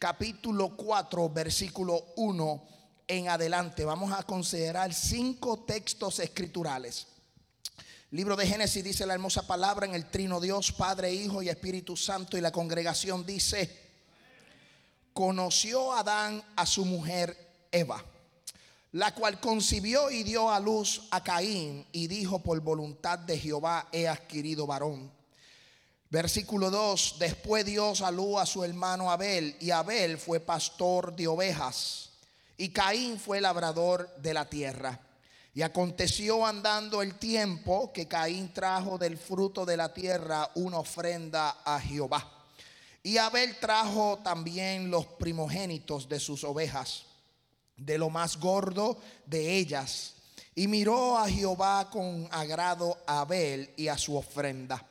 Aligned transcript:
capítulo 0.00 0.74
4, 0.78 1.28
versículo 1.28 2.02
1 2.16 2.68
en 3.06 3.28
adelante. 3.28 3.84
Vamos 3.84 4.10
a 4.12 4.22
considerar 4.22 4.94
cinco 4.94 5.58
textos 5.64 6.20
escriturales. 6.20 7.06
Libro 8.10 8.34
de 8.34 8.46
Génesis 8.46 8.82
dice 8.82 9.04
la 9.04 9.12
hermosa 9.12 9.46
palabra 9.46 9.84
en 9.84 9.94
el 9.94 10.08
trino 10.08 10.40
Dios, 10.40 10.72
Padre, 10.72 11.12
Hijo 11.12 11.42
y 11.42 11.50
Espíritu 11.50 11.98
Santo. 11.98 12.38
Y 12.38 12.40
la 12.40 12.50
congregación 12.50 13.26
dice, 13.26 13.78
conoció 15.12 15.92
Adán 15.92 16.42
a 16.56 16.64
su 16.64 16.86
mujer 16.86 17.36
Eva, 17.70 18.02
la 18.92 19.14
cual 19.14 19.38
concibió 19.38 20.10
y 20.10 20.22
dio 20.22 20.50
a 20.50 20.60
luz 20.60 21.08
a 21.10 21.22
Caín 21.22 21.86
y 21.92 22.06
dijo, 22.06 22.38
por 22.38 22.58
voluntad 22.60 23.18
de 23.18 23.38
Jehová 23.38 23.86
he 23.92 24.08
adquirido 24.08 24.66
varón. 24.66 25.19
Versículo 26.10 26.72
2, 26.72 27.16
después 27.20 27.64
Dios 27.64 27.98
salud 27.98 28.38
a 28.38 28.44
su 28.44 28.64
hermano 28.64 29.12
Abel 29.12 29.56
y 29.60 29.70
Abel 29.70 30.18
fue 30.18 30.40
pastor 30.40 31.14
de 31.14 31.28
ovejas 31.28 32.10
y 32.56 32.70
Caín 32.70 33.18
fue 33.20 33.40
labrador 33.40 34.12
de 34.16 34.34
la 34.34 34.50
tierra. 34.50 34.98
Y 35.54 35.62
aconteció 35.62 36.44
andando 36.44 37.00
el 37.00 37.14
tiempo 37.14 37.92
que 37.92 38.08
Caín 38.08 38.52
trajo 38.52 38.98
del 38.98 39.18
fruto 39.18 39.64
de 39.64 39.76
la 39.76 39.94
tierra 39.94 40.50
una 40.56 40.80
ofrenda 40.80 41.58
a 41.64 41.80
Jehová. 41.80 42.28
Y 43.04 43.16
Abel 43.16 43.58
trajo 43.60 44.18
también 44.24 44.90
los 44.90 45.06
primogénitos 45.06 46.08
de 46.08 46.18
sus 46.18 46.42
ovejas, 46.42 47.04
de 47.76 47.98
lo 47.98 48.10
más 48.10 48.36
gordo 48.36 48.98
de 49.26 49.56
ellas. 49.56 50.14
Y 50.56 50.66
miró 50.66 51.16
a 51.16 51.28
Jehová 51.28 51.88
con 51.88 52.28
agrado 52.32 52.98
a 53.06 53.20
Abel 53.20 53.72
y 53.76 53.86
a 53.86 53.96
su 53.96 54.16
ofrenda. 54.16 54.89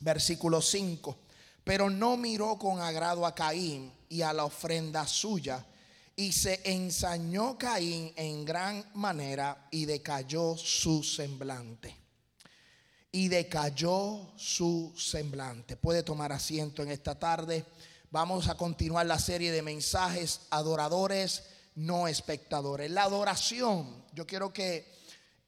Versículo 0.00 0.60
5. 0.60 1.16
Pero 1.64 1.90
no 1.90 2.16
miró 2.16 2.58
con 2.58 2.80
agrado 2.80 3.26
a 3.26 3.34
Caín 3.34 3.92
y 4.08 4.22
a 4.22 4.32
la 4.32 4.44
ofrenda 4.44 5.06
suya. 5.06 5.64
Y 6.16 6.32
se 6.32 6.60
ensañó 6.64 7.56
Caín 7.58 8.12
en 8.16 8.44
gran 8.44 8.84
manera 8.94 9.68
y 9.70 9.84
decayó 9.84 10.56
su 10.56 11.02
semblante. 11.02 11.96
Y 13.12 13.28
decayó 13.28 14.32
su 14.36 14.92
semblante. 14.96 15.76
Puede 15.76 16.02
tomar 16.02 16.32
asiento 16.32 16.82
en 16.82 16.90
esta 16.90 17.18
tarde. 17.18 17.64
Vamos 18.10 18.48
a 18.48 18.56
continuar 18.56 19.06
la 19.06 19.18
serie 19.18 19.52
de 19.52 19.62
mensajes 19.62 20.40
adoradores, 20.50 21.44
no 21.74 22.08
espectadores. 22.08 22.90
La 22.90 23.04
adoración, 23.04 24.04
yo 24.12 24.26
quiero 24.26 24.52
que 24.52 24.97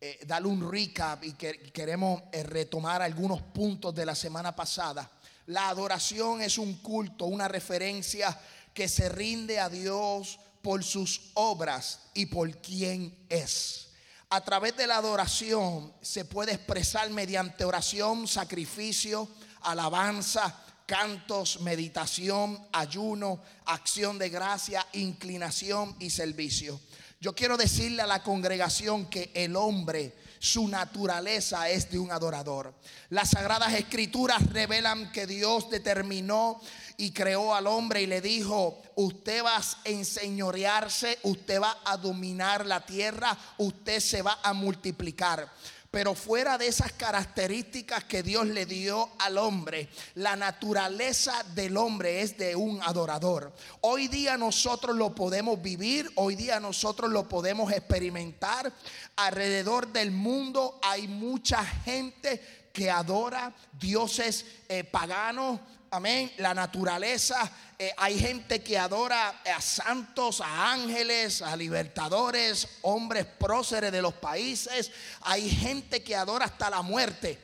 eh, 0.02 0.18
darle 0.26 0.48
un 0.48 0.70
recap 0.70 1.22
y 1.24 1.34
que 1.34 1.70
queremos 1.72 2.22
eh, 2.32 2.42
retomar 2.42 3.02
algunos 3.02 3.42
puntos 3.42 3.94
de 3.94 4.06
la 4.06 4.14
semana 4.14 4.56
pasada. 4.56 5.10
La 5.46 5.68
adoración 5.68 6.40
es 6.40 6.56
un 6.56 6.78
culto, 6.78 7.26
una 7.26 7.48
referencia 7.48 8.34
que 8.72 8.88
se 8.88 9.10
rinde 9.10 9.60
a 9.60 9.68
Dios 9.68 10.38
por 10.62 10.82
sus 10.84 11.32
obras 11.34 12.00
y 12.14 12.26
por 12.26 12.50
quien 12.62 13.14
es. 13.28 13.88
A 14.30 14.42
través 14.42 14.76
de 14.76 14.86
la 14.86 14.96
adoración 14.96 15.92
se 16.00 16.24
puede 16.24 16.52
expresar 16.52 17.10
mediante 17.10 17.64
oración, 17.64 18.26
sacrificio, 18.26 19.28
alabanza, 19.62 20.64
cantos, 20.86 21.60
meditación, 21.60 22.58
ayuno, 22.72 23.40
acción 23.66 24.18
de 24.18 24.28
gracia, 24.28 24.86
inclinación 24.92 25.94
y 25.98 26.10
servicio. 26.10 26.80
Yo 27.22 27.34
quiero 27.34 27.58
decirle 27.58 28.00
a 28.00 28.06
la 28.06 28.22
congregación 28.22 29.04
que 29.10 29.30
el 29.34 29.54
hombre, 29.54 30.16
su 30.38 30.66
naturaleza 30.68 31.68
es 31.68 31.90
de 31.90 31.98
un 31.98 32.10
adorador. 32.10 32.72
Las 33.10 33.32
sagradas 33.32 33.74
escrituras 33.74 34.42
revelan 34.50 35.12
que 35.12 35.26
Dios 35.26 35.68
determinó 35.68 36.62
y 36.96 37.10
creó 37.10 37.54
al 37.54 37.66
hombre 37.66 38.00
y 38.00 38.06
le 38.06 38.22
dijo, 38.22 38.80
usted 38.94 39.44
va 39.44 39.58
a 39.58 39.62
enseñorearse, 39.84 41.18
usted 41.24 41.60
va 41.60 41.80
a 41.84 41.98
dominar 41.98 42.64
la 42.64 42.86
tierra, 42.86 43.36
usted 43.58 44.00
se 44.00 44.22
va 44.22 44.38
a 44.42 44.54
multiplicar. 44.54 45.46
Pero 45.90 46.14
fuera 46.14 46.56
de 46.56 46.68
esas 46.68 46.92
características 46.92 48.04
que 48.04 48.22
Dios 48.22 48.46
le 48.46 48.64
dio 48.64 49.08
al 49.18 49.38
hombre, 49.38 49.88
la 50.14 50.36
naturaleza 50.36 51.42
del 51.54 51.76
hombre 51.76 52.22
es 52.22 52.38
de 52.38 52.54
un 52.54 52.80
adorador. 52.82 53.52
Hoy 53.80 54.06
día 54.06 54.36
nosotros 54.36 54.96
lo 54.96 55.16
podemos 55.16 55.60
vivir, 55.60 56.08
hoy 56.14 56.36
día 56.36 56.60
nosotros 56.60 57.10
lo 57.10 57.28
podemos 57.28 57.72
experimentar. 57.72 58.72
Alrededor 59.16 59.92
del 59.92 60.12
mundo 60.12 60.78
hay 60.80 61.08
mucha 61.08 61.64
gente 61.64 62.40
que 62.72 62.88
adora 62.88 63.52
dioses 63.72 64.46
eh, 64.68 64.84
paganos, 64.84 65.58
amén, 65.90 66.32
la 66.38 66.54
naturaleza. 66.54 67.50
Eh, 67.78 67.92
hay 67.96 68.18
gente 68.18 68.62
que 68.62 68.78
adora 68.78 69.42
a 69.44 69.60
santos, 69.60 70.40
a 70.40 70.72
ángeles, 70.72 71.42
a 71.42 71.56
libertadores, 71.56 72.68
hombres 72.82 73.26
próceres 73.26 73.90
de 73.92 74.02
los 74.02 74.14
países. 74.14 74.90
Hay 75.22 75.50
gente 75.50 76.02
que 76.02 76.16
adora 76.16 76.46
hasta 76.46 76.70
la 76.70 76.82
muerte. 76.82 77.38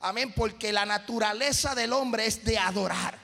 Amén, 0.00 0.32
porque 0.34 0.72
la 0.72 0.86
naturaleza 0.86 1.74
del 1.74 1.92
hombre 1.92 2.26
es 2.26 2.44
de 2.44 2.58
adorar. 2.58 3.18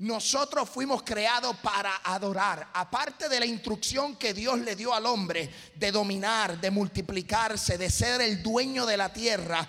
Nosotros 0.00 0.68
fuimos 0.68 1.02
creados 1.02 1.56
para 1.56 1.96
adorar. 2.04 2.68
Aparte 2.72 3.28
de 3.28 3.38
la 3.38 3.46
instrucción 3.46 4.16
que 4.16 4.32
Dios 4.32 4.58
le 4.58 4.74
dio 4.74 4.94
al 4.94 5.04
hombre 5.04 5.50
de 5.74 5.92
dominar, 5.92 6.58
de 6.58 6.70
multiplicarse, 6.70 7.76
de 7.76 7.90
ser 7.90 8.22
el 8.22 8.42
dueño 8.42 8.86
de 8.86 8.96
la 8.96 9.12
tierra, 9.12 9.68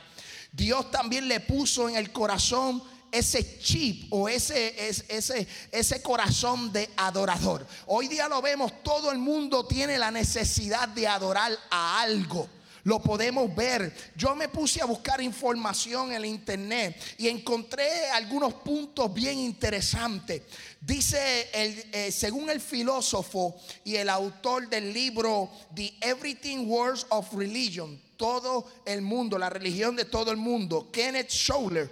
Dios 0.51 0.89
también 0.89 1.27
le 1.27 1.41
puso 1.41 1.87
en 1.87 1.95
el 1.95 2.11
corazón 2.11 2.81
ese 3.11 3.59
chip 3.59 4.11
o 4.11 4.29
ese, 4.29 4.73
ese, 5.09 5.47
ese 5.71 6.01
corazón 6.01 6.71
de 6.71 6.89
adorador. 6.95 7.65
Hoy 7.87 8.07
día 8.07 8.27
lo 8.27 8.41
vemos, 8.41 8.83
todo 8.83 9.11
el 9.11 9.17
mundo 9.17 9.65
tiene 9.65 9.97
la 9.97 10.11
necesidad 10.11 10.87
de 10.89 11.07
adorar 11.07 11.51
a 11.69 12.01
algo. 12.01 12.49
Lo 12.83 12.99
podemos 12.99 13.53
ver. 13.55 13.93
Yo 14.15 14.35
me 14.35 14.49
puse 14.49 14.81
a 14.81 14.85
buscar 14.85 15.21
información 15.21 16.11
en 16.13 16.25
internet 16.25 16.99
y 17.17 17.27
encontré 17.27 18.09
algunos 18.09 18.55
puntos 18.55 19.13
bien 19.13 19.37
interesantes. 19.37 20.41
Dice, 20.79 21.49
el, 21.53 21.85
eh, 21.91 22.11
según 22.11 22.49
el 22.49 22.59
filósofo 22.59 23.55
y 23.83 23.97
el 23.97 24.09
autor 24.09 24.67
del 24.67 24.91
libro 24.91 25.51
The 25.75 25.93
Everything 26.01 26.65
Words 26.67 27.05
of 27.09 27.31
Religion, 27.33 28.01
todo 28.17 28.67
el 28.85 29.01
mundo, 29.01 29.37
la 29.37 29.49
religión 29.49 29.95
de 29.95 30.05
todo 30.05 30.31
el 30.31 30.37
mundo, 30.37 30.89
Kenneth 30.91 31.29
Scholler 31.29 31.91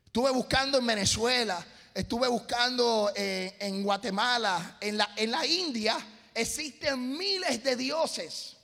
Estuve 0.06 0.30
buscando 0.30 0.78
en 0.78 0.86
Venezuela, 0.86 1.66
estuve 1.94 2.28
buscando 2.28 3.10
eh, 3.14 3.56
en 3.60 3.82
Guatemala, 3.82 4.76
en 4.80 4.98
la, 4.98 5.12
en 5.16 5.30
la 5.30 5.46
India, 5.46 5.96
existen 6.34 7.16
miles 7.16 7.62
de 7.62 7.76
dioses. 7.76 8.56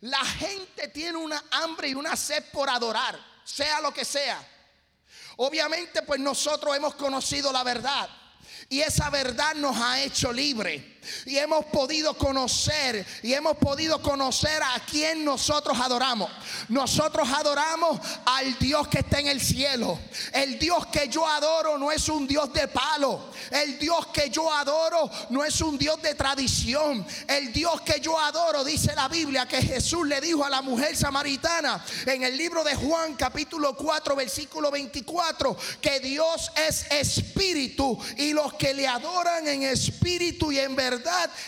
La 0.00 0.22
gente 0.24 0.88
tiene 0.88 1.16
una 1.16 1.42
hambre 1.50 1.88
y 1.88 1.94
una 1.94 2.14
sed 2.16 2.44
por 2.52 2.68
adorar, 2.68 3.18
sea 3.44 3.80
lo 3.80 3.94
que 3.94 4.04
sea. 4.04 4.46
Obviamente, 5.36 6.02
pues 6.02 6.20
nosotros 6.20 6.76
hemos 6.76 6.94
conocido 6.94 7.50
la 7.52 7.64
verdad. 7.64 8.08
Y 8.72 8.80
esa 8.80 9.10
verdad 9.10 9.54
nos 9.56 9.76
ha 9.76 10.00
hecho 10.00 10.32
libre. 10.32 10.82
Y 11.26 11.36
hemos 11.38 11.64
podido 11.66 12.14
conocer 12.14 13.04
y 13.22 13.32
hemos 13.32 13.56
podido 13.56 14.00
conocer 14.00 14.62
a 14.62 14.80
quien 14.88 15.24
nosotros 15.24 15.78
adoramos. 15.80 16.30
Nosotros 16.68 17.28
adoramos 17.28 18.00
al 18.24 18.58
Dios 18.58 18.88
que 18.88 19.00
está 19.00 19.18
en 19.18 19.28
el 19.28 19.40
cielo. 19.40 19.98
El 20.32 20.58
Dios 20.58 20.86
que 20.86 21.08
yo 21.08 21.26
adoro 21.26 21.78
no 21.78 21.90
es 21.90 22.08
un 22.08 22.26
Dios 22.26 22.52
de 22.52 22.68
palo. 22.68 23.30
El 23.50 23.78
Dios 23.78 24.06
que 24.08 24.30
yo 24.30 24.52
adoro 24.52 25.10
no 25.30 25.44
es 25.44 25.60
un 25.60 25.76
Dios 25.76 26.00
de 26.02 26.14
tradición. 26.14 27.04
El 27.26 27.52
Dios 27.52 27.80
que 27.80 28.00
yo 28.00 28.18
adoro, 28.18 28.64
dice 28.64 28.94
la 28.94 29.08
Biblia, 29.08 29.46
que 29.46 29.60
Jesús 29.60 30.06
le 30.06 30.20
dijo 30.20 30.44
a 30.44 30.50
la 30.50 30.62
mujer 30.62 30.96
samaritana 30.96 31.84
en 32.06 32.22
el 32.22 32.36
libro 32.36 32.62
de 32.64 32.74
Juan 32.74 33.14
capítulo 33.14 33.76
4 33.76 34.14
versículo 34.16 34.70
24, 34.70 35.56
que 35.80 36.00
Dios 36.00 36.50
es 36.68 36.86
espíritu 36.90 37.98
y 38.16 38.32
los 38.32 38.54
que 38.54 38.74
le 38.74 38.86
adoran 38.86 39.46
en 39.48 39.62
espíritu 39.64 40.52
y 40.52 40.58
en 40.58 40.76
verdad 40.76 40.91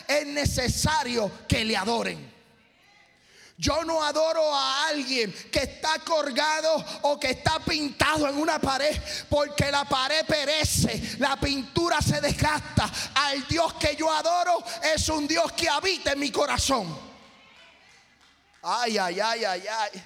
es 0.06 0.26
necesario 0.26 1.30
que 1.48 1.64
le 1.64 1.76
adoren. 1.76 2.34
Yo 3.56 3.84
no 3.84 4.02
adoro 4.02 4.52
a 4.52 4.88
alguien 4.88 5.32
que 5.50 5.60
está 5.60 6.00
colgado 6.00 6.84
o 7.02 7.20
que 7.20 7.30
está 7.30 7.60
pintado 7.60 8.28
en 8.28 8.36
una 8.36 8.58
pared 8.58 9.00
porque 9.30 9.70
la 9.70 9.84
pared 9.84 10.26
perece, 10.26 11.16
la 11.18 11.36
pintura 11.36 12.02
se 12.02 12.20
desgasta. 12.20 12.90
Al 13.14 13.46
Dios 13.46 13.74
que 13.74 13.94
yo 13.94 14.10
adoro 14.10 14.62
es 14.82 15.08
un 15.08 15.28
Dios 15.28 15.52
que 15.52 15.68
habita 15.68 16.12
en 16.12 16.18
mi 16.18 16.30
corazón. 16.30 16.98
Ay, 18.62 18.98
ay, 18.98 19.20
ay, 19.20 19.44
ay, 19.44 19.62
ay. 19.68 20.04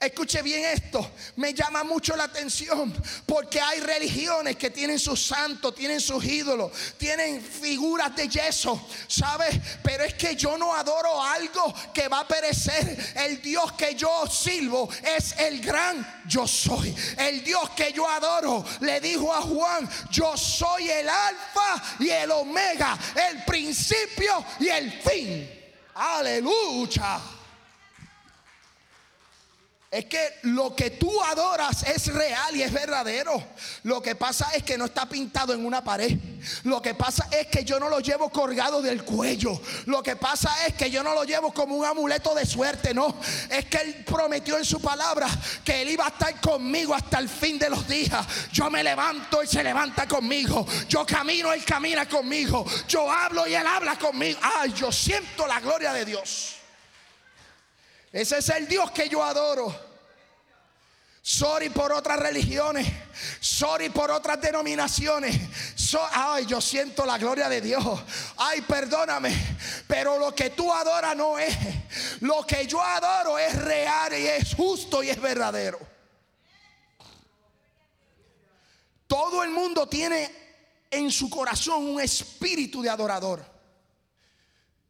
Escuche 0.00 0.40
bien 0.40 0.64
esto, 0.64 1.12
me 1.36 1.52
llama 1.52 1.84
mucho 1.84 2.16
la 2.16 2.24
atención 2.24 2.90
porque 3.26 3.60
hay 3.60 3.80
religiones 3.80 4.56
que 4.56 4.70
tienen 4.70 4.98
sus 4.98 5.22
santos, 5.22 5.74
tienen 5.74 6.00
sus 6.00 6.24
ídolos, 6.24 6.72
tienen 6.96 7.42
figuras 7.42 8.16
de 8.16 8.26
yeso, 8.26 8.88
¿sabes? 9.06 9.54
Pero 9.82 10.02
es 10.02 10.14
que 10.14 10.34
yo 10.36 10.56
no 10.56 10.74
adoro 10.74 11.22
algo 11.22 11.74
que 11.92 12.08
va 12.08 12.20
a 12.20 12.26
perecer. 12.26 13.12
El 13.14 13.42
Dios 13.42 13.72
que 13.72 13.94
yo 13.94 14.26
sirvo 14.26 14.88
es 15.16 15.34
el 15.36 15.60
gran 15.60 16.22
yo 16.26 16.46
soy. 16.46 16.96
El 17.18 17.44
Dios 17.44 17.68
que 17.76 17.92
yo 17.92 18.08
adoro 18.08 18.64
le 18.80 19.02
dijo 19.02 19.30
a 19.34 19.42
Juan, 19.42 19.86
yo 20.10 20.34
soy 20.34 20.88
el 20.88 21.10
alfa 21.10 21.82
y 21.98 22.08
el 22.08 22.30
omega, 22.30 22.98
el 23.28 23.44
principio 23.44 24.46
y 24.60 24.68
el 24.68 24.90
fin. 25.02 25.50
Aleluya. 25.92 27.20
Es 29.90 30.04
que 30.04 30.34
lo 30.42 30.76
que 30.76 30.90
tú 30.90 31.10
adoras 31.20 31.82
es 31.82 32.14
real 32.14 32.54
y 32.54 32.62
es 32.62 32.72
verdadero. 32.72 33.42
Lo 33.82 34.00
que 34.00 34.14
pasa 34.14 34.48
es 34.54 34.62
que 34.62 34.78
no 34.78 34.84
está 34.84 35.08
pintado 35.08 35.52
en 35.52 35.66
una 35.66 35.82
pared. 35.82 36.16
Lo 36.62 36.80
que 36.80 36.94
pasa 36.94 37.26
es 37.32 37.48
que 37.48 37.64
yo 37.64 37.80
no 37.80 37.88
lo 37.88 37.98
llevo 37.98 38.30
colgado 38.30 38.80
del 38.82 39.02
cuello. 39.02 39.60
Lo 39.86 40.00
que 40.00 40.14
pasa 40.14 40.64
es 40.64 40.74
que 40.74 40.92
yo 40.92 41.02
no 41.02 41.12
lo 41.12 41.24
llevo 41.24 41.52
como 41.52 41.74
un 41.74 41.84
amuleto 41.84 42.36
de 42.36 42.46
suerte, 42.46 42.94
no. 42.94 43.16
Es 43.50 43.64
que 43.64 43.78
Él 43.78 44.04
prometió 44.06 44.56
en 44.58 44.64
su 44.64 44.80
palabra 44.80 45.26
que 45.64 45.82
Él 45.82 45.90
iba 45.90 46.04
a 46.06 46.10
estar 46.10 46.40
conmigo 46.40 46.94
hasta 46.94 47.18
el 47.18 47.28
fin 47.28 47.58
de 47.58 47.68
los 47.68 47.88
días. 47.88 48.24
Yo 48.52 48.70
me 48.70 48.84
levanto, 48.84 49.42
Él 49.42 49.48
se 49.48 49.64
levanta 49.64 50.06
conmigo. 50.06 50.64
Yo 50.88 51.04
camino, 51.04 51.52
Él 51.52 51.64
camina 51.64 52.08
conmigo. 52.08 52.64
Yo 52.86 53.10
hablo 53.10 53.44
y 53.44 53.56
Él 53.56 53.66
habla 53.66 53.98
conmigo. 53.98 54.38
Ay, 54.40 54.72
yo 54.72 54.92
siento 54.92 55.48
la 55.48 55.58
gloria 55.58 55.92
de 55.92 56.04
Dios. 56.04 56.59
Ese 58.12 58.38
es 58.38 58.48
el 58.48 58.66
Dios 58.66 58.90
que 58.90 59.08
yo 59.08 59.22
adoro. 59.22 59.90
Sorry 61.22 61.68
por 61.68 61.92
otras 61.92 62.18
religiones. 62.18 62.86
Sorry 63.40 63.90
por 63.90 64.10
otras 64.10 64.40
denominaciones. 64.40 65.38
ay, 66.12 66.46
yo 66.46 66.60
siento 66.60 67.04
la 67.04 67.18
gloria 67.18 67.48
de 67.48 67.60
Dios. 67.60 67.84
Ay, 68.36 68.62
perdóname. 68.62 69.36
Pero 69.86 70.18
lo 70.18 70.34
que 70.34 70.50
tú 70.50 70.72
adoras 70.72 71.14
no 71.16 71.38
es. 71.38 71.54
Lo 72.20 72.46
que 72.46 72.66
yo 72.66 72.82
adoro 72.82 73.38
es 73.38 73.54
real 73.54 74.12
y 74.18 74.26
es 74.26 74.54
justo 74.54 75.02
y 75.02 75.10
es 75.10 75.20
verdadero. 75.20 75.78
Todo 79.06 79.42
el 79.42 79.50
mundo 79.50 79.88
tiene 79.88 80.30
en 80.90 81.10
su 81.10 81.28
corazón 81.28 81.84
un 81.84 82.00
espíritu 82.00 82.80
de 82.80 82.88
adorador. 82.88 83.44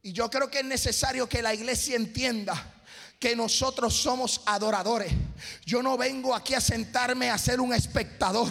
Y 0.03 0.13
yo 0.13 0.29
creo 0.29 0.49
que 0.49 0.59
es 0.59 0.65
necesario 0.65 1.27
que 1.27 1.41
la 1.41 1.53
iglesia 1.53 1.95
entienda 1.95 2.80
que 3.21 3.35
nosotros 3.35 3.93
somos 3.93 4.41
adoradores. 4.47 5.13
Yo 5.63 5.83
no 5.83 5.95
vengo 5.95 6.33
aquí 6.33 6.55
a 6.55 6.59
sentarme 6.59 7.29
a 7.29 7.37
ser 7.37 7.61
un 7.61 7.71
espectador. 7.71 8.49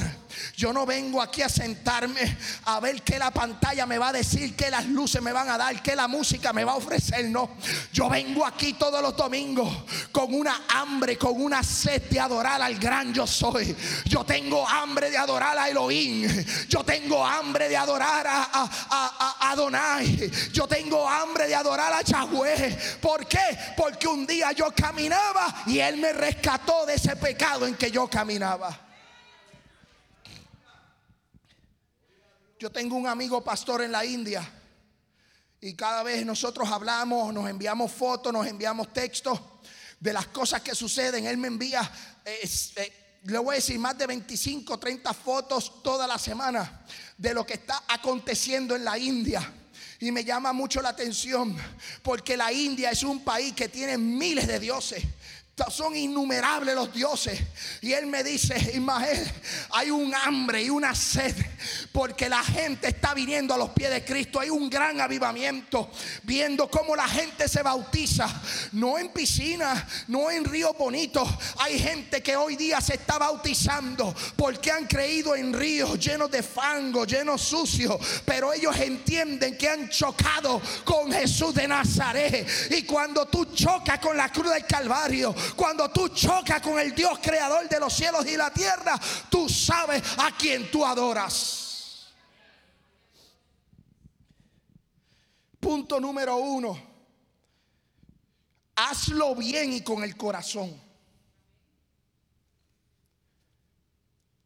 Yo 0.56 0.72
no 0.72 0.86
vengo 0.86 1.20
aquí 1.20 1.42
a 1.42 1.48
sentarme 1.48 2.38
a 2.64 2.78
ver 2.78 3.02
qué 3.02 3.18
la 3.18 3.32
pantalla 3.32 3.84
me 3.84 3.98
va 3.98 4.08
a 4.08 4.12
decir, 4.12 4.54
qué 4.54 4.70
las 4.70 4.86
luces 4.86 5.20
me 5.20 5.32
van 5.32 5.48
a 5.48 5.58
dar, 5.58 5.82
qué 5.82 5.96
la 5.96 6.06
música 6.06 6.52
me 6.52 6.62
va 6.62 6.72
a 6.72 6.76
ofrecer. 6.76 7.28
No, 7.30 7.50
yo 7.92 8.08
vengo 8.08 8.46
aquí 8.46 8.74
todos 8.74 9.02
los 9.02 9.16
domingos 9.16 9.68
con 10.12 10.32
una 10.32 10.62
hambre, 10.68 11.18
con 11.18 11.42
una 11.42 11.64
sed 11.64 12.02
de 12.08 12.20
adorar 12.20 12.62
al 12.62 12.78
gran 12.78 13.12
yo 13.12 13.26
soy. 13.26 13.74
Yo 14.04 14.24
tengo 14.24 14.66
hambre 14.68 15.10
de 15.10 15.18
adorar 15.18 15.58
a 15.58 15.68
Elohim. 15.68 16.28
Yo 16.68 16.84
tengo 16.84 17.26
hambre 17.26 17.68
de 17.68 17.76
adorar 17.76 18.24
a, 18.24 18.48
a, 18.52 19.50
Adonai. 19.50 20.30
Yo 20.52 20.68
tengo 20.68 21.08
hambre 21.08 21.48
de 21.48 21.56
adorar 21.56 21.92
a 21.92 22.02
Yahweh. 22.02 22.78
¿Por 23.00 23.26
qué? 23.26 23.58
Porque 23.76 24.06
un 24.06 24.24
día 24.24 24.52
yo 24.52 24.59
caminaba 24.68 25.62
y 25.66 25.78
Él 25.78 25.96
me 25.96 26.12
rescató 26.12 26.84
de 26.84 26.94
ese 26.94 27.16
pecado 27.16 27.66
en 27.66 27.74
que 27.74 27.90
yo 27.90 28.08
caminaba. 28.08 28.88
Yo 32.58 32.70
tengo 32.70 32.96
un 32.96 33.06
amigo 33.06 33.42
pastor 33.42 33.82
en 33.82 33.92
la 33.92 34.04
India 34.04 34.46
y 35.62 35.74
cada 35.74 36.02
vez 36.02 36.26
nosotros 36.26 36.70
hablamos, 36.70 37.32
nos 37.32 37.48
enviamos 37.48 37.90
fotos, 37.90 38.32
nos 38.32 38.46
enviamos 38.46 38.92
textos 38.92 39.40
de 39.98 40.12
las 40.12 40.26
cosas 40.26 40.60
que 40.62 40.74
suceden. 40.74 41.26
Él 41.26 41.36
me 41.36 41.48
envía, 41.48 41.90
eh, 42.24 42.92
le 43.24 43.38
voy 43.38 43.54
a 43.54 43.56
decir, 43.56 43.78
más 43.78 43.96
de 43.96 44.06
25, 44.06 44.78
30 44.78 45.14
fotos 45.14 45.82
toda 45.82 46.06
la 46.06 46.18
semana 46.18 46.84
de 47.16 47.34
lo 47.34 47.44
que 47.44 47.54
está 47.54 47.84
aconteciendo 47.88 48.74
en 48.74 48.84
la 48.84 48.98
India. 48.98 49.52
Y 50.00 50.10
me 50.10 50.24
llama 50.24 50.52
mucho 50.52 50.80
la 50.80 50.88
atención 50.88 51.54
porque 52.02 52.36
la 52.36 52.50
India 52.52 52.90
es 52.90 53.02
un 53.02 53.22
país 53.22 53.52
que 53.52 53.68
tiene 53.68 53.98
miles 53.98 54.46
de 54.46 54.58
dioses 54.58 55.04
son 55.68 55.96
innumerables 55.96 56.74
los 56.74 56.92
dioses. 56.92 57.40
Y 57.80 57.92
él 57.92 58.06
me 58.06 58.22
dice, 58.22 58.56
Ismael, 58.74 59.30
hay 59.70 59.90
un 59.90 60.14
hambre 60.14 60.62
y 60.62 60.70
una 60.70 60.94
sed 60.94 61.34
porque 61.92 62.28
la 62.28 62.42
gente 62.42 62.88
está 62.88 63.14
viniendo 63.14 63.54
a 63.54 63.58
los 63.58 63.70
pies 63.70 63.90
de 63.90 64.04
Cristo. 64.04 64.40
Hay 64.40 64.50
un 64.50 64.70
gran 64.70 65.00
avivamiento 65.00 65.90
viendo 66.22 66.70
cómo 66.70 66.96
la 66.96 67.08
gente 67.08 67.48
se 67.48 67.62
bautiza. 67.62 68.28
No 68.72 68.98
en 68.98 69.10
piscina, 69.10 69.86
no 70.08 70.30
en 70.30 70.44
río 70.44 70.72
bonito. 70.74 71.26
Hay 71.58 71.78
gente 71.78 72.22
que 72.22 72.36
hoy 72.36 72.56
día 72.56 72.80
se 72.80 72.94
está 72.94 73.18
bautizando 73.18 74.14
porque 74.36 74.70
han 74.70 74.86
creído 74.86 75.34
en 75.34 75.52
ríos 75.52 75.98
llenos 75.98 76.30
de 76.30 76.42
fango, 76.42 77.04
llenos 77.04 77.42
sucios. 77.42 77.96
Pero 78.24 78.52
ellos 78.52 78.78
entienden 78.78 79.56
que 79.56 79.68
han 79.68 79.88
chocado 79.88 80.60
con 80.84 81.12
Jesús 81.12 81.54
de 81.54 81.68
Nazaret. 81.68 82.48
Y 82.70 82.82
cuando 82.82 83.26
tú 83.26 83.46
chocas 83.46 83.98
con 83.98 84.16
la 84.16 84.30
cruz 84.30 84.52
del 84.52 84.66
Calvario, 84.66 85.34
cuando 85.54 85.90
tú 85.90 86.08
chocas 86.08 86.60
con 86.60 86.78
el 86.78 86.94
Dios 86.94 87.18
creador 87.20 87.68
de 87.68 87.80
los 87.80 87.92
cielos 87.92 88.26
y 88.26 88.36
la 88.36 88.52
tierra, 88.52 88.98
tú 89.30 89.48
sabes 89.48 90.02
a 90.18 90.36
quien 90.36 90.70
tú 90.70 90.84
adoras. 90.84 92.10
Punto 95.60 96.00
número 96.00 96.36
uno. 96.36 96.90
Hazlo 98.76 99.34
bien 99.34 99.74
y 99.74 99.82
con 99.82 100.02
el 100.02 100.16
corazón. 100.16 100.80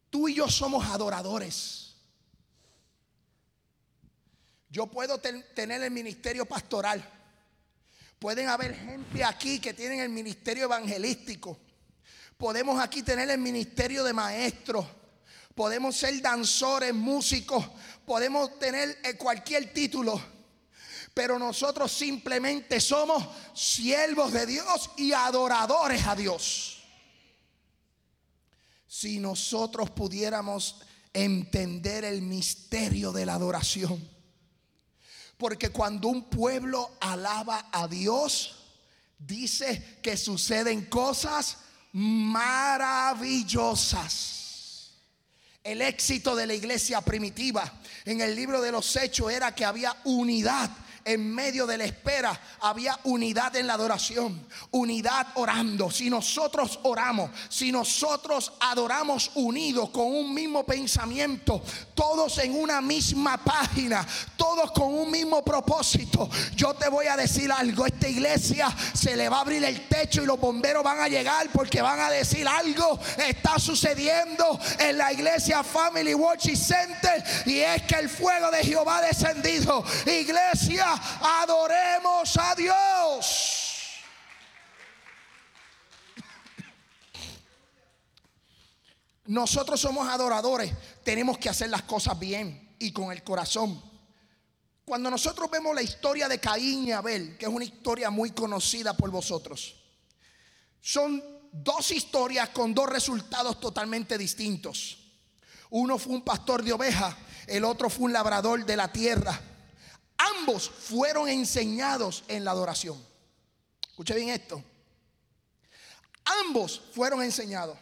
Tú 0.09 0.27
y 0.27 0.35
yo 0.35 0.49
somos 0.49 0.85
adoradores. 0.85 1.95
Yo 4.69 4.87
puedo 4.87 5.19
tener 5.19 5.81
el 5.81 5.91
ministerio 5.91 6.45
pastoral. 6.45 7.14
Pueden 8.19 8.47
haber 8.47 8.75
gente 8.75 9.23
aquí 9.23 9.59
que 9.59 9.73
tienen 9.73 9.99
el 9.99 10.09
ministerio 10.09 10.65
evangelístico. 10.65 11.57
Podemos 12.37 12.81
aquí 12.81 13.03
tener 13.03 13.29
el 13.29 13.39
ministerio 13.39 14.03
de 14.03 14.13
maestros. 14.13 14.85
Podemos 15.53 15.95
ser 15.95 16.21
danzores, 16.21 16.93
músicos. 16.93 17.65
Podemos 18.05 18.59
tener 18.59 18.97
eh, 19.03 19.15
cualquier 19.15 19.73
título. 19.73 20.21
Pero 21.13 21.39
nosotros 21.39 21.91
simplemente 21.91 22.81
somos 22.81 23.23
siervos 23.53 24.33
de 24.33 24.45
Dios 24.45 24.91
y 24.97 25.13
adoradores 25.13 26.05
a 26.05 26.15
Dios. 26.15 26.83
Si 28.87 29.19
nosotros 29.19 29.89
pudiéramos 29.91 30.81
entender 31.13 32.03
el 32.03 32.21
misterio 32.21 33.13
de 33.13 33.25
la 33.25 33.35
adoración. 33.35 34.14
Porque 35.37 35.69
cuando 35.69 36.07
un 36.07 36.29
pueblo 36.29 36.91
alaba 36.99 37.67
a 37.71 37.87
Dios, 37.87 38.55
dice 39.17 39.99
que 40.01 40.17
suceden 40.17 40.85
cosas 40.85 41.57
maravillosas. 41.91 44.91
El 45.63 45.81
éxito 45.81 46.35
de 46.35 46.45
la 46.45 46.53
iglesia 46.53 47.01
primitiva 47.01 47.81
en 48.05 48.21
el 48.21 48.35
libro 48.35 48.61
de 48.61 48.71
los 48.71 48.95
hechos 48.95 49.31
era 49.31 49.55
que 49.55 49.65
había 49.65 49.97
unidad 50.03 50.69
en 51.05 51.33
medio 51.33 51.67
de 51.67 51.77
la 51.77 51.85
espera 51.85 52.37
había 52.61 52.99
unidad 53.03 53.55
en 53.55 53.67
la 53.67 53.75
adoración, 53.75 54.45
unidad 54.71 55.27
orando. 55.35 55.91
Si 55.91 56.09
nosotros 56.09 56.79
oramos, 56.83 57.29
si 57.47 57.71
nosotros 57.71 58.51
adoramos 58.59 59.31
unidos 59.35 59.91
con 59.91 60.07
un 60.07 60.33
mismo 60.33 60.65
pensamiento, 60.65 61.61
todos 61.93 62.39
en 62.39 62.59
una 62.59 62.81
misma 62.81 63.37
página, 63.37 64.05
todos 64.35 64.71
con 64.71 64.93
un 64.93 65.11
mismo 65.11 65.43
propósito, 65.43 66.29
yo 66.55 66.73
te 66.73 66.89
voy 66.89 67.05
a 67.05 67.15
decir 67.15 67.51
algo, 67.51 67.85
esta 67.85 68.09
iglesia 68.09 68.75
se 68.93 69.15
le 69.15 69.29
va 69.29 69.37
a 69.37 69.41
abrir 69.41 69.63
el 69.63 69.87
techo 69.87 70.23
y 70.23 70.25
los 70.25 70.39
bomberos 70.39 70.83
van 70.83 70.99
a 70.99 71.07
llegar 71.07 71.47
porque 71.53 71.81
van 71.81 71.99
a 71.99 72.09
decir 72.09 72.47
algo 72.47 72.99
está 73.27 73.59
sucediendo 73.59 74.59
en 74.79 74.97
la 74.97 75.13
iglesia 75.13 75.63
Family 75.63 76.13
Worship 76.13 76.55
Center 76.55 77.23
y 77.45 77.59
es 77.59 77.83
que 77.83 77.95
el 77.95 78.09
fuego 78.09 78.49
de 78.51 78.63
Jehová 78.63 78.97
ha 78.97 79.01
descendido. 79.01 79.83
Iglesia, 80.05 80.94
adoremos 81.21 82.37
a 82.37 82.55
Dios. 82.55 83.65
Nosotros 89.27 89.79
somos 89.81 90.07
adoradores, 90.07 90.71
tenemos 91.03 91.37
que 91.39 91.49
hacer 91.49 91.69
las 91.69 91.81
cosas 91.83 92.17
bien 92.19 92.75
y 92.77 92.91
con 92.91 93.11
el 93.11 93.23
corazón. 93.23 93.81
Cuando 94.85 95.09
nosotros 95.09 95.49
vemos 95.49 95.73
la 95.73 95.81
historia 95.81 96.27
de 96.27 96.39
Caín 96.39 96.87
y 96.87 96.91
Abel, 96.91 97.37
que 97.37 97.45
es 97.45 97.51
una 97.51 97.65
historia 97.65 98.11
muy 98.11 98.31
conocida 98.31 98.95
por 98.95 99.09
vosotros, 99.09 99.75
son 100.79 101.23
dos 101.51 101.89
historias 101.89 102.49
con 102.49 102.75
dos 102.75 102.87
resultados 102.87 103.59
totalmente 103.59 104.15
distintos. 104.15 104.99
Uno 105.71 105.97
fue 105.97 106.13
un 106.13 106.21
pastor 106.21 106.63
de 106.63 106.73
ovejas, 106.73 107.15
el 107.47 107.65
otro 107.65 107.89
fue 107.89 108.05
un 108.05 108.13
labrador 108.13 108.63
de 108.63 108.77
la 108.77 108.91
tierra. 108.91 109.41
Ambos 110.17 110.69
fueron 110.69 111.27
enseñados 111.27 112.23
en 112.27 112.43
la 112.43 112.51
adoración. 112.51 113.01
Escuche 113.89 114.15
bien 114.15 114.29
esto. 114.29 114.63
Ambos 116.45 116.81
fueron 116.93 117.21
enseñados. 117.21 117.77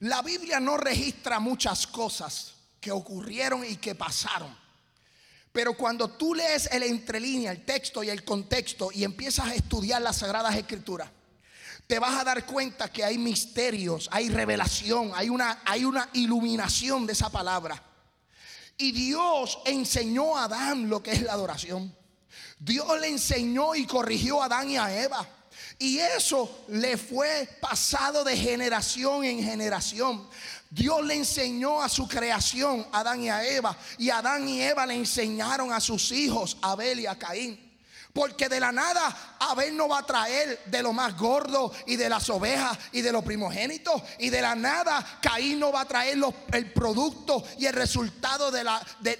La 0.00 0.20
Biblia 0.22 0.58
no 0.58 0.76
registra 0.76 1.38
muchas 1.38 1.86
cosas 1.86 2.54
que 2.80 2.90
ocurrieron 2.90 3.64
y 3.64 3.76
que 3.76 3.94
pasaron. 3.94 4.56
Pero 5.52 5.76
cuando 5.76 6.08
tú 6.08 6.34
lees 6.34 6.66
el 6.72 6.82
entrelínea, 6.82 7.52
el 7.52 7.64
texto 7.64 8.02
y 8.02 8.08
el 8.08 8.24
contexto 8.24 8.90
y 8.92 9.04
empiezas 9.04 9.46
a 9.46 9.54
estudiar 9.54 10.02
las 10.02 10.16
sagradas 10.16 10.56
escrituras, 10.56 11.10
te 11.86 11.98
vas 11.98 12.18
a 12.18 12.24
dar 12.24 12.46
cuenta 12.46 12.90
que 12.90 13.04
hay 13.04 13.18
misterios, 13.18 14.08
hay 14.10 14.30
revelación, 14.30 15.12
hay 15.14 15.28
una, 15.28 15.62
hay 15.64 15.84
una 15.84 16.08
iluminación 16.14 17.06
de 17.06 17.12
esa 17.12 17.30
palabra. 17.30 17.82
Y 18.82 18.90
Dios 18.90 19.60
enseñó 19.64 20.36
a 20.36 20.46
Adán 20.46 20.88
lo 20.88 21.00
que 21.00 21.12
es 21.12 21.22
la 21.22 21.34
adoración. 21.34 21.94
Dios 22.58 23.00
le 23.00 23.06
enseñó 23.06 23.76
y 23.76 23.86
corrigió 23.86 24.42
a 24.42 24.46
Adán 24.46 24.70
y 24.70 24.76
a 24.76 25.04
Eva. 25.04 25.24
Y 25.78 25.98
eso 25.98 26.64
le 26.66 26.96
fue 26.96 27.48
pasado 27.60 28.24
de 28.24 28.36
generación 28.36 29.22
en 29.22 29.40
generación. 29.40 30.28
Dios 30.68 31.04
le 31.04 31.14
enseñó 31.14 31.80
a 31.80 31.88
su 31.88 32.08
creación, 32.08 32.84
Adán 32.90 33.22
y 33.22 33.28
a 33.28 33.44
Eva. 33.44 33.78
Y 33.98 34.10
Adán 34.10 34.48
y 34.48 34.60
Eva 34.60 34.84
le 34.84 34.94
enseñaron 34.94 35.72
a 35.72 35.78
sus 35.78 36.10
hijos, 36.10 36.56
Abel 36.60 36.98
y 36.98 37.06
a 37.06 37.16
Caín. 37.16 37.71
Porque 38.12 38.48
de 38.48 38.60
la 38.60 38.72
nada 38.72 39.36
Abel 39.38 39.76
no 39.76 39.88
va 39.88 40.00
a 40.00 40.06
traer 40.06 40.60
de 40.66 40.82
lo 40.82 40.92
más 40.92 41.16
gordo 41.16 41.72
y 41.86 41.96
de 41.96 42.08
las 42.08 42.28
ovejas 42.28 42.78
y 42.92 43.00
de 43.00 43.10
los 43.10 43.24
primogénitos. 43.24 44.02
Y 44.18 44.28
de 44.28 44.42
la 44.42 44.54
nada 44.54 45.18
Caín 45.20 45.58
no 45.58 45.72
va 45.72 45.82
a 45.82 45.88
traer 45.88 46.18
el 46.52 46.72
producto 46.72 47.42
y 47.58 47.66
el 47.66 47.72
resultado 47.72 48.50
de, 48.50 48.64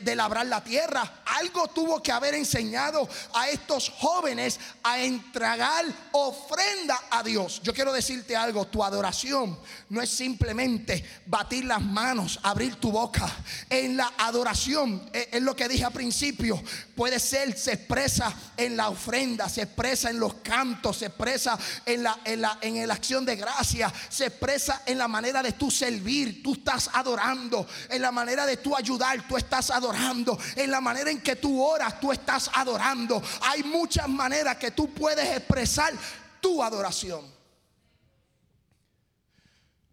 de, 0.00 0.16
labrar 0.16 0.46
la 0.46 0.62
tierra. 0.62 1.22
Algo 1.24 1.68
tuvo 1.68 2.02
que 2.02 2.12
haber 2.12 2.34
enseñado 2.34 3.08
a 3.34 3.48
estos 3.48 3.90
jóvenes 3.98 4.60
a 4.82 5.00
entregar 5.00 5.84
ofrenda 6.12 6.98
a 7.10 7.22
Dios. 7.22 7.60
Yo 7.62 7.72
quiero 7.72 7.92
decirte 7.92 8.36
algo, 8.36 8.66
tu 8.66 8.84
adoración 8.84 9.58
no 9.88 10.02
es 10.02 10.10
simplemente 10.10 11.04
batir 11.26 11.64
las 11.64 11.80
manos, 11.80 12.38
abrir 12.42 12.76
tu 12.76 12.92
boca. 12.92 13.30
En 13.70 13.96
la 13.96 14.12
adoración, 14.18 15.08
eh, 15.12 15.30
es 15.32 15.42
lo 15.42 15.56
que 15.56 15.68
dije 15.68 15.84
al 15.84 15.92
principio, 15.92 16.62
puede 16.94 17.18
ser, 17.18 17.56
se 17.56 17.72
expresa 17.72 18.34
en 18.56 18.76
la 18.76 18.81
la 18.82 18.88
ofrenda, 18.88 19.48
se 19.48 19.62
expresa 19.62 20.10
en 20.10 20.18
los 20.18 20.34
cantos, 20.34 20.96
se 20.96 21.06
expresa 21.06 21.56
en 21.86 22.02
la, 22.02 22.18
en 22.24 22.40
la, 22.40 22.58
en 22.60 22.88
la 22.88 22.94
acción 22.94 23.24
de 23.24 23.36
gracia, 23.36 23.92
se 24.08 24.26
expresa 24.26 24.82
en 24.86 24.98
la 24.98 25.06
manera 25.06 25.40
de 25.40 25.52
tú 25.52 25.70
servir, 25.70 26.42
tú 26.42 26.54
estás 26.54 26.90
adorando, 26.92 27.64
en 27.88 28.02
la 28.02 28.10
manera 28.10 28.44
de 28.44 28.56
tú 28.56 28.76
ayudar, 28.76 29.28
tú 29.28 29.36
estás 29.36 29.70
adorando, 29.70 30.36
en 30.56 30.68
la 30.68 30.80
manera 30.80 31.12
en 31.12 31.20
que 31.20 31.36
tú 31.36 31.62
oras, 31.62 32.00
tú 32.00 32.10
estás 32.10 32.50
adorando. 32.54 33.22
Hay 33.42 33.62
muchas 33.62 34.08
maneras 34.08 34.56
que 34.56 34.72
tú 34.72 34.92
puedes 34.92 35.28
expresar 35.28 35.92
tu 36.40 36.60
adoración. 36.60 37.24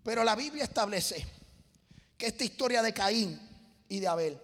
Pero 0.02 0.24
la 0.24 0.36
Biblia 0.36 0.64
establece 0.64 1.28
que 2.18 2.26
esta 2.26 2.44
historia 2.44 2.82
de 2.82 2.92
Caín 2.92 3.40
y 3.88 4.00
de 4.00 4.08
Abel, 4.08 4.40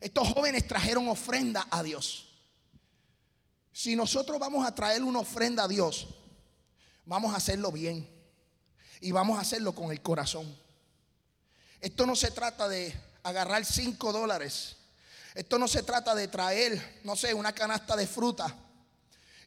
estos 0.00 0.26
jóvenes 0.28 0.66
trajeron 0.66 1.06
ofrenda 1.06 1.66
a 1.70 1.82
Dios. 1.82 2.33
Si 3.74 3.96
nosotros 3.96 4.38
vamos 4.38 4.64
a 4.64 4.72
traer 4.72 5.02
una 5.02 5.18
ofrenda 5.18 5.64
a 5.64 5.68
Dios, 5.68 6.06
vamos 7.04 7.34
a 7.34 7.38
hacerlo 7.38 7.72
bien 7.72 8.08
y 9.00 9.10
vamos 9.10 9.36
a 9.36 9.40
hacerlo 9.40 9.74
con 9.74 9.90
el 9.90 10.00
corazón. 10.00 10.56
Esto 11.80 12.06
no 12.06 12.14
se 12.14 12.30
trata 12.30 12.68
de 12.68 12.94
agarrar 13.24 13.64
cinco 13.64 14.12
dólares. 14.12 14.76
Esto 15.34 15.58
no 15.58 15.66
se 15.66 15.82
trata 15.82 16.14
de 16.14 16.28
traer, 16.28 17.00
no 17.02 17.16
sé, 17.16 17.34
una 17.34 17.52
canasta 17.52 17.96
de 17.96 18.06
fruta 18.06 18.54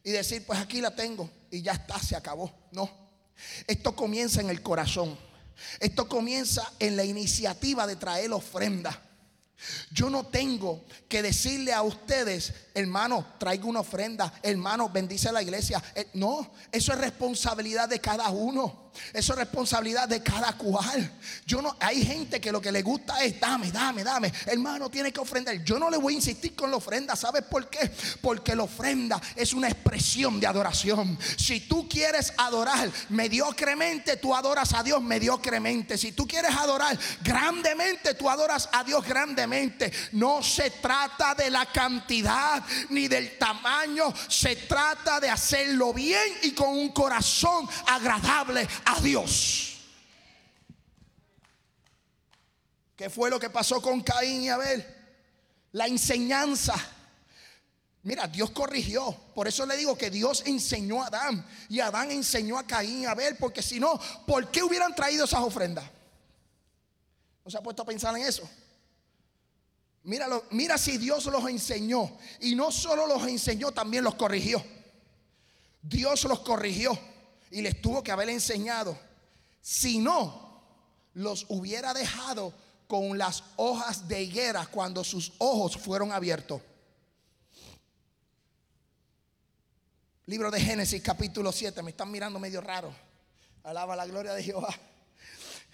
y 0.04 0.10
decir, 0.10 0.44
pues 0.44 0.58
aquí 0.58 0.82
la 0.82 0.94
tengo 0.94 1.30
y 1.50 1.62
ya 1.62 1.72
está, 1.72 1.98
se 1.98 2.14
acabó. 2.14 2.52
No. 2.72 2.90
Esto 3.66 3.96
comienza 3.96 4.42
en 4.42 4.50
el 4.50 4.60
corazón. 4.60 5.18
Esto 5.80 6.06
comienza 6.06 6.70
en 6.78 6.96
la 6.96 7.04
iniciativa 7.04 7.86
de 7.86 7.96
traer 7.96 8.30
ofrenda. 8.32 9.07
Yo 9.90 10.08
no 10.08 10.26
tengo 10.26 10.84
que 11.08 11.22
decirle 11.22 11.72
a 11.72 11.82
ustedes, 11.82 12.52
hermano, 12.74 13.26
traiga 13.38 13.64
una 13.66 13.80
ofrenda, 13.80 14.32
hermano, 14.42 14.88
bendice 14.88 15.28
a 15.28 15.32
la 15.32 15.42
iglesia. 15.42 15.82
Eh, 15.94 16.08
no, 16.14 16.52
eso 16.70 16.92
es 16.92 16.98
responsabilidad 16.98 17.88
de 17.88 18.00
cada 18.00 18.28
uno. 18.30 18.87
Eso 19.12 19.32
es 19.32 19.38
responsabilidad 19.38 20.08
de 20.08 20.22
cada 20.22 20.52
cual. 20.54 21.10
Yo 21.46 21.62
no, 21.62 21.76
hay 21.80 22.04
gente 22.04 22.40
que 22.40 22.52
lo 22.52 22.60
que 22.60 22.72
le 22.72 22.82
gusta 22.82 23.22
es 23.22 23.38
dame, 23.40 23.70
dame, 23.70 24.04
dame. 24.04 24.32
Hermano, 24.46 24.90
tiene 24.90 25.12
que 25.12 25.20
ofrendar. 25.20 25.62
Yo 25.64 25.78
no 25.78 25.90
le 25.90 25.96
voy 25.96 26.14
a 26.14 26.16
insistir 26.16 26.54
con 26.54 26.70
la 26.70 26.76
ofrenda. 26.76 27.16
¿Sabes 27.16 27.42
por 27.44 27.68
qué? 27.68 27.90
Porque 28.20 28.54
la 28.54 28.64
ofrenda 28.64 29.20
es 29.36 29.52
una 29.52 29.68
expresión 29.68 30.40
de 30.40 30.46
adoración. 30.46 31.18
Si 31.36 31.60
tú 31.60 31.88
quieres 31.88 32.32
adorar 32.36 32.90
mediocremente, 33.10 34.16
tú 34.16 34.34
adoras 34.34 34.72
a 34.74 34.82
Dios 34.82 35.02
mediocremente. 35.02 35.98
Si 35.98 36.12
tú 36.12 36.26
quieres 36.26 36.54
adorar 36.54 36.98
grandemente, 37.22 38.14
tú 38.14 38.28
adoras 38.28 38.68
a 38.72 38.84
Dios 38.84 39.04
grandemente. 39.04 39.92
No 40.12 40.42
se 40.42 40.70
trata 40.70 41.34
de 41.34 41.50
la 41.50 41.66
cantidad 41.66 42.62
ni 42.90 43.08
del 43.08 43.38
tamaño. 43.38 44.12
Se 44.28 44.56
trata 44.56 45.20
de 45.20 45.30
hacerlo 45.30 45.92
bien 45.92 46.20
y 46.42 46.52
con 46.52 46.68
un 46.68 46.90
corazón 46.90 47.68
agradable 47.86 48.66
Dios. 48.96 49.78
¿Qué 52.96 53.08
fue 53.08 53.30
lo 53.30 53.38
que 53.38 53.50
pasó 53.50 53.80
con 53.80 54.02
Caín 54.02 54.42
y 54.42 54.48
Abel? 54.48 54.84
La 55.72 55.86
enseñanza. 55.86 56.74
Mira, 58.02 58.26
Dios 58.26 58.50
corrigió. 58.50 59.12
Por 59.34 59.46
eso 59.46 59.64
le 59.66 59.76
digo 59.76 59.96
que 59.96 60.10
Dios 60.10 60.42
enseñó 60.46 61.02
a 61.02 61.06
Adán. 61.06 61.46
Y 61.68 61.78
Adán 61.80 62.10
enseñó 62.10 62.58
a 62.58 62.66
Caín 62.66 63.02
y 63.02 63.06
Abel. 63.06 63.36
Porque 63.36 63.62
si 63.62 63.78
no, 63.78 64.00
¿por 64.26 64.50
qué 64.50 64.62
hubieran 64.62 64.94
traído 64.94 65.26
esas 65.26 65.40
ofrendas? 65.40 65.84
¿No 67.44 67.50
se 67.50 67.56
ha 67.56 67.62
puesto 67.62 67.82
a 67.82 67.86
pensar 67.86 68.16
en 68.16 68.22
eso? 68.26 68.48
Míralo, 70.02 70.46
mira 70.50 70.76
si 70.76 70.98
Dios 70.98 71.26
los 71.26 71.48
enseñó. 71.48 72.18
Y 72.40 72.56
no 72.56 72.72
solo 72.72 73.06
los 73.06 73.26
enseñó, 73.28 73.70
también 73.70 74.02
los 74.02 74.16
corrigió. 74.16 74.64
Dios 75.82 76.24
los 76.24 76.40
corrigió 76.40 76.98
y 77.50 77.62
les 77.62 77.80
tuvo 77.80 78.02
que 78.02 78.12
haber 78.12 78.28
enseñado. 78.28 78.98
Si 79.60 79.98
no, 79.98 80.62
los 81.14 81.46
hubiera 81.48 81.94
dejado 81.94 82.52
con 82.86 83.18
las 83.18 83.44
hojas 83.56 84.08
de 84.08 84.22
higuera 84.22 84.66
cuando 84.66 85.04
sus 85.04 85.32
ojos 85.38 85.76
fueron 85.76 86.12
abiertos. 86.12 86.60
Libro 90.26 90.50
de 90.50 90.60
Génesis 90.60 91.02
capítulo 91.02 91.52
7, 91.52 91.82
me 91.82 91.90
están 91.90 92.10
mirando 92.10 92.38
medio 92.38 92.60
raro. 92.60 92.94
Alaba 93.64 93.96
la 93.96 94.06
gloria 94.06 94.34
de 94.34 94.42
Jehová. 94.42 94.74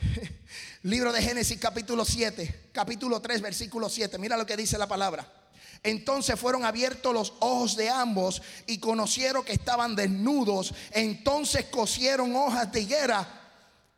Libro 0.83 1.12
de 1.12 1.23
Génesis 1.23 1.59
capítulo 1.59 2.04
7, 2.04 2.71
capítulo 2.73 3.21
3, 3.21 3.40
versículo 3.40 3.88
7. 3.88 4.19
Mira 4.19 4.37
lo 4.37 4.47
que 4.47 4.57
dice 4.57 4.78
la 4.78 4.87
palabra. 4.87 5.43
Entonces 5.84 6.40
fueron 6.40 6.64
abiertos 6.64 7.12
los 7.12 7.34
ojos 7.40 7.76
de 7.76 7.90
ambos 7.90 8.40
y 8.66 8.78
conocieron 8.78 9.44
que 9.44 9.52
estaban 9.52 9.94
desnudos. 9.94 10.72
Entonces 10.90 11.66
cosieron 11.66 12.34
hojas 12.34 12.72
de 12.72 12.80
higuera 12.80 13.28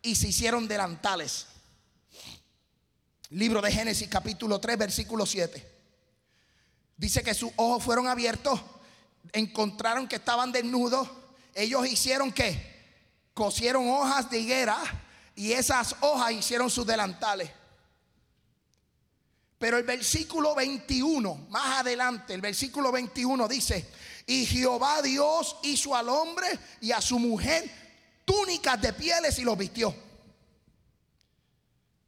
y 0.01 0.13
se 0.15 0.27
hicieron 0.27 0.67
delantales. 0.67 1.47
Libro 3.29 3.61
de 3.61 3.71
Génesis 3.71 4.09
capítulo 4.09 4.59
3 4.59 4.77
versículo 4.77 5.25
7. 5.25 5.75
Dice 6.97 7.23
que 7.23 7.33
sus 7.33 7.51
ojos 7.55 7.81
fueron 7.81 8.07
abiertos, 8.07 8.59
encontraron 9.31 10.09
que 10.09 10.17
estaban 10.17 10.51
desnudos. 10.51 11.07
Ellos 11.55 11.87
hicieron 11.87 12.33
que 12.33 12.75
cosieron 13.33 13.89
hojas 13.89 14.29
de 14.29 14.39
higuera 14.39 14.77
y 15.35 15.53
esas 15.53 15.95
hojas 16.01 16.33
hicieron 16.33 16.69
sus 16.69 16.85
delantales. 16.85 17.49
Pero 19.57 19.77
el 19.77 19.83
versículo 19.83 20.53
21, 20.53 21.47
más 21.49 21.79
adelante, 21.79 22.33
el 22.33 22.41
versículo 22.41 22.91
21 22.91 23.47
dice, 23.47 23.89
y 24.27 24.45
Jehová 24.45 25.01
Dios 25.01 25.57
hizo 25.63 25.95
al 25.95 26.09
hombre 26.09 26.47
y 26.81 26.91
a 26.91 27.01
su 27.01 27.17
mujer 27.17 27.69
túnicas 28.23 28.79
de 28.79 28.93
pieles 28.93 29.39
y 29.39 29.43
los 29.43 29.57
vistió. 29.57 29.95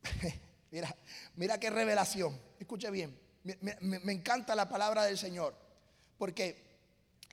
mira, 0.71 0.95
mira 1.35 1.59
qué 1.59 1.71
revelación. 1.71 2.39
Escuche 2.59 2.91
bien, 2.91 3.19
me, 3.43 3.55
me 3.79 4.13
encanta 4.13 4.53
la 4.53 4.69
palabra 4.69 5.05
del 5.05 5.17
Señor, 5.17 5.55
porque 6.19 6.69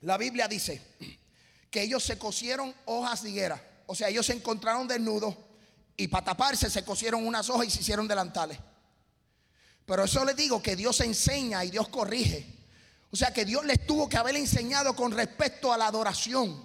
la 0.01 0.17
Biblia 0.17 0.47
dice 0.47 0.81
que 1.69 1.83
ellos 1.83 2.03
se 2.03 2.17
cosieron 2.17 2.73
hojas 2.85 3.21
de 3.21 3.29
higuera, 3.29 3.61
o 3.85 3.93
sea, 3.93 4.09
ellos 4.09 4.25
se 4.25 4.33
encontraron 4.33 4.87
desnudos 4.87 5.35
y 5.95 6.07
para 6.07 6.25
taparse 6.25 6.69
se 6.69 6.83
cosieron 6.83 7.25
unas 7.25 7.49
hojas 7.49 7.67
y 7.67 7.71
se 7.71 7.81
hicieron 7.81 8.07
delantales. 8.07 8.57
Pero 9.87 10.03
eso 10.03 10.25
les 10.25 10.35
digo 10.35 10.61
que 10.61 10.75
Dios 10.75 10.99
enseña 10.99 11.63
y 11.63 11.71
Dios 11.71 11.87
corrige. 11.87 12.45
O 13.09 13.15
sea 13.15 13.33
que 13.33 13.45
Dios 13.45 13.63
les 13.63 13.87
tuvo 13.87 14.09
que 14.09 14.17
haber 14.17 14.35
enseñado 14.35 14.93
con 14.93 15.13
respecto 15.13 15.71
a 15.71 15.77
la 15.77 15.87
adoración. 15.87 16.61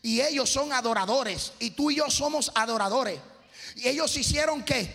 Y 0.00 0.22
ellos 0.22 0.48
son 0.50 0.72
adoradores. 0.72 1.52
Y 1.58 1.72
tú 1.72 1.90
y 1.90 1.96
yo 1.96 2.10
somos 2.10 2.50
adoradores. 2.54 3.20
Y 3.76 3.88
ellos 3.88 4.16
hicieron 4.16 4.64
que 4.64 4.90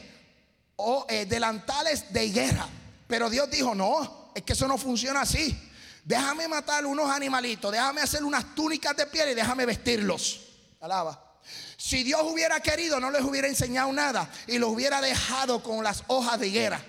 o 0.77 1.05
eh, 1.07 1.27
delantales 1.27 2.11
de 2.11 2.25
higuera. 2.25 2.67
Pero 3.07 3.29
Dios 3.29 3.47
dijo, 3.51 3.75
no, 3.75 4.31
es 4.33 4.41
que 4.41 4.53
eso 4.53 4.67
no 4.67 4.79
funciona 4.79 5.21
así. 5.21 5.55
Déjame 6.03 6.47
matar 6.47 6.83
unos 6.83 7.11
animalitos, 7.11 7.71
déjame 7.71 8.01
hacer 8.01 8.23
unas 8.23 8.55
túnicas 8.55 8.97
de 8.97 9.05
piel 9.05 9.29
y 9.29 9.33
déjame 9.35 9.67
vestirlos. 9.67 10.47
Alaba. 10.81 11.35
Si 11.77 12.03
Dios 12.03 12.21
hubiera 12.23 12.59
querido, 12.59 12.99
no 12.99 13.11
les 13.11 13.21
hubiera 13.21 13.47
enseñado 13.47 13.93
nada 13.93 14.31
y 14.47 14.57
los 14.57 14.71
hubiera 14.71 14.99
dejado 14.99 15.61
con 15.61 15.83
las 15.83 16.03
hojas 16.07 16.39
de 16.39 16.47
higuera. 16.47 16.83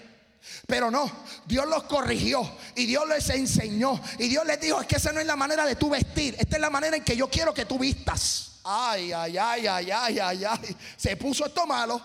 Pero 0.66 0.90
no, 0.90 1.10
Dios 1.46 1.66
los 1.66 1.84
corrigió 1.84 2.58
y 2.74 2.84
Dios 2.84 3.08
les 3.08 3.28
enseñó. 3.30 4.00
Y 4.18 4.28
Dios 4.28 4.44
les 4.46 4.60
dijo, 4.60 4.80
es 4.80 4.86
que 4.86 4.96
esa 4.96 5.12
no 5.12 5.20
es 5.20 5.26
la 5.26 5.36
manera 5.36 5.64
de 5.64 5.76
tu 5.76 5.88
vestir, 5.88 6.36
esta 6.38 6.56
es 6.56 6.60
la 6.60 6.68
manera 6.68 6.96
en 6.96 7.04
que 7.04 7.16
yo 7.16 7.30
quiero 7.30 7.54
que 7.54 7.64
tú 7.64 7.78
vistas. 7.78 8.60
Ay, 8.64 9.12
ay, 9.12 9.38
ay, 9.38 9.66
ay, 9.66 9.90
ay, 9.90 10.18
ay, 10.18 10.44
ay. 10.44 10.76
Se 10.96 11.16
puso 11.16 11.46
esto 11.46 11.66
malo. 11.66 12.04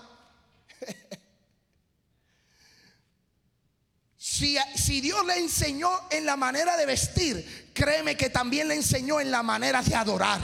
si, 4.17 4.57
si 4.75 5.01
Dios 5.01 5.25
le 5.25 5.39
enseñó 5.39 5.91
en 6.09 6.25
la 6.25 6.37
manera 6.37 6.77
de 6.77 6.85
vestir, 6.85 7.71
créeme 7.73 8.15
que 8.15 8.29
también 8.29 8.69
le 8.69 8.75
enseñó 8.75 9.19
en 9.19 9.29
la 9.29 9.43
manera 9.43 9.81
de 9.81 9.93
adorar. 9.93 10.39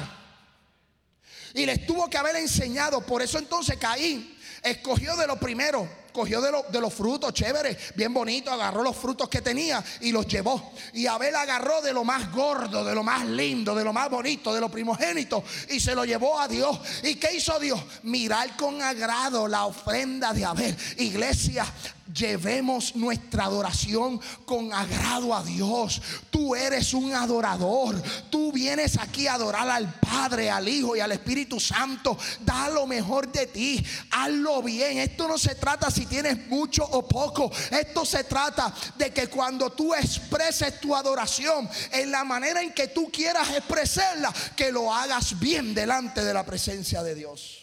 Y 1.54 1.66
les 1.66 1.86
tuvo 1.86 2.10
que 2.10 2.18
haber 2.18 2.36
enseñado. 2.36 3.06
Por 3.06 3.22
eso 3.22 3.40
entonces 3.40 3.78
Caín 3.78 4.38
escogió 4.62 5.16
de 5.16 5.26
lo 5.26 5.40
primero 5.40 5.99
cogió 6.12 6.42
de, 6.42 6.52
de, 6.70 6.82
los 6.82 6.94
frutos, 6.94 7.34
chévere, 7.34 7.78
bien 7.96 8.14
bonito, 8.14 8.52
agarró 8.52 8.84
los 8.84 8.96
frutos 8.96 9.30
que 9.30 9.42
tenía 9.42 9.84
y 10.02 10.12
los 10.12 10.28
llevó. 10.28 10.74
Y 10.94 11.08
Abel 11.08 11.36
agarró 11.36 11.82
de 11.82 11.94
lo 11.94 12.04
más 12.04 12.32
gordo, 12.32 12.84
de 12.84 12.96
lo 12.96 13.04
más 13.04 13.26
lindo, 13.26 13.76
de 13.76 13.84
lo 13.84 13.94
más 13.94 14.10
bonito, 14.10 14.54
de 14.54 14.62
lo 14.62 14.70
primogénito 14.70 15.44
y 15.70 15.80
se 15.80 15.96
lo 15.96 16.06
llevó 16.06 16.40
a 16.40 16.48
Dios. 16.48 16.80
¿Y 17.04 17.16
qué 17.16 17.36
hizo 17.36 17.60
Dios? 17.60 17.80
Mirar 18.04 18.56
con 18.56 18.82
agrado 18.82 19.48
la 19.48 19.66
ofrenda 19.66 20.34
de 20.34 20.46
Abel. 20.46 20.76
Iglesia, 20.98 21.66
llevemos 22.14 22.96
nuestra 22.96 23.46
adoración 23.46 24.20
con 24.46 24.74
agrado 24.74 25.36
a 25.36 25.44
Dios. 25.44 26.02
Tú 26.30 26.56
eres 26.56 26.94
un 26.94 27.14
adorador. 27.14 28.02
Tú 28.30 28.52
vienes 28.52 28.98
aquí 28.98 29.28
a 29.28 29.34
adorar 29.34 29.70
al 29.70 29.94
Padre, 30.00 30.50
al 30.50 30.68
Hijo 30.68 30.96
y 30.96 31.00
al 31.00 31.12
Espíritu 31.12 31.60
Santo. 31.60 32.18
Da 32.42 32.70
lo 32.70 32.88
mejor 32.88 33.32
de 33.32 33.48
ti. 33.48 33.86
Hazlo 34.12 34.62
bien. 34.62 35.00
Esto 35.00 35.28
no 35.28 35.38
se 35.38 35.56
trata 35.56 35.92
si 35.92 36.06
tienes 36.06 36.48
mucho 36.48 36.84
o 36.84 37.08
poco. 37.08 37.52
Esto 37.72 38.06
se 38.06 38.24
trata 38.24 38.74
de 38.98 39.12
que 39.12 39.28
cuando 39.28 39.72
tú 39.72 39.94
expreses 39.94 40.80
tu 40.80 40.96
adoración 40.96 41.70
en 41.92 42.12
la 42.12 42.24
manera 42.24 42.62
en 42.62 42.74
que 42.74 42.88
tú 42.88 43.10
quieras 43.12 43.50
expresarla, 43.50 44.34
que 44.56 44.72
lo 44.72 44.94
hagas 44.94 45.40
bien 45.40 45.74
delante 45.74 46.24
de 46.24 46.34
la 46.34 46.46
presencia 46.46 47.04
de 47.04 47.16
Dios. 47.16 47.59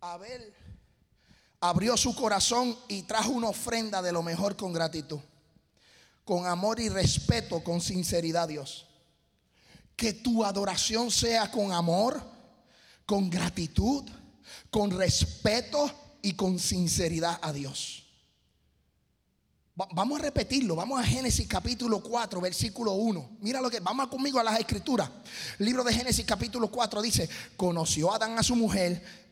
Abel 0.00 0.54
abrió 1.60 1.96
su 1.96 2.14
corazón 2.14 2.76
y 2.88 3.02
trajo 3.02 3.30
una 3.30 3.48
ofrenda 3.48 4.00
de 4.00 4.12
lo 4.12 4.22
mejor 4.22 4.56
con 4.56 4.72
gratitud, 4.72 5.18
con 6.24 6.46
amor 6.46 6.78
y 6.80 6.88
respeto, 6.88 7.62
con 7.64 7.80
sinceridad, 7.80 8.48
Dios. 8.48 8.86
Que 9.96 10.12
tu 10.12 10.44
adoración 10.44 11.10
sea 11.10 11.50
con 11.50 11.72
amor, 11.72 12.22
con 13.04 13.28
gratitud, 13.28 14.04
con 14.70 14.90
respeto 14.90 15.90
y 16.22 16.34
con 16.34 16.58
sinceridad 16.58 17.38
a 17.42 17.52
Dios. 17.52 18.04
Vamos 19.74 20.18
a 20.18 20.22
repetirlo, 20.22 20.74
vamos 20.74 21.00
a 21.00 21.04
Génesis 21.04 21.46
capítulo 21.46 22.00
4, 22.00 22.40
versículo 22.40 22.92
1. 22.94 23.38
Mira 23.40 23.60
lo 23.60 23.70
que, 23.70 23.78
vamos 23.78 24.08
conmigo 24.08 24.40
a 24.40 24.44
las 24.44 24.58
escrituras. 24.58 25.08
libro 25.58 25.84
de 25.84 25.94
Génesis 25.94 26.24
capítulo 26.24 26.68
4 26.68 27.00
dice, 27.00 27.28
conoció 27.56 28.12
Adán 28.12 28.36
a 28.36 28.42
su 28.42 28.56
mujer, 28.56 29.27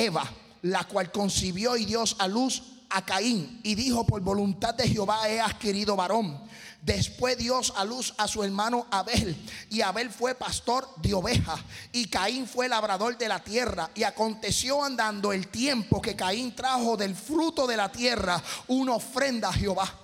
Eva, 0.00 0.24
la 0.62 0.84
cual 0.84 1.12
concibió 1.12 1.76
y 1.76 1.84
dio 1.84 2.04
a 2.18 2.26
luz 2.26 2.62
a 2.88 3.04
Caín 3.04 3.60
y 3.62 3.74
dijo, 3.74 4.06
por 4.06 4.20
voluntad 4.20 4.74
de 4.74 4.88
Jehová 4.88 5.28
he 5.28 5.40
adquirido 5.40 5.94
varón. 5.94 6.40
Después 6.82 7.36
Dios 7.36 7.74
a 7.76 7.84
luz 7.84 8.14
a 8.16 8.26
su 8.26 8.42
hermano 8.42 8.86
Abel. 8.90 9.36
Y 9.68 9.82
Abel 9.82 10.08
fue 10.08 10.34
pastor 10.34 10.88
de 10.96 11.12
ovejas. 11.12 11.60
Y 11.92 12.06
Caín 12.06 12.46
fue 12.46 12.68
labrador 12.68 13.18
de 13.18 13.28
la 13.28 13.38
tierra. 13.38 13.90
Y 13.94 14.02
aconteció 14.02 14.82
andando 14.82 15.32
el 15.34 15.48
tiempo 15.48 16.00
que 16.00 16.16
Caín 16.16 16.54
trajo 16.56 16.96
del 16.96 17.14
fruto 17.14 17.66
de 17.66 17.76
la 17.76 17.92
tierra 17.92 18.42
una 18.68 18.94
ofrenda 18.94 19.50
a 19.50 19.52
Jehová. 19.52 19.99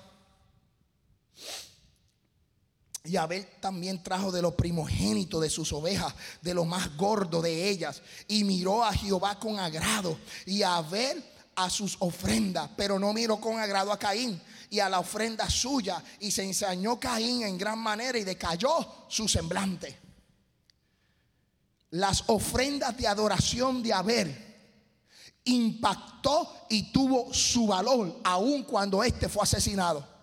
Y 3.07 3.16
Abel 3.16 3.47
también 3.61 4.03
trajo 4.03 4.33
de 4.33 4.42
lo 4.42 4.57
primogénito 4.57 5.40
de 5.40 5.49
sus 5.49 5.73
ovejas, 5.73 6.14
de 6.42 6.55
lo 6.55 6.64
más 6.64 6.97
gordo 6.97 7.40
de 7.40 7.69
ellas. 7.69 8.03
Y 8.29 8.45
miró 8.45 8.85
a 8.85 8.92
Jehová 8.92 9.38
con 9.38 9.59
agrado. 9.59 10.19
Y 10.45 10.62
Abel 10.62 11.25
a 11.55 11.71
sus 11.71 11.97
ofrendas, 12.01 12.71
pero 12.77 12.99
no 12.99 13.12
miró 13.12 13.40
con 13.40 13.59
agrado 13.59 13.90
a 13.90 13.99
Caín 13.99 14.40
y 14.69 14.81
a 14.81 14.88
la 14.88 14.99
ofrenda 14.99 15.49
suya. 15.49 16.03
Y 16.21 16.31
se 16.31 16.42
ensañó 16.42 16.99
Caín 16.99 17.42
en 17.42 17.57
gran 17.57 17.79
manera 17.79 18.19
y 18.19 18.25
decayó 18.25 19.07
su 19.09 19.29
semblante. 19.29 19.99
Las 21.90 22.25
ofrendas 22.27 22.97
de 22.97 23.07
adoración 23.07 23.83
de 23.83 23.92
Abel 23.92 24.47
impactó 25.45 26.66
y 26.69 26.92
tuvo 26.92 27.33
su 27.33 27.69
valor, 27.69 28.21
aun 28.25 28.64
cuando 28.64 29.03
éste 29.03 29.29
fue 29.29 29.45
asesinado. 29.45 30.15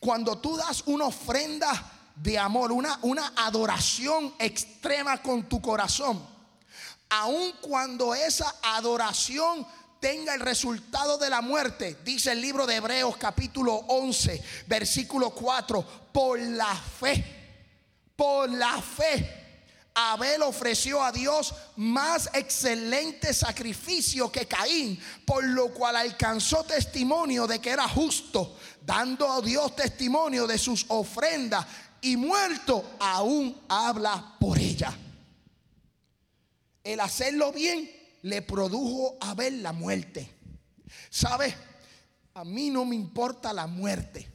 Cuando 0.00 0.38
tú 0.38 0.56
das 0.56 0.82
una 0.86 1.06
ofrenda 1.06 1.92
de 2.14 2.38
amor, 2.38 2.72
una, 2.72 2.98
una 3.02 3.32
adoración 3.36 4.34
extrema 4.38 5.20
con 5.22 5.48
tu 5.48 5.60
corazón, 5.60 6.24
aun 7.08 7.52
cuando 7.60 8.14
esa 8.14 8.54
adoración 8.62 9.66
tenga 10.00 10.34
el 10.34 10.40
resultado 10.40 11.18
de 11.18 11.30
la 11.30 11.40
muerte, 11.40 11.98
dice 12.04 12.32
el 12.32 12.40
libro 12.40 12.66
de 12.66 12.76
Hebreos 12.76 13.16
capítulo 13.16 13.74
11, 13.74 14.42
versículo 14.66 15.30
4, 15.30 15.84
por 16.12 16.38
la 16.38 16.74
fe, 16.74 17.24
por 18.14 18.48
la 18.50 18.80
fe. 18.80 19.34
Abel 19.94 20.42
ofreció 20.42 21.02
a 21.02 21.10
Dios 21.10 21.52
más 21.74 22.30
excelente 22.32 23.34
sacrificio 23.34 24.30
que 24.30 24.46
Caín, 24.46 25.00
por 25.24 25.42
lo 25.42 25.74
cual 25.74 25.96
alcanzó 25.96 26.62
testimonio 26.62 27.48
de 27.48 27.60
que 27.60 27.70
era 27.70 27.88
justo, 27.88 28.56
dando 28.88 29.30
a 29.30 29.42
Dios 29.42 29.76
testimonio 29.76 30.46
de 30.46 30.56
sus 30.56 30.86
ofrendas 30.88 31.66
y 32.00 32.16
muerto 32.16 32.96
aún 32.98 33.54
habla 33.68 34.34
por 34.40 34.58
ella. 34.58 34.96
El 36.82 36.98
hacerlo 37.00 37.52
bien 37.52 37.90
le 38.22 38.40
produjo 38.40 39.18
a 39.20 39.34
ver 39.34 39.52
la 39.52 39.72
muerte. 39.72 40.34
¿Sabe? 41.10 41.54
A 42.32 42.46
mí 42.46 42.70
no 42.70 42.86
me 42.86 42.96
importa 42.96 43.52
la 43.52 43.66
muerte. 43.66 44.26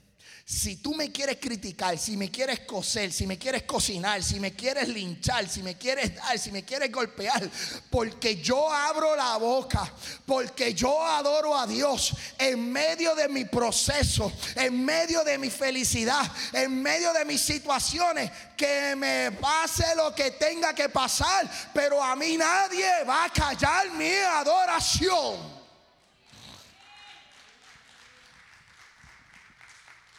Si 0.53 0.75
tú 0.75 0.93
me 0.93 1.11
quieres 1.11 1.37
criticar, 1.41 1.97
si 1.97 2.15
me 2.15 2.29
quieres 2.29 2.59
coser, 2.59 3.11
si 3.11 3.25
me 3.25 3.39
quieres 3.39 3.63
cocinar, 3.63 4.21
si 4.21 4.39
me 4.39 4.53
quieres 4.53 4.87
linchar, 4.87 5.49
si 5.49 5.63
me 5.63 5.75
quieres 5.75 6.15
dar, 6.15 6.37
si 6.37 6.51
me 6.51 6.63
quieres 6.63 6.91
golpear, 6.91 7.49
porque 7.89 8.35
yo 8.35 8.71
abro 8.71 9.15
la 9.15 9.37
boca, 9.37 9.91
porque 10.27 10.75
yo 10.75 11.03
adoro 11.03 11.57
a 11.57 11.65
Dios 11.65 12.13
en 12.37 12.71
medio 12.71 13.15
de 13.15 13.29
mi 13.29 13.45
proceso, 13.45 14.31
en 14.55 14.85
medio 14.85 15.23
de 15.23 15.39
mi 15.39 15.49
felicidad, 15.49 16.31
en 16.53 16.81
medio 16.83 17.11
de 17.13 17.25
mis 17.25 17.41
situaciones, 17.41 18.31
que 18.55 18.95
me 18.95 19.31
pase 19.31 19.95
lo 19.95 20.13
que 20.13 20.31
tenga 20.31 20.73
que 20.75 20.87
pasar, 20.87 21.49
pero 21.73 22.01
a 22.01 22.15
mí 22.15 22.37
nadie 22.37 23.03
va 23.05 23.25
a 23.25 23.29
callar 23.29 23.91
mi 23.93 24.13
adoración. 24.13 25.52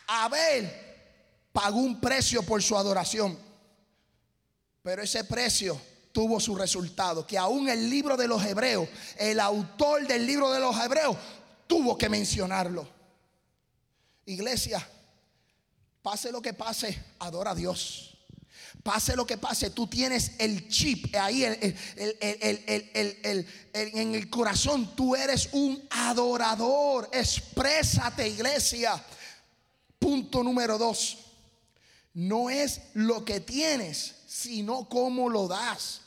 Abel 0.06 0.70
pagó 1.52 1.78
un 1.78 2.00
precio 2.00 2.42
por 2.42 2.62
su 2.62 2.76
adoración, 2.76 3.38
pero 4.82 5.02
ese 5.02 5.24
precio 5.24 5.80
tuvo 6.12 6.38
su 6.38 6.54
resultado, 6.54 7.26
que 7.26 7.38
aún 7.38 7.68
el 7.68 7.90
libro 7.90 8.16
de 8.16 8.28
los 8.28 8.44
hebreos, 8.44 8.88
el 9.16 9.40
autor 9.40 10.06
del 10.06 10.26
libro 10.26 10.50
de 10.52 10.60
los 10.60 10.76
hebreos, 10.78 11.16
tuvo 11.66 11.98
que 11.98 12.08
mencionarlo. 12.08 12.88
Iglesia, 14.26 14.86
pase 16.02 16.30
lo 16.30 16.40
que 16.40 16.54
pase, 16.54 17.02
adora 17.18 17.50
a 17.50 17.54
Dios. 17.54 18.10
Pase 18.82 19.16
lo 19.16 19.26
que 19.26 19.38
pase, 19.38 19.70
tú 19.70 19.86
tienes 19.86 20.32
el 20.38 20.68
chip 20.68 21.14
ahí 21.14 21.42
en 21.44 21.74
el 24.14 24.28
corazón. 24.28 24.94
Tú 24.94 25.16
eres 25.16 25.48
un 25.52 25.82
adorador. 25.90 27.08
Exprésate, 27.10 28.28
iglesia. 28.28 29.02
Punto 30.04 30.42
número 30.42 30.76
dos. 30.76 31.16
No 32.12 32.50
es 32.50 32.82
lo 32.92 33.24
que 33.24 33.40
tienes, 33.40 34.16
sino 34.26 34.86
cómo 34.86 35.30
lo 35.30 35.48
das. 35.48 36.02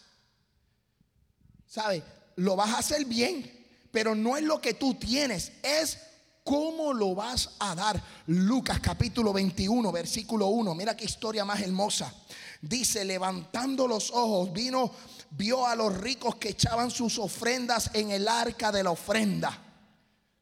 ¿Sabe? 1.66 2.04
Lo 2.36 2.56
vas 2.56 2.76
a 2.76 2.78
hacer 2.78 3.06
bien, 3.06 3.52
pero 3.92 4.14
no 4.14 4.38
es 4.38 4.44
lo 4.44 4.62
que 4.62 4.76
tú 4.76 4.94
tienes, 4.94 5.52
es 5.64 5.98
cómo 6.44 6.94
lo 6.94 7.16
vas 7.16 7.56
a 7.58 7.74
dar. 7.74 8.00
Lucas 8.28 8.80
capítulo 8.82 9.34
21, 9.34 9.92
versículo 9.92 10.46
1. 10.50 10.76
Mira 10.76 10.96
qué 10.96 11.06
historia 11.06 11.44
más 11.44 11.60
hermosa. 11.62 12.14
Dice, 12.62 13.04
levantando 13.04 13.88
los 13.88 14.12
ojos, 14.12 14.54
vino, 14.54 14.92
vio 15.32 15.66
a 15.66 15.76
los 15.76 15.98
ricos 15.98 16.36
que 16.36 16.50
echaban 16.50 16.92
sus 16.92 17.18
ofrendas 17.18 17.90
en 17.96 18.12
el 18.12 18.28
arca 18.28 18.72
de 18.72 18.84
la 18.84 18.92
ofrenda. 18.92 19.60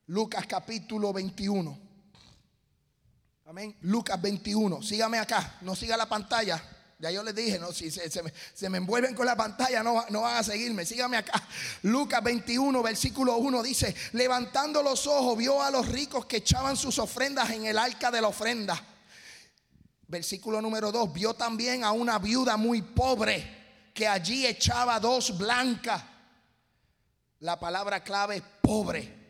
Lucas 0.08 0.46
capítulo 0.46 1.14
21. 1.14 1.85
Lucas 3.82 4.22
21. 4.22 4.82
Sígame 4.82 5.20
acá. 5.20 5.58
No 5.62 5.76
siga 5.76 5.98
la 5.98 6.08
pantalla. 6.08 6.62
Ya 6.98 7.12
yo 7.12 7.24
les 7.24 7.36
dije, 7.36 7.60
no, 7.60 7.74
si 7.74 7.92
se, 7.92 8.70
me, 8.70 8.78
envuelven 8.78 9.14
con 9.14 9.26
la 9.26 9.36
pantalla, 9.36 9.84
no, 9.84 10.06
no 10.10 10.22
van 10.22 10.38
a 10.38 10.44
seguirme. 10.44 10.86
Sígame 10.86 11.18
acá. 11.18 11.42
Lucas 11.84 12.24
21, 12.24 12.82
versículo 12.82 13.38
1 13.38 13.64
dice: 13.64 13.94
Levantando 14.14 14.82
los 14.82 15.06
ojos, 15.06 15.38
vio 15.38 15.62
a 15.62 15.70
los 15.72 15.88
ricos 15.90 16.26
que 16.26 16.38
echaban 16.38 16.78
sus 16.78 16.98
ofrendas 17.00 17.50
en 17.50 17.66
el 17.66 17.78
arca 17.78 18.12
de 18.12 18.22
la 18.22 18.30
ofrenda. 18.30 18.82
Versículo 20.08 20.62
número 20.62 20.92
2: 20.92 21.14
Vio 21.14 21.34
también 21.34 21.84
a 21.84 21.92
una 21.92 22.18
viuda 22.18 22.56
muy 22.56 22.82
pobre 22.82 23.92
que 23.94 24.08
allí 24.08 24.46
echaba 24.46 25.00
dos 25.00 25.38
blancas. 25.38 26.02
La 27.40 27.60
palabra 27.60 28.04
clave 28.04 28.42
pobre. 28.62 29.24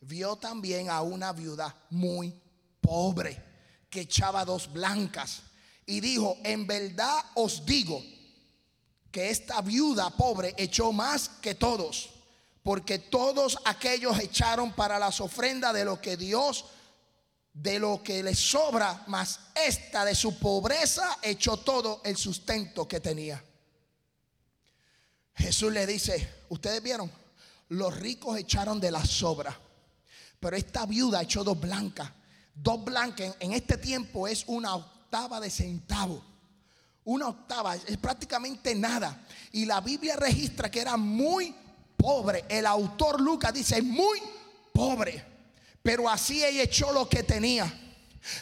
Vio 0.00 0.36
también 0.36 0.88
a 0.88 1.02
una 1.02 1.32
viuda 1.32 1.76
muy 1.90 2.34
pobre 2.80 3.49
que 3.90 4.02
echaba 4.02 4.44
dos 4.44 4.72
blancas. 4.72 5.42
Y 5.84 6.00
dijo, 6.00 6.38
en 6.44 6.66
verdad 6.66 7.18
os 7.34 7.66
digo 7.66 8.02
que 9.10 9.30
esta 9.30 9.60
viuda 9.60 10.10
pobre 10.10 10.54
echó 10.56 10.92
más 10.92 11.28
que 11.40 11.56
todos, 11.56 12.10
porque 12.62 13.00
todos 13.00 13.58
aquellos 13.64 14.18
echaron 14.20 14.72
para 14.72 14.98
las 14.98 15.20
ofrendas 15.20 15.74
de 15.74 15.84
lo 15.84 16.00
que 16.00 16.16
Dios, 16.16 16.66
de 17.52 17.80
lo 17.80 18.02
que 18.04 18.22
les 18.22 18.38
sobra, 18.38 19.02
más 19.08 19.40
esta 19.54 20.04
de 20.04 20.14
su 20.14 20.38
pobreza 20.38 21.18
echó 21.22 21.56
todo 21.56 22.00
el 22.04 22.16
sustento 22.16 22.86
que 22.86 23.00
tenía. 23.00 23.42
Jesús 25.34 25.72
le 25.72 25.86
dice, 25.86 26.44
ustedes 26.50 26.80
vieron, 26.82 27.10
los 27.70 27.96
ricos 27.96 28.38
echaron 28.38 28.78
de 28.78 28.92
la 28.92 29.04
sobra, 29.04 29.58
pero 30.38 30.56
esta 30.56 30.86
viuda 30.86 31.22
echó 31.22 31.42
dos 31.42 31.58
blancas 31.58 32.12
Dos 32.54 32.84
blancas 32.84 33.36
en 33.40 33.52
este 33.52 33.76
tiempo 33.76 34.28
es 34.28 34.44
una 34.46 34.74
octava 34.74 35.40
de 35.40 35.50
centavo. 35.50 36.22
Una 37.04 37.28
octava 37.28 37.76
es 37.76 37.96
prácticamente 37.96 38.74
nada. 38.74 39.26
Y 39.52 39.64
la 39.64 39.80
Biblia 39.80 40.16
registra 40.16 40.70
que 40.70 40.80
era 40.80 40.96
muy 40.96 41.54
pobre. 41.96 42.44
El 42.48 42.66
autor 42.66 43.20
Lucas 43.20 43.52
dice 43.54 43.80
muy 43.82 44.20
pobre. 44.72 45.24
Pero 45.82 46.08
así 46.08 46.44
ella 46.44 46.62
echó 46.62 46.92
lo 46.92 47.08
que 47.08 47.22
tenía. 47.22 47.72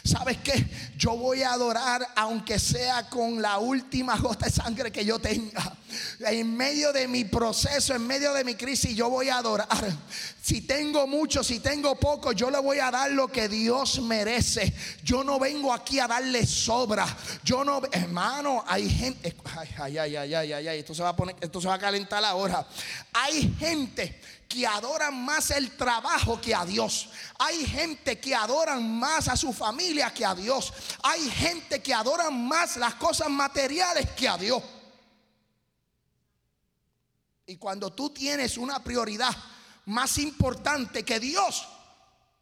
¿Sabes 0.03 0.37
qué? 0.39 0.65
Yo 0.97 1.15
voy 1.15 1.41
a 1.41 1.53
adorar 1.53 2.05
aunque 2.15 2.59
sea 2.59 3.07
con 3.09 3.41
la 3.41 3.59
última 3.59 4.17
gota 4.17 4.45
de 4.45 4.51
sangre 4.51 4.91
que 4.91 5.05
yo 5.05 5.19
tenga. 5.19 5.77
En 6.19 6.55
medio 6.55 6.91
de 6.91 7.07
mi 7.07 7.23
proceso, 7.23 7.95
en 7.95 8.05
medio 8.05 8.33
de 8.33 8.43
mi 8.43 8.55
crisis, 8.55 8.95
yo 8.95 9.09
voy 9.09 9.29
a 9.29 9.37
adorar. 9.37 9.67
Si 10.41 10.61
tengo 10.61 11.07
mucho, 11.07 11.43
si 11.43 11.59
tengo 11.59 11.95
poco, 11.95 12.33
yo 12.33 12.51
le 12.51 12.59
voy 12.59 12.79
a 12.79 12.91
dar 12.91 13.11
lo 13.11 13.29
que 13.29 13.47
Dios 13.47 14.01
merece. 14.01 14.73
Yo 15.03 15.23
no 15.23 15.39
vengo 15.39 15.73
aquí 15.73 15.99
a 15.99 16.07
darle 16.07 16.45
sobra. 16.45 17.05
Yo 17.43 17.63
no, 17.63 17.81
hermano, 17.91 18.63
hay 18.67 18.89
gente, 18.89 19.35
ay, 19.57 19.69
ay, 19.77 19.97
ay, 19.97 20.15
ay, 20.33 20.53
ay, 20.53 20.67
ay, 20.67 20.79
esto 20.79 20.93
esto 21.41 21.61
se 21.61 21.67
va 21.67 21.73
a 21.75 21.79
calentar 21.79 22.23
ahora. 22.25 22.67
Hay 23.13 23.55
gente 23.57 24.19
que 24.49 24.65
adoran 24.65 25.15
más 25.23 25.51
el 25.51 25.77
trabajo 25.77 26.41
que 26.41 26.55
a 26.55 26.65
Dios. 26.65 27.09
Hay 27.37 27.67
gente 27.67 28.19
que 28.19 28.33
adoran 28.33 28.99
más 28.99 29.27
a 29.27 29.37
su 29.37 29.53
familia 29.53 30.11
que 30.11 30.25
a 30.25 30.33
Dios. 30.33 30.73
Hay 31.03 31.29
gente 31.29 31.83
que 31.83 31.93
adoran 31.93 32.47
más 32.47 32.75
las 32.75 32.95
cosas 32.95 33.29
materiales 33.29 34.09
que 34.17 34.27
a 34.27 34.37
Dios. 34.37 34.63
Y 37.45 37.57
cuando 37.57 37.93
tú 37.93 38.09
tienes 38.09 38.57
una 38.57 38.83
prioridad 38.83 39.35
más 39.85 40.17
importante 40.17 41.05
que 41.05 41.19
Dios, 41.19 41.67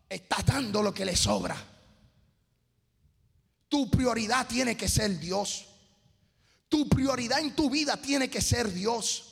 estás 0.07 0.45
dando 0.45 0.81
lo 0.81 0.93
que 0.93 1.03
le 1.03 1.15
sobra. 1.15 1.57
Tu 3.67 3.91
prioridad 3.91 4.47
tiene 4.47 4.77
que 4.77 4.87
ser 4.87 5.19
Dios. 5.19 5.65
Tu 6.69 6.87
prioridad 6.87 7.39
en 7.41 7.53
tu 7.53 7.69
vida 7.69 7.97
tiene 7.97 8.29
que 8.29 8.41
ser 8.41 8.71
Dios. 8.71 9.26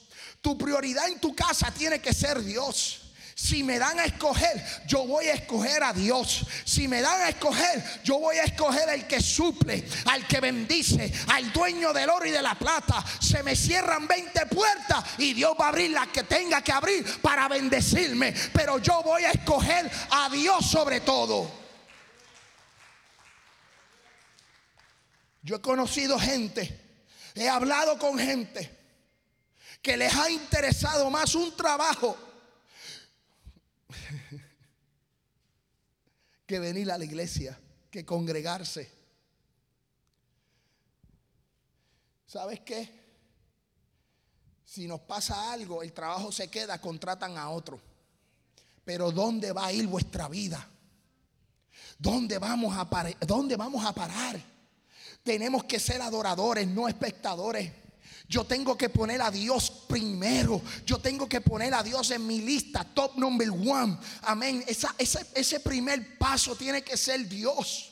Tu 0.45 0.55
prioridad 0.55 1.08
en 1.08 1.19
tu 1.19 1.34
casa 1.34 1.71
tiene 1.71 1.97
que 1.99 2.13
ser 2.13 2.39
Dios. 2.43 3.01
Si 3.34 3.63
me 3.63 3.79
dan 3.79 3.99
a 3.99 4.05
escoger, 4.05 4.63
yo 4.86 5.08
voy 5.08 5.25
a 5.25 5.34
escoger 5.34 5.84
a 5.84 5.91
Dios. 5.91 6.45
Si 6.63 6.88
me 6.88 7.01
dan 7.01 7.19
a 7.19 7.29
escoger, 7.29 7.84
yo 8.03 8.19
voy 8.19 8.38
a 8.38 8.43
escoger 8.43 8.88
al 8.88 9.08
que 9.08 9.19
suple, 9.21 9.84
al 10.05 10.27
que 10.27 10.39
bendice, 10.39 11.12
al 11.29 11.51
dueño 11.51 11.91
del 11.93 12.12
oro 12.12 12.27
y 12.27 12.29
de 12.29 12.43
la 12.43 12.53
plata. 12.53 13.03
Se 13.19 13.41
me 13.41 13.55
cierran 13.55 14.08
20 14.08 14.45
puertas 14.45 15.03
y 15.17 15.34
Dios 15.34 15.55
va 15.60 15.65
a 15.65 15.69
abrir 15.69 15.89
las 15.89 16.10
que 16.10 16.21
tenga 16.21 16.62
que 16.62 16.71
abrir 16.71 17.03
para 17.23 17.47
bendecirme. 17.47 18.31
Pero 18.53 18.77
yo 18.77 19.01
voy 19.01 19.23
a 19.23 19.31
escoger 19.31 19.89
a 20.12 20.29
Dios 20.29 20.63
sobre 20.69 20.99
todo. 20.99 21.49
Yo 25.41 25.55
he 25.55 25.62
conocido 25.62 26.19
gente, 26.19 27.01
he 27.34 27.49
hablado 27.49 27.97
con 27.97 28.19
gente 28.19 28.74
que 29.86 29.95
les 29.95 30.12
ha 30.15 30.32
interesado 30.32 31.12
más 31.12 31.36
un 31.36 31.56
trabajo 31.56 32.17
que 36.48 36.58
venir 36.58 36.91
a 36.91 36.98
la 36.98 37.06
iglesia, 37.06 37.56
que 37.91 38.04
congregarse. 38.04 38.91
¿Sabes 42.26 42.62
qué? 42.62 42.89
Si 44.65 44.88
nos 44.88 45.02
pasa 45.02 45.54
algo, 45.54 45.84
el 45.84 45.93
trabajo 45.93 46.32
se 46.32 46.50
queda, 46.50 46.82
contratan 46.82 47.38
a 47.38 47.52
otro. 47.52 47.80
Pero 48.84 49.12
¿dónde 49.12 49.52
va 49.52 49.67
a 49.67 49.71
ir 49.71 49.86
vuestra 49.86 50.28
vida? 50.28 50.67
¿Dónde 52.00 52.39
vamos 52.39 52.76
a, 52.76 52.86
¿Dónde 53.19 53.56
vamos 53.56 53.86
a 53.86 53.93
parar? 53.93 54.41
Tenemos 55.21 55.63
que 55.65 55.80
ser 55.80 56.02
adoradores, 56.02 56.67
no 56.67 56.88
espectadores. 56.88 57.85
Yo 58.27 58.43
tengo 58.43 58.77
que 58.77 58.89
poner 58.89 59.21
a 59.21 59.31
Dios 59.31 59.71
primero. 59.88 60.61
Yo 60.85 60.99
tengo 60.99 61.27
que 61.27 61.41
poner 61.41 61.73
a 61.73 61.83
Dios 61.83 62.11
en 62.11 62.25
mi 62.25 62.41
lista, 62.41 62.83
top 62.83 63.17
number 63.17 63.49
one. 63.49 63.97
Amén. 64.23 64.63
ese, 64.67 64.88
ese 65.33 65.59
primer 65.59 66.17
paso 66.17 66.55
tiene 66.55 66.83
que 66.83 66.97
ser 66.97 67.27
Dios. 67.27 67.91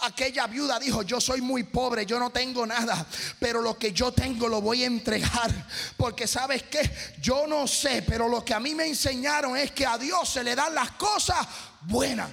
Aquella 0.00 0.46
viuda 0.46 0.78
dijo, 0.78 1.02
yo 1.02 1.20
soy 1.20 1.40
muy 1.40 1.62
pobre, 1.64 2.06
yo 2.06 2.18
no 2.18 2.30
tengo 2.30 2.66
nada, 2.66 3.06
pero 3.38 3.60
lo 3.60 3.78
que 3.78 3.92
yo 3.92 4.12
tengo 4.12 4.48
lo 4.48 4.60
voy 4.60 4.82
a 4.82 4.86
entregar. 4.86 5.50
Porque 5.96 6.26
sabes 6.26 6.64
que 6.64 6.90
yo 7.20 7.46
no 7.46 7.66
sé, 7.66 8.02
pero 8.02 8.28
lo 8.28 8.44
que 8.44 8.54
a 8.54 8.60
mí 8.60 8.74
me 8.74 8.86
enseñaron 8.86 9.56
es 9.56 9.72
que 9.72 9.86
a 9.86 9.98
Dios 9.98 10.28
se 10.28 10.44
le 10.44 10.54
dan 10.54 10.74
las 10.74 10.92
cosas 10.92 11.46
buenas. 11.82 12.30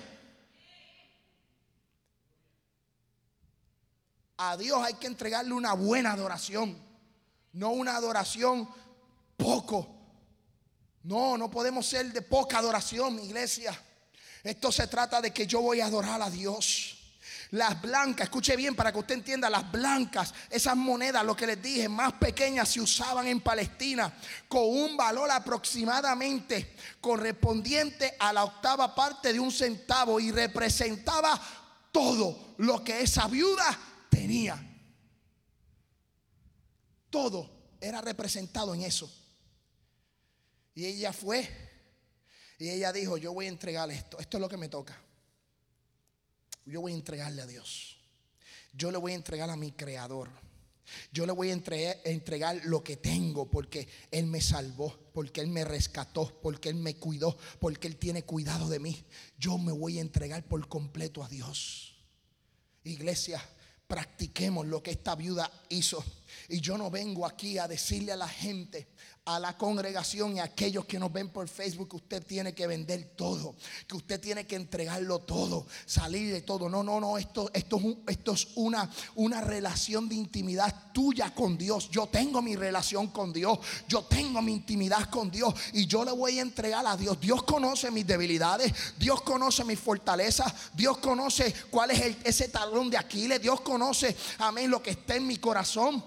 A 4.38 4.58
Dios 4.58 4.84
hay 4.84 4.96
que 4.96 5.08
entregarle 5.08 5.54
una 5.54 5.74
buena 5.74 6.14
adoración, 6.14 6.78
no 7.54 7.72
una 7.72 7.96
adoración 7.96 8.68
poco. 9.38 9.88
No, 11.04 11.38
no 11.38 11.50
podemos 11.50 11.86
ser 11.86 12.12
de 12.12 12.22
poca 12.22 12.60
adoración, 12.60 13.16
mi 13.16 13.26
iglesia. 13.26 13.78
Esto 14.44 14.72
se 14.72 14.88
trata 14.88 15.22
de 15.22 15.32
que 15.32 15.48
yo 15.48 15.62
voy 15.62 15.82
a 15.82 15.86
adorar 15.86 16.22
a 16.22 16.30
Dios. 16.30 16.98
Las 17.52 17.80
blancas, 17.82 18.26
escuche 18.26 18.56
bien 18.56 18.76
para 18.76 18.92
que 18.92 18.98
usted 18.98 19.16
entienda, 19.16 19.50
las 19.50 19.72
blancas, 19.72 20.34
esas 20.50 20.76
monedas, 20.76 21.24
lo 21.24 21.36
que 21.36 21.46
les 21.46 21.62
dije, 21.62 21.88
más 21.88 22.14
pequeñas 22.14 22.70
se 22.70 22.82
usaban 22.82 23.28
en 23.28 23.42
Palestina 23.42 24.12
con 24.48 24.64
un 24.64 24.98
valor 24.98 25.30
aproximadamente 25.30 26.76
correspondiente 27.00 28.16
a 28.18 28.34
la 28.34 28.44
octava 28.44 28.96
parte 28.96 29.32
de 29.32 29.40
un 29.40 29.52
centavo 29.52 30.20
y 30.20 30.32
representaba 30.32 31.40
todo 31.92 32.56
lo 32.58 32.84
que 32.84 33.02
esa 33.02 33.28
viuda 33.28 33.78
tenía. 34.10 34.73
Todo 37.14 37.48
era 37.80 38.02
representado 38.02 38.74
en 38.74 38.82
eso. 38.82 39.08
Y 40.74 40.88
ella 40.88 41.14
fue 41.14 41.48
y 42.58 42.70
ella 42.70 42.92
dijo, 42.92 43.18
yo 43.18 43.32
voy 43.34 43.46
a 43.46 43.50
entregar 43.50 43.92
esto, 43.92 44.18
esto 44.18 44.38
es 44.38 44.42
lo 44.42 44.50
que 44.50 44.58
me 44.58 44.68
toca. 44.68 45.00
Yo 46.66 46.82
voy 46.82 46.94
a 46.94 46.96
entregarle 46.96 47.44
a 47.44 47.46
Dios. 47.46 48.00
Yo 48.74 48.90
le 48.90 48.98
voy 48.98 49.12
a 49.12 49.16
entregar 49.16 49.48
a 49.52 49.56
mi 49.56 49.74
creador. 49.74 50.28
Yo 51.12 51.28
le 51.28 51.34
voy 51.34 51.52
a 51.52 51.54
entregar, 51.54 52.00
entregar, 52.04 52.62
lo 52.64 52.84
que 52.84 52.98
tengo 52.98 53.48
porque 53.48 53.88
Él 54.10 54.26
me 54.26 54.42
salvó, 54.42 54.98
porque 55.14 55.42
Él 55.42 55.50
me 55.50 55.64
rescató, 55.64 56.40
porque 56.42 56.70
Él 56.70 56.78
me 56.78 56.96
cuidó, 56.96 57.38
porque 57.60 57.86
Él 57.88 57.98
tiene 57.98 58.24
cuidado 58.24 58.70
de 58.70 58.80
mí. 58.80 59.06
Yo 59.38 59.60
me 59.60 59.72
voy 59.72 60.00
a 60.00 60.02
entregar 60.02 60.44
por 60.48 60.68
completo 60.68 61.24
a 61.24 61.30
Dios. 61.30 61.96
Iglesia, 62.84 63.40
practiquemos 63.86 64.66
lo 64.66 64.82
que 64.82 64.90
esta 64.90 65.14
viuda 65.14 65.52
hizo. 65.70 66.04
Y 66.50 66.60
yo 66.62 66.78
no 66.78 66.90
vengo 66.90 67.26
aquí 67.26 67.58
a 67.58 67.68
decirle 67.68 68.12
a 68.12 68.18
la 68.18 68.28
gente, 68.28 68.88
a 69.26 69.40
la 69.40 69.58
congregación 69.58 70.36
y 70.36 70.40
a 70.40 70.44
aquellos 70.44 70.86
que 70.86 71.00
nos 71.00 71.12
ven 71.12 71.30
por 71.30 71.48
Facebook 71.48 71.90
que 71.90 71.96
usted 71.96 72.26
tiene 72.26 72.54
que 72.54 72.68
vender 72.68 73.14
todo, 73.16 73.56
que 73.88 73.96
usted 73.96 74.20
tiene 74.20 74.46
que 74.46 74.58
entregarlo 74.58 75.20
todo, 75.20 75.66
salir 75.86 76.34
de 76.34 76.42
todo. 76.42 76.68
No, 76.68 76.84
no, 76.84 77.00
no, 77.00 77.18
esto, 77.18 77.50
esto, 77.54 77.78
es, 77.78 78.18
esto 78.18 78.34
es 78.34 78.48
una, 78.56 78.90
una 79.16 79.40
relación 79.40 80.10
de 80.10 80.16
intimidad 80.16 80.92
tuya 80.92 81.34
con 81.34 81.58
Dios. 81.58 81.90
Yo 81.90 82.08
tengo 82.08 82.42
mi 82.42 82.56
relación 82.56 83.08
con 83.08 83.32
Dios, 83.32 83.60
yo 83.88 84.04
tengo 84.04 84.42
mi 84.42 84.52
intimidad 84.52 85.10
con 85.10 85.32
Dios 85.32 85.54
y 85.72 85.86
yo 85.86 86.04
le 86.04 86.12
voy 86.12 86.40
a 86.40 86.42
entregar 86.42 86.86
a 86.86 86.98
Dios. 86.98 87.20
Dios 87.20 87.44
conoce 87.44 87.92
mis 87.92 88.06
debilidades, 88.06 88.74
Dios 89.00 89.22
conoce 89.22 89.64
mis 89.64 89.80
fortalezas, 89.80 90.54
Dios 90.74 90.98
conoce 90.98 91.54
cuál 91.70 91.92
es 91.92 92.18
ese 92.26 92.50
talón 92.50 92.90
de 92.90 92.98
Aquiles, 92.98 93.42
Dios 93.42 93.62
conoce, 93.62 94.16
amén, 94.40 94.70
lo 94.70 94.84
que 94.84 94.92
está 94.92 95.16
en 95.16 95.28
mi 95.28 95.38
corazón. 95.38 96.04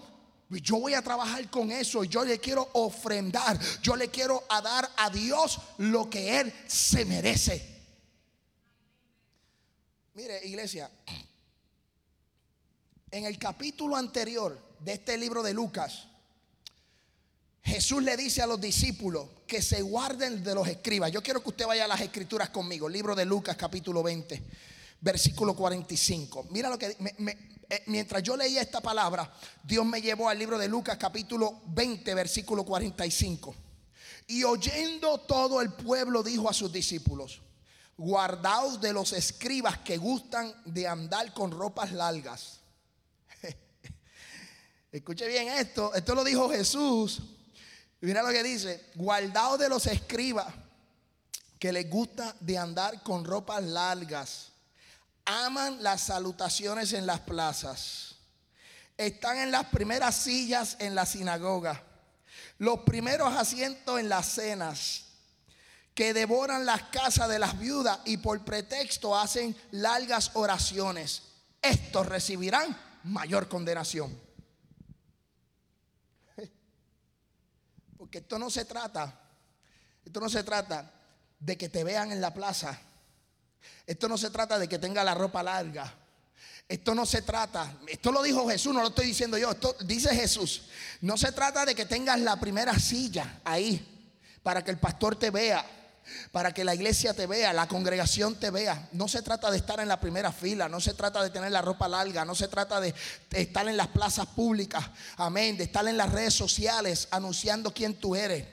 Yo 0.48 0.78
voy 0.78 0.94
a 0.94 1.02
trabajar 1.02 1.50
con 1.50 1.72
eso. 1.72 2.04
Yo 2.04 2.24
le 2.24 2.38
quiero 2.38 2.68
ofrendar. 2.74 3.58
Yo 3.82 3.96
le 3.96 4.08
quiero 4.08 4.44
dar 4.48 4.88
a 4.96 5.10
Dios 5.10 5.58
lo 5.78 6.08
que 6.08 6.40
Él 6.40 6.52
se 6.66 7.04
merece. 7.04 7.74
Mire, 10.14 10.46
iglesia, 10.46 10.90
en 13.10 13.26
el 13.26 13.38
capítulo 13.38 13.96
anterior 13.96 14.58
de 14.80 14.94
este 14.94 15.18
libro 15.18 15.42
de 15.42 15.52
Lucas, 15.52 16.06
Jesús 17.62 18.02
le 18.02 18.16
dice 18.16 18.40
a 18.40 18.46
los 18.46 18.60
discípulos 18.60 19.28
que 19.46 19.60
se 19.60 19.82
guarden 19.82 20.44
de 20.44 20.54
los 20.54 20.68
escribas. 20.68 21.10
Yo 21.10 21.22
quiero 21.22 21.42
que 21.42 21.48
usted 21.48 21.66
vaya 21.66 21.84
a 21.84 21.88
las 21.88 22.00
escrituras 22.00 22.50
conmigo. 22.50 22.88
Libro 22.88 23.16
de 23.16 23.24
Lucas, 23.24 23.56
capítulo 23.56 24.04
20, 24.04 24.40
versículo 25.00 25.54
45. 25.54 26.46
Mira 26.50 26.68
lo 26.68 26.78
que 26.78 26.96
eh, 27.68 27.82
mientras 27.86 28.22
yo 28.22 28.36
leía 28.36 28.62
esta 28.62 28.80
palabra, 28.80 29.32
Dios 29.62 29.84
me 29.84 30.00
llevó 30.00 30.28
al 30.28 30.38
libro 30.38 30.58
de 30.58 30.68
Lucas 30.68 30.96
capítulo 30.98 31.62
20, 31.66 32.14
versículo 32.14 32.64
45. 32.64 33.54
Y 34.28 34.44
oyendo 34.44 35.18
todo 35.18 35.60
el 35.60 35.72
pueblo 35.72 36.22
dijo 36.22 36.48
a 36.48 36.54
sus 36.54 36.72
discípulos, 36.72 37.42
guardaos 37.96 38.80
de 38.80 38.92
los 38.92 39.12
escribas 39.12 39.78
que 39.78 39.96
gustan 39.96 40.52
de 40.64 40.86
andar 40.86 41.32
con 41.32 41.50
ropas 41.50 41.92
largas. 41.92 42.60
Escuche 44.92 45.26
bien 45.26 45.48
esto, 45.48 45.94
esto 45.94 46.14
lo 46.14 46.24
dijo 46.24 46.48
Jesús. 46.50 47.20
Mira 48.00 48.22
lo 48.22 48.30
que 48.30 48.42
dice, 48.42 48.90
guardaos 48.94 49.58
de 49.58 49.68
los 49.68 49.86
escribas 49.86 50.52
que 51.58 51.72
les 51.72 51.88
gusta 51.88 52.36
de 52.40 52.58
andar 52.58 53.02
con 53.02 53.24
ropas 53.24 53.64
largas 53.64 54.52
aman 55.26 55.82
las 55.82 56.02
salutaciones 56.02 56.92
en 56.92 57.04
las 57.04 57.20
plazas. 57.20 58.14
Están 58.96 59.36
en 59.38 59.50
las 59.50 59.66
primeras 59.66 60.16
sillas 60.16 60.76
en 60.78 60.94
la 60.94 61.04
sinagoga, 61.04 61.82
los 62.58 62.80
primeros 62.80 63.34
asientos 63.34 64.00
en 64.00 64.08
las 64.08 64.26
cenas, 64.26 65.02
que 65.94 66.14
devoran 66.14 66.64
las 66.64 66.84
casas 66.84 67.28
de 67.28 67.38
las 67.38 67.58
viudas 67.58 67.98
y 68.04 68.18
por 68.18 68.42
pretexto 68.44 69.18
hacen 69.18 69.54
largas 69.72 70.30
oraciones. 70.34 71.22
Estos 71.60 72.06
recibirán 72.06 72.78
mayor 73.04 73.48
condenación. 73.48 74.18
Porque 77.98 78.18
esto 78.18 78.38
no 78.38 78.48
se 78.50 78.64
trata, 78.64 79.20
esto 80.04 80.20
no 80.20 80.28
se 80.28 80.44
trata 80.44 80.90
de 81.38 81.58
que 81.58 81.68
te 81.68 81.84
vean 81.84 82.12
en 82.12 82.20
la 82.20 82.32
plaza 82.32 82.80
esto 83.86 84.08
no 84.08 84.18
se 84.18 84.30
trata 84.30 84.58
de 84.58 84.68
que 84.68 84.78
tenga 84.78 85.04
la 85.04 85.14
ropa 85.14 85.42
larga. 85.42 85.94
Esto 86.68 86.96
no 86.96 87.06
se 87.06 87.22
trata, 87.22 87.76
esto 87.86 88.10
lo 88.10 88.22
dijo 88.24 88.48
Jesús, 88.48 88.74
no 88.74 88.80
lo 88.82 88.88
estoy 88.88 89.06
diciendo 89.06 89.38
yo, 89.38 89.52
esto 89.52 89.76
dice 89.84 90.12
Jesús. 90.16 90.62
No 91.00 91.16
se 91.16 91.30
trata 91.30 91.64
de 91.64 91.76
que 91.76 91.86
tengas 91.86 92.18
la 92.18 92.40
primera 92.40 92.76
silla 92.76 93.40
ahí 93.44 94.10
para 94.42 94.64
que 94.64 94.72
el 94.72 94.78
pastor 94.78 95.16
te 95.16 95.30
vea, 95.30 95.64
para 96.32 96.52
que 96.52 96.64
la 96.64 96.74
iglesia 96.74 97.14
te 97.14 97.28
vea, 97.28 97.52
la 97.52 97.68
congregación 97.68 98.34
te 98.34 98.50
vea. 98.50 98.88
No 98.92 99.06
se 99.06 99.22
trata 99.22 99.48
de 99.48 99.58
estar 99.58 99.78
en 99.78 99.86
la 99.86 100.00
primera 100.00 100.32
fila, 100.32 100.68
no 100.68 100.80
se 100.80 100.94
trata 100.94 101.22
de 101.22 101.30
tener 101.30 101.52
la 101.52 101.62
ropa 101.62 101.86
larga, 101.86 102.24
no 102.24 102.34
se 102.34 102.48
trata 102.48 102.80
de 102.80 102.92
estar 103.30 103.68
en 103.68 103.76
las 103.76 103.88
plazas 103.88 104.26
públicas, 104.26 104.84
amén, 105.18 105.56
de 105.56 105.64
estar 105.64 105.86
en 105.86 105.96
las 105.96 106.10
redes 106.10 106.34
sociales 106.34 107.06
anunciando 107.12 107.72
quién 107.72 107.94
tú 107.94 108.16
eres. 108.16 108.44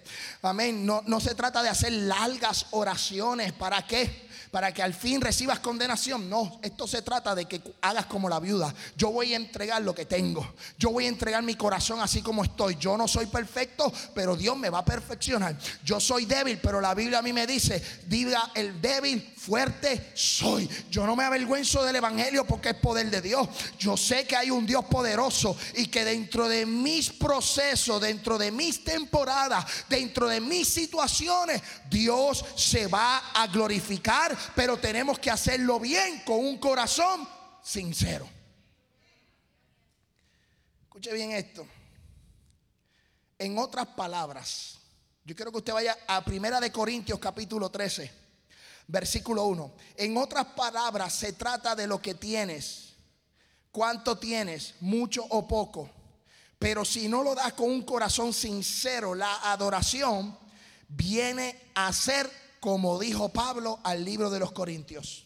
Amén, 0.43 0.85
no, 0.85 1.01
no 1.07 1.19
se 1.19 1.33
trata 1.33 1.63
de 1.63 1.69
hacer 1.69 1.91
largas 1.93 2.67
oraciones, 2.69 3.53
¿para 3.53 3.87
qué? 3.87 4.31
Para 4.53 4.71
que 4.71 4.83
al 4.83 4.93
fin 4.93 5.19
recibas 5.19 5.57
condenación. 5.57 6.29
No, 6.29 6.59
esto 6.61 6.85
se 6.87 7.01
trata 7.01 7.33
de 7.33 7.45
que 7.45 7.59
hagas 7.81 8.05
como 8.05 8.29
la 8.29 8.39
viuda. 8.39 8.71
Yo 8.95 9.09
voy 9.09 9.33
a 9.33 9.35
entregar 9.35 9.81
lo 9.81 9.95
que 9.95 10.05
tengo. 10.05 10.47
Yo 10.77 10.91
voy 10.91 11.05
a 11.05 11.07
entregar 11.07 11.41
mi 11.41 11.55
corazón 11.55 11.99
así 12.01 12.21
como 12.21 12.43
estoy. 12.43 12.77
Yo 12.79 12.95
no 12.95 13.07
soy 13.07 13.25
perfecto, 13.25 13.91
pero 14.13 14.35
Dios 14.35 14.55
me 14.55 14.69
va 14.69 14.77
a 14.77 14.85
perfeccionar. 14.85 15.57
Yo 15.83 15.99
soy 15.99 16.25
débil, 16.25 16.59
pero 16.61 16.79
la 16.79 16.93
Biblia 16.93 17.17
a 17.17 17.21
mí 17.23 17.33
me 17.33 17.47
dice, 17.47 17.83
diga 18.05 18.51
el 18.53 18.79
débil, 18.79 19.33
fuerte 19.35 20.11
soy. 20.13 20.69
Yo 20.91 21.07
no 21.07 21.15
me 21.15 21.23
avergüenzo 21.23 21.83
del 21.83 21.95
Evangelio 21.95 22.45
porque 22.45 22.69
es 22.69 22.75
poder 22.75 23.09
de 23.09 23.21
Dios. 23.21 23.49
Yo 23.79 23.97
sé 23.97 24.27
que 24.27 24.35
hay 24.35 24.51
un 24.51 24.67
Dios 24.67 24.85
poderoso 24.85 25.57
y 25.75 25.87
que 25.87 26.05
dentro 26.05 26.47
de 26.47 26.67
mis 26.67 27.09
procesos, 27.09 27.99
dentro 27.99 28.37
de 28.37 28.51
mis 28.51 28.83
temporadas, 28.83 29.65
dentro 29.89 30.27
de 30.27 30.39
mis 30.39 30.67
situaciones, 30.67 31.59
Dios 31.89 32.45
se 32.55 32.85
va 32.85 33.31
a 33.33 33.47
glorificar 33.47 34.37
pero 34.55 34.77
tenemos 34.77 35.19
que 35.19 35.31
hacerlo 35.31 35.79
bien 35.79 36.21
con 36.25 36.39
un 36.39 36.57
corazón 36.57 37.27
sincero. 37.61 38.27
Escuche 40.83 41.13
bien 41.13 41.31
esto. 41.31 41.65
En 43.39 43.57
otras 43.57 43.87
palabras, 43.87 44.79
yo 45.25 45.35
quiero 45.35 45.51
que 45.51 45.57
usted 45.57 45.73
vaya 45.73 45.97
a 46.07 46.23
Primera 46.23 46.59
de 46.59 46.71
Corintios 46.71 47.19
capítulo 47.19 47.69
13, 47.69 48.11
versículo 48.87 49.45
1. 49.45 49.73
En 49.97 50.17
otras 50.17 50.45
palabras, 50.47 51.13
se 51.13 51.33
trata 51.33 51.75
de 51.75 51.87
lo 51.87 52.01
que 52.01 52.13
tienes. 52.13 52.93
¿Cuánto 53.71 54.17
tienes? 54.17 54.75
Mucho 54.81 55.25
o 55.29 55.47
poco. 55.47 55.89
Pero 56.59 56.85
si 56.85 57.09
no 57.09 57.23
lo 57.23 57.35
das 57.35 57.53
con 57.53 57.69
un 57.69 57.83
corazón 57.83 58.33
sincero, 58.33 59.15
la 59.15 59.51
adoración 59.51 60.37
viene 60.87 61.71
a 61.73 61.91
ser 61.91 62.42
como 62.63 62.97
dijo 62.97 63.27
Pablo 63.27 63.81
al 63.83 64.05
libro 64.05 64.29
de 64.29 64.39
los 64.39 64.53
Corintios. 64.53 65.25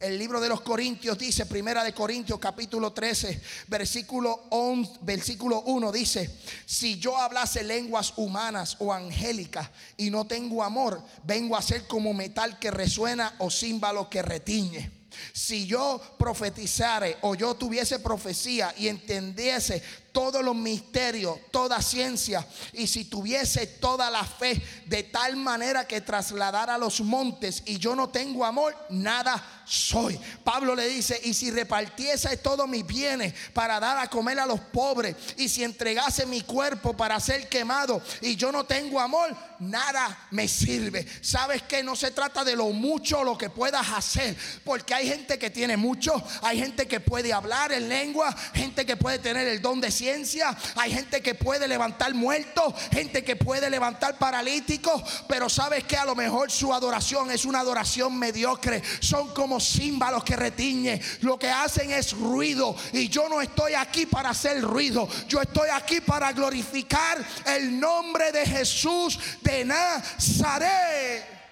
El 0.00 0.18
libro 0.18 0.40
de 0.40 0.48
los 0.48 0.62
Corintios 0.62 1.18
dice, 1.18 1.44
Primera 1.44 1.84
de 1.84 1.92
Corintios 1.92 2.38
capítulo 2.38 2.90
13, 2.90 3.38
versículo, 3.66 4.44
11, 4.48 4.92
versículo 5.02 5.60
1 5.60 5.92
dice, 5.92 6.40
si 6.64 6.98
yo 6.98 7.18
hablase 7.18 7.62
lenguas 7.64 8.14
humanas 8.16 8.78
o 8.78 8.94
angélicas 8.94 9.68
y 9.98 10.08
no 10.08 10.26
tengo 10.26 10.64
amor, 10.64 11.04
vengo 11.22 11.54
a 11.54 11.60
ser 11.60 11.86
como 11.86 12.14
metal 12.14 12.58
que 12.58 12.70
resuena 12.70 13.34
o 13.40 13.50
címbalo 13.50 14.08
que 14.08 14.22
retiñe. 14.22 14.90
Si 15.34 15.66
yo 15.66 16.00
profetizare 16.18 17.18
o 17.20 17.34
yo 17.34 17.56
tuviese 17.56 17.98
profecía 17.98 18.74
y 18.78 18.88
entendiese 18.88 19.82
todos 20.14 20.44
los 20.44 20.54
misterios, 20.54 21.40
toda 21.50 21.82
ciencia, 21.82 22.46
y 22.72 22.86
si 22.86 23.06
tuviese 23.06 23.66
toda 23.66 24.08
la 24.12 24.22
fe 24.22 24.62
de 24.86 25.02
tal 25.02 25.34
manera 25.34 25.88
que 25.88 26.00
trasladara 26.00 26.78
los 26.78 27.00
montes 27.00 27.64
y 27.66 27.78
yo 27.78 27.96
no 27.96 28.08
tengo 28.08 28.44
amor, 28.44 28.76
nada 28.90 29.63
soy. 29.64 30.18
Pablo 30.42 30.74
le 30.74 30.88
dice, 30.88 31.20
y 31.24 31.34
si 31.34 31.50
repartiese 31.50 32.36
todos 32.36 32.68
mis 32.68 32.86
bienes 32.86 33.34
para 33.52 33.80
dar 33.80 33.98
a 33.98 34.08
comer 34.08 34.38
a 34.40 34.46
los 34.46 34.60
pobres, 34.60 35.16
y 35.36 35.48
si 35.48 35.64
entregase 35.64 36.26
mi 36.26 36.42
cuerpo 36.42 36.96
para 36.96 37.18
ser 37.20 37.48
quemado, 37.48 38.02
y 38.20 38.36
yo 38.36 38.52
no 38.52 38.64
tengo 38.64 39.00
amor, 39.00 39.34
nada 39.58 40.26
me 40.30 40.48
sirve. 40.48 41.06
¿Sabes 41.20 41.62
que 41.62 41.82
No 41.82 41.96
se 41.96 42.10
trata 42.10 42.44
de 42.44 42.56
lo 42.56 42.70
mucho 42.70 43.24
lo 43.24 43.36
que 43.36 43.50
puedas 43.50 43.88
hacer, 43.90 44.36
porque 44.64 44.94
hay 44.94 45.08
gente 45.08 45.38
que 45.38 45.50
tiene 45.50 45.76
mucho, 45.76 46.22
hay 46.42 46.58
gente 46.58 46.86
que 46.86 47.00
puede 47.00 47.32
hablar 47.32 47.72
en 47.72 47.88
lengua, 47.88 48.34
gente 48.54 48.86
que 48.86 48.96
puede 48.96 49.18
tener 49.18 49.46
el 49.46 49.60
don 49.60 49.80
de 49.80 49.90
ciencia, 49.90 50.56
hay 50.76 50.92
gente 50.92 51.20
que 51.20 51.34
puede 51.34 51.68
levantar 51.68 52.14
muertos, 52.14 52.74
gente 52.90 53.22
que 53.22 53.36
puede 53.36 53.70
levantar 53.70 54.18
paralíticos, 54.18 55.02
pero 55.28 55.48
sabes 55.48 55.84
que 55.84 55.96
a 55.96 56.04
lo 56.04 56.14
mejor 56.14 56.50
su 56.50 56.72
adoración 56.72 57.30
es 57.30 57.44
una 57.44 57.60
adoración 57.60 58.18
mediocre, 58.18 58.82
son 59.00 59.32
como 59.34 59.53
címbalos 59.60 60.24
que 60.24 60.36
retiñen. 60.36 61.00
Lo 61.20 61.38
que 61.38 61.50
hacen 61.50 61.90
es 61.90 62.12
ruido. 62.12 62.74
Y 62.92 63.08
yo 63.08 63.28
no 63.28 63.40
estoy 63.40 63.74
aquí 63.74 64.06
para 64.06 64.30
hacer 64.30 64.60
ruido. 64.62 65.08
Yo 65.28 65.40
estoy 65.40 65.68
aquí 65.72 66.00
para 66.00 66.32
glorificar 66.32 67.24
el 67.46 67.78
nombre 67.78 68.32
de 68.32 68.46
Jesús 68.46 69.18
de 69.42 69.64
Nazaret. 69.64 71.43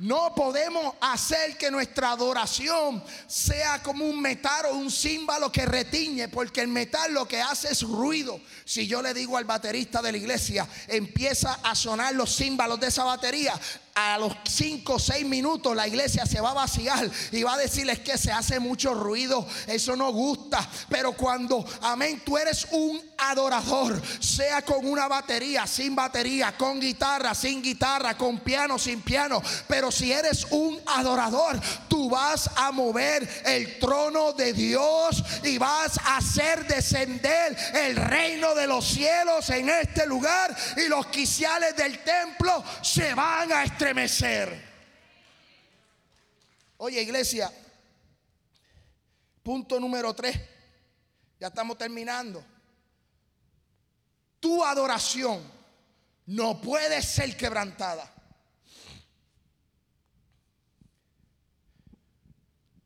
No 0.00 0.34
podemos 0.34 0.94
hacer 0.98 1.58
que 1.58 1.70
nuestra 1.70 2.12
adoración 2.12 3.04
sea 3.26 3.82
como 3.82 4.06
un 4.06 4.18
metal 4.18 4.64
o 4.70 4.76
un 4.76 4.90
címbalo 4.90 5.52
que 5.52 5.66
retiñe, 5.66 6.28
porque 6.28 6.62
el 6.62 6.68
metal 6.68 7.12
lo 7.12 7.28
que 7.28 7.42
hace 7.42 7.70
es 7.70 7.82
ruido. 7.82 8.40
Si 8.64 8.86
yo 8.86 9.02
le 9.02 9.12
digo 9.12 9.36
al 9.36 9.44
baterista 9.44 10.00
de 10.00 10.12
la 10.12 10.16
iglesia, 10.16 10.66
empieza 10.88 11.60
a 11.62 11.74
sonar 11.74 12.14
los 12.14 12.34
címbalos 12.34 12.80
de 12.80 12.86
esa 12.86 13.04
batería, 13.04 13.52
a 14.00 14.18
los 14.18 14.32
5 14.48 14.94
o 14.94 14.98
6 14.98 15.24
minutos 15.26 15.76
la 15.76 15.86
iglesia 15.86 16.26
se 16.26 16.40
va 16.40 16.50
a 16.50 16.54
vaciar 16.54 17.10
y 17.32 17.42
va 17.42 17.54
a 17.54 17.58
decirles 17.58 18.00
que 18.00 18.16
se 18.18 18.32
hace 18.32 18.60
mucho 18.60 18.94
ruido, 18.94 19.46
eso 19.66 19.96
no 19.96 20.12
gusta. 20.12 20.68
Pero 20.88 21.12
cuando, 21.12 21.64
amén, 21.82 22.22
tú 22.24 22.38
eres 22.38 22.66
un 22.70 23.00
adorador, 23.18 24.00
sea 24.20 24.62
con 24.62 24.86
una 24.86 25.08
batería, 25.08 25.66
sin 25.66 25.94
batería, 25.94 26.56
con 26.56 26.80
guitarra, 26.80 27.34
sin 27.34 27.62
guitarra, 27.62 28.16
con 28.16 28.40
piano, 28.40 28.78
sin 28.78 29.02
piano. 29.02 29.42
Pero 29.68 29.90
si 29.90 30.12
eres 30.12 30.46
un 30.50 30.80
adorador, 30.86 31.60
tú 31.88 32.08
vas 32.08 32.50
a 32.56 32.72
mover 32.72 33.28
el 33.44 33.78
trono 33.78 34.32
de 34.32 34.52
Dios 34.52 35.22
y 35.44 35.58
vas 35.58 35.98
a 35.98 36.18
hacer 36.18 36.66
descender 36.66 37.56
el 37.74 37.96
reino 37.96 38.54
de 38.54 38.66
los 38.66 38.86
cielos 38.86 39.48
en 39.50 39.68
este 39.68 40.06
lugar 40.06 40.56
y 40.76 40.88
los 40.88 41.06
quiciales 41.06 41.76
del 41.76 41.98
templo 42.00 42.62
se 42.82 43.14
van 43.14 43.52
a 43.52 43.64
estremecer. 43.90 44.70
Oye, 46.78 47.02
iglesia, 47.02 47.52
punto 49.42 49.80
número 49.80 50.14
tres. 50.14 50.38
Ya 51.40 51.48
estamos 51.48 51.76
terminando. 51.76 52.44
Tu 54.38 54.64
adoración 54.64 55.42
no 56.26 56.60
puede 56.60 57.02
ser 57.02 57.36
quebrantada. 57.36 58.10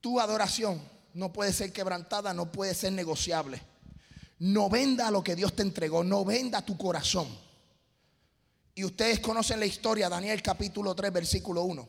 Tu 0.00 0.18
adoración 0.20 0.82
no 1.14 1.32
puede 1.32 1.52
ser 1.52 1.72
quebrantada, 1.72 2.32
no 2.32 2.50
puede 2.50 2.74
ser 2.74 2.92
negociable. 2.92 3.60
No 4.38 4.68
venda 4.68 5.10
lo 5.10 5.22
que 5.22 5.36
Dios 5.36 5.54
te 5.54 5.62
entregó, 5.62 6.02
no 6.02 6.24
venda 6.24 6.62
tu 6.62 6.76
corazón. 6.76 7.28
Y 8.74 8.84
ustedes 8.84 9.20
conocen 9.20 9.60
la 9.60 9.66
historia, 9.66 10.08
Daniel 10.08 10.42
capítulo 10.42 10.94
3, 10.94 11.12
versículo 11.12 11.62
1. 11.62 11.88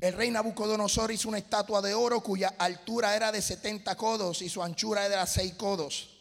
El 0.00 0.14
rey 0.14 0.30
Nabucodonosor 0.30 1.10
hizo 1.10 1.28
una 1.28 1.38
estatua 1.38 1.82
de 1.82 1.92
oro 1.92 2.22
cuya 2.22 2.54
altura 2.56 3.16
era 3.16 3.32
de 3.32 3.42
70 3.42 3.96
codos 3.96 4.40
y 4.42 4.48
su 4.48 4.62
anchura 4.62 5.04
era 5.04 5.20
de 5.20 5.26
6 5.26 5.54
codos. 5.54 6.20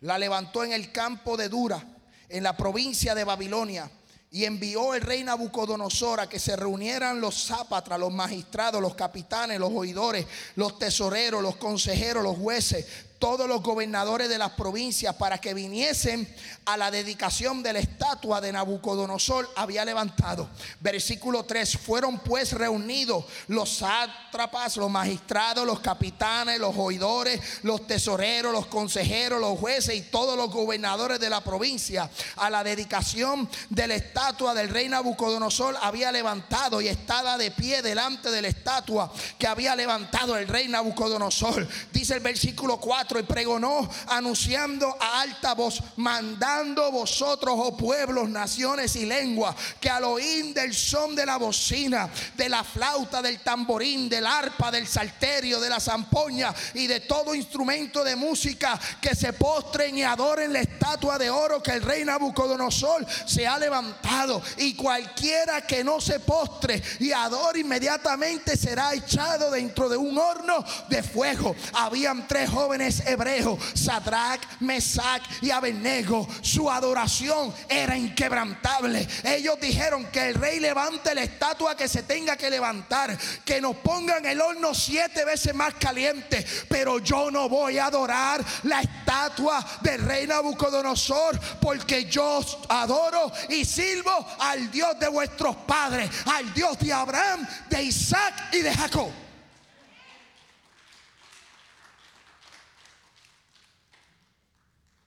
La 0.00 0.18
levantó 0.18 0.64
en 0.64 0.72
el 0.72 0.90
campo 0.90 1.36
de 1.36 1.48
Dura, 1.48 1.86
en 2.28 2.42
la 2.42 2.56
provincia 2.56 3.14
de 3.14 3.24
Babilonia, 3.24 3.90
y 4.30 4.46
envió 4.46 4.94
el 4.94 5.02
rey 5.02 5.22
Nabucodonosor 5.22 6.18
a 6.18 6.28
que 6.28 6.40
se 6.40 6.56
reunieran 6.56 7.20
los 7.20 7.46
zápatras, 7.46 8.00
los 8.00 8.10
magistrados, 8.10 8.80
los 8.80 8.94
capitanes, 8.94 9.60
los 9.60 9.70
oidores, 9.70 10.26
los 10.56 10.78
tesoreros, 10.78 11.42
los 11.42 11.56
consejeros, 11.56 12.24
los 12.24 12.38
jueces, 12.38 12.86
todos 13.22 13.46
los 13.46 13.62
gobernadores 13.62 14.28
de 14.28 14.36
las 14.36 14.50
provincias 14.50 15.14
para 15.14 15.38
que 15.38 15.54
viniesen 15.54 16.28
a 16.64 16.76
la 16.76 16.90
dedicación 16.90 17.62
de 17.62 17.72
la 17.72 17.78
estatua 17.78 18.40
de 18.40 18.50
Nabucodonosor 18.50 19.48
había 19.54 19.84
levantado. 19.84 20.50
Versículo 20.80 21.44
3, 21.44 21.78
fueron 21.78 22.18
pues 22.18 22.52
reunidos 22.52 23.24
los 23.46 23.76
sátrapas, 23.76 24.76
los 24.76 24.90
magistrados, 24.90 25.64
los 25.64 25.78
capitanes, 25.78 26.58
los 26.58 26.74
oidores, 26.76 27.40
los 27.62 27.86
tesoreros, 27.86 28.52
los 28.52 28.66
consejeros, 28.66 29.40
los 29.40 29.56
jueces 29.56 29.94
y 29.94 30.02
todos 30.02 30.36
los 30.36 30.50
gobernadores 30.50 31.20
de 31.20 31.30
la 31.30 31.44
provincia 31.44 32.10
a 32.34 32.50
la 32.50 32.64
dedicación 32.64 33.48
de 33.70 33.86
la 33.86 33.94
estatua 33.94 34.52
del 34.52 34.68
rey 34.68 34.88
Nabucodonosor 34.88 35.76
había 35.80 36.10
levantado 36.10 36.80
y 36.80 36.88
estaba 36.88 37.38
de 37.38 37.52
pie 37.52 37.82
delante 37.82 38.32
de 38.32 38.42
la 38.42 38.48
estatua 38.48 39.12
que 39.38 39.46
había 39.46 39.76
levantado 39.76 40.36
el 40.36 40.48
rey 40.48 40.66
Nabucodonosor. 40.66 41.68
Dice 41.92 42.14
el 42.14 42.20
versículo 42.20 42.78
4 42.80 43.11
y 43.18 43.24
pregonó 43.24 43.88
anunciando 44.08 44.96
a 45.00 45.20
alta 45.20 45.54
voz, 45.54 45.82
mandando 45.96 46.90
vosotros, 46.90 47.54
oh 47.56 47.76
pueblos, 47.76 48.28
naciones 48.28 48.96
y 48.96 49.06
lenguas, 49.06 49.54
que 49.80 49.90
al 49.90 50.04
oír 50.04 50.54
del 50.54 50.74
son 50.74 51.14
de 51.14 51.26
la 51.26 51.36
bocina, 51.36 52.10
de 52.36 52.48
la 52.48 52.64
flauta, 52.64 53.22
del 53.22 53.40
tamborín, 53.40 54.08
del 54.08 54.26
arpa, 54.26 54.70
del 54.70 54.86
salterio, 54.86 55.60
de 55.60 55.68
la 55.68 55.80
zampoña 55.80 56.54
y 56.74 56.86
de 56.86 57.00
todo 57.00 57.34
instrumento 57.34 58.04
de 58.04 58.16
música, 58.16 58.78
que 59.00 59.14
se 59.14 59.32
postren 59.32 59.96
y 59.96 60.02
adoren 60.02 60.52
la 60.52 60.60
estatua 60.60 61.18
de 61.18 61.30
oro 61.30 61.62
que 61.62 61.72
el 61.72 61.82
rey 61.82 62.04
Nabucodonosor 62.04 63.06
se 63.26 63.46
ha 63.46 63.58
levantado. 63.58 64.42
Y 64.58 64.74
cualquiera 64.74 65.62
que 65.62 65.84
no 65.84 66.00
se 66.00 66.20
postre 66.20 66.82
y 67.00 67.12
adore 67.12 67.60
inmediatamente 67.60 68.56
será 68.56 68.94
echado 68.94 69.50
dentro 69.50 69.88
de 69.88 69.96
un 69.96 70.16
horno 70.18 70.64
de 70.88 71.02
fuego. 71.02 71.54
Habían 71.74 72.26
tres 72.26 72.50
jóvenes 72.50 73.01
Hebreo 73.06 73.58
Sadrach, 73.74 74.40
Mesach 74.60 75.22
y 75.40 75.50
Abednego, 75.50 76.28
su 76.40 76.70
adoración 76.70 77.52
era 77.68 77.96
inquebrantable. 77.96 79.06
Ellos 79.24 79.58
dijeron 79.60 80.06
que 80.06 80.28
el 80.28 80.34
rey 80.34 80.60
levante 80.60 81.14
la 81.14 81.22
estatua 81.22 81.76
que 81.76 81.88
se 81.88 82.02
tenga 82.02 82.36
que 82.36 82.50
levantar, 82.50 83.16
que 83.44 83.60
nos 83.60 83.76
pongan 83.76 84.24
el 84.26 84.40
horno 84.40 84.74
siete 84.74 85.24
veces 85.24 85.54
más 85.54 85.74
caliente, 85.74 86.44
pero 86.68 86.98
yo 86.98 87.30
no 87.30 87.48
voy 87.48 87.78
a 87.78 87.86
adorar 87.86 88.44
la 88.64 88.80
estatua 88.80 89.64
del 89.80 90.02
rey 90.02 90.26
Nabucodonosor, 90.26 91.38
porque 91.60 92.04
yo 92.04 92.40
adoro 92.68 93.32
y 93.48 93.64
sirvo 93.64 94.26
al 94.38 94.70
Dios 94.70 94.98
de 94.98 95.08
vuestros 95.08 95.56
padres, 95.56 96.10
al 96.26 96.52
Dios 96.52 96.78
de 96.78 96.92
Abraham, 96.92 97.46
de 97.68 97.82
Isaac 97.82 98.48
y 98.52 98.58
de 98.58 98.74
Jacob. 98.74 99.10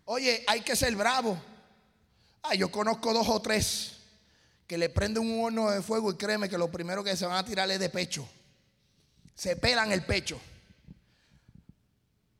Oye, 0.05 0.43
hay 0.47 0.61
que 0.61 0.75
ser 0.75 0.95
bravo. 0.95 1.39
Ah, 2.43 2.53
yo 2.53 2.69
conozco 2.69 3.11
dos 3.11 3.27
o 3.27 3.41
tres 3.41 3.93
que 4.67 4.77
le 4.77 4.89
prenden 4.89 5.23
un 5.23 5.43
horno 5.43 5.69
de 5.69 5.81
fuego 5.81 6.11
y 6.11 6.15
créeme 6.15 6.49
que 6.49 6.57
lo 6.57 6.71
primero 6.71 7.03
que 7.03 7.15
se 7.15 7.25
van 7.25 7.37
a 7.37 7.45
tirar 7.45 7.69
es 7.69 7.79
de 7.79 7.89
pecho. 7.89 8.27
Se 9.33 9.55
pelan 9.55 9.91
el 9.91 10.03
pecho. 10.03 10.39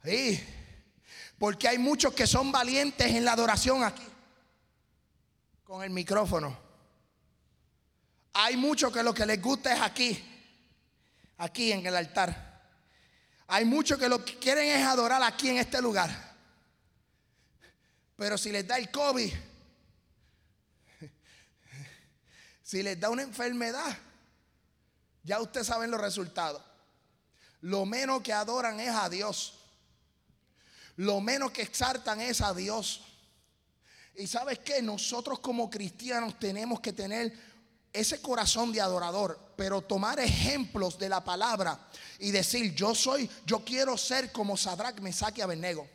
Sí, 0.04 0.43
porque 1.39 1.67
hay 1.67 1.80
muchos 1.80 2.13
que 2.13 2.28
son 2.28 2.51
valientes 2.51 3.08
en 3.08 3.25
la 3.25 3.34
adoración 3.34 3.84
aquí, 3.84 4.04
con 5.63 5.84
el 5.84 5.89
micrófono. 5.89 6.56
Hay 8.34 8.58
muchos 8.58 8.91
que 8.91 9.01
lo 9.01 9.13
que 9.13 9.25
les 9.25 9.41
gusta 9.41 9.73
es 9.73 9.82
aquí, 9.82 10.23
aquí 11.38 11.71
en 11.71 11.86
el 11.86 11.95
altar. 11.95 12.54
Hay 13.48 13.65
muchos 13.65 13.98
que 13.98 14.10
lo 14.10 14.23
que 14.23 14.37
quieren 14.37 14.67
es 14.67 14.85
adorar 14.85 15.23
aquí 15.23 15.50
en 15.50 15.58
este 15.58 15.81
lugar. 15.81 16.25
Pero 18.15 18.37
si 18.37 18.51
les 18.51 18.65
da 18.65 18.77
el 18.77 18.89
COVID, 18.91 19.33
si 22.63 22.81
les 22.81 22.99
da 22.99 23.09
una 23.09 23.23
enfermedad, 23.23 23.97
ya 25.23 25.41
ustedes 25.41 25.67
saben 25.67 25.91
los 25.91 25.99
resultados. 25.99 26.61
Lo 27.61 27.85
menos 27.85 28.21
que 28.21 28.31
adoran 28.31 28.79
es 28.79 28.89
a 28.89 29.09
Dios. 29.09 29.59
Lo 30.97 31.19
menos 31.19 31.51
que 31.51 31.63
exaltan 31.63 32.21
es 32.21 32.41
a 32.41 32.53
Dios. 32.53 33.01
Y 34.15 34.27
sabes 34.27 34.59
que 34.59 34.81
nosotros 34.81 35.39
como 35.39 35.69
cristianos 35.69 36.39
tenemos 36.39 36.79
que 36.79 36.93
tener 36.93 37.33
ese 37.91 38.21
corazón 38.21 38.71
de 38.71 38.81
adorador, 38.81 39.53
pero 39.55 39.81
tomar 39.81 40.19
ejemplos 40.19 40.97
de 40.99 41.09
la 41.09 41.23
palabra 41.23 41.79
y 42.19 42.31
decir, 42.31 42.73
yo 42.75 42.93
soy, 42.93 43.29
yo 43.45 43.63
quiero 43.63 43.97
ser 43.97 44.31
como 44.31 44.57
Sadrach, 44.57 44.99
Mesach 44.99 45.37
y 45.37 45.41
Abednego. 45.41 45.89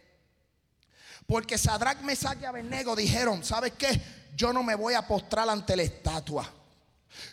Porque 1.31 1.57
Sadrach, 1.57 2.01
Mesach 2.01 2.43
y 2.43 2.45
Abednego 2.45 2.97
dijeron, 2.97 3.45
¿sabes 3.45 3.75
qué? 3.79 4.03
Yo 4.37 4.53
no 4.53 4.65
me 4.65 4.75
voy 4.75 4.95
a 4.95 5.07
postrar 5.07 5.49
ante 5.49 5.77
la 5.77 5.85
estatua. 5.85 6.45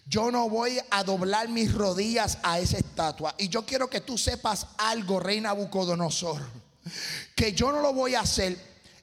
Yo 0.05 0.29
no 0.29 0.47
voy 0.47 0.79
a 0.91 1.03
doblar 1.03 1.49
mis 1.49 1.73
rodillas 1.73 2.37
a 2.43 2.59
esa 2.59 2.77
estatua. 2.77 3.33
Y 3.39 3.49
yo 3.49 3.65
quiero 3.65 3.89
que 3.89 4.01
tú 4.01 4.15
sepas 4.15 4.67
algo, 4.77 5.19
reina 5.19 5.51
Bucodonosor. 5.53 6.43
Que 7.35 7.53
yo 7.53 7.71
no 7.71 7.81
lo 7.81 7.91
voy 7.91 8.13
a 8.13 8.19
hacer. 8.19 8.55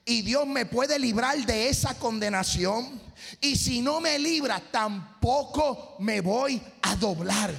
Y 0.04 0.22
Dios 0.22 0.46
me 0.46 0.64
puede 0.64 0.96
librar 1.00 1.44
de 1.44 1.68
esa 1.68 1.98
condenación. 1.98 3.02
Y 3.40 3.56
si 3.56 3.80
no 3.80 4.00
me 4.00 4.16
libra, 4.20 4.62
tampoco 4.70 5.96
me 5.98 6.20
voy 6.20 6.62
a 6.82 6.94
doblar. 6.94 7.52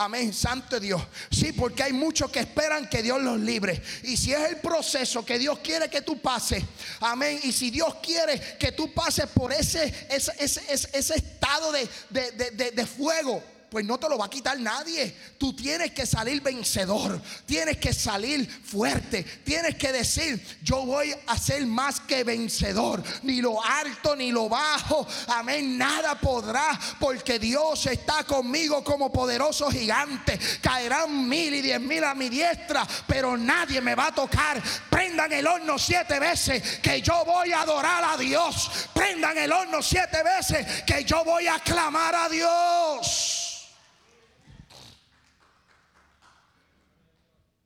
Amén, 0.00 0.32
santo 0.32 0.80
Dios. 0.80 1.02
Sí, 1.30 1.52
porque 1.52 1.82
hay 1.82 1.92
muchos 1.92 2.30
que 2.30 2.40
esperan 2.40 2.88
que 2.88 3.02
Dios 3.02 3.20
los 3.20 3.38
libre. 3.38 3.82
Y 4.04 4.16
si 4.16 4.32
es 4.32 4.48
el 4.48 4.56
proceso 4.56 5.26
que 5.26 5.38
Dios 5.38 5.58
quiere 5.58 5.90
que 5.90 6.00
tú 6.00 6.18
pases, 6.22 6.64
amén. 7.00 7.38
Y 7.42 7.52
si 7.52 7.70
Dios 7.70 7.96
quiere 7.96 8.40
que 8.58 8.72
tú 8.72 8.94
pases 8.94 9.26
por 9.26 9.52
ese, 9.52 9.92
ese, 10.08 10.32
ese, 10.38 11.14
estado 11.14 11.70
de, 11.70 12.72
de 12.72 12.86
fuego 12.86 13.42
pues 13.70 13.84
no 13.84 13.98
te 13.98 14.08
lo 14.08 14.18
va 14.18 14.26
a 14.26 14.30
quitar 14.30 14.58
nadie. 14.58 15.16
Tú 15.38 15.54
tienes 15.54 15.92
que 15.92 16.04
salir 16.06 16.42
vencedor, 16.42 17.20
tienes 17.46 17.76
que 17.78 17.92
salir 17.92 18.48
fuerte, 18.64 19.22
tienes 19.44 19.76
que 19.76 19.92
decir, 19.92 20.44
yo 20.62 20.84
voy 20.84 21.14
a 21.26 21.38
ser 21.38 21.64
más 21.66 22.00
que 22.00 22.24
vencedor. 22.24 23.02
Ni 23.22 23.40
lo 23.40 23.62
alto 23.62 24.16
ni 24.16 24.32
lo 24.32 24.48
bajo, 24.48 25.06
amén, 25.28 25.78
nada 25.78 26.18
podrá, 26.18 26.78
porque 26.98 27.38
Dios 27.38 27.86
está 27.86 28.24
conmigo 28.24 28.82
como 28.82 29.12
poderoso 29.12 29.70
gigante. 29.70 30.38
Caerán 30.60 31.28
mil 31.28 31.54
y 31.54 31.62
diez 31.62 31.80
mil 31.80 32.02
a 32.04 32.14
mi 32.14 32.28
diestra, 32.28 32.86
pero 33.06 33.36
nadie 33.36 33.80
me 33.80 33.94
va 33.94 34.08
a 34.08 34.14
tocar. 34.14 34.60
Prendan 34.90 35.32
el 35.32 35.46
horno 35.46 35.78
siete 35.78 36.18
veces, 36.18 36.80
que 36.80 37.00
yo 37.00 37.24
voy 37.24 37.52
a 37.52 37.62
adorar 37.62 38.04
a 38.04 38.16
Dios. 38.16 38.70
Prendan 38.92 39.38
el 39.38 39.52
horno 39.52 39.82
siete 39.82 40.22
veces, 40.22 40.82
que 40.82 41.04
yo 41.04 41.24
voy 41.24 41.46
a 41.46 41.58
clamar 41.60 42.14
a 42.14 42.28
Dios. 42.28 43.59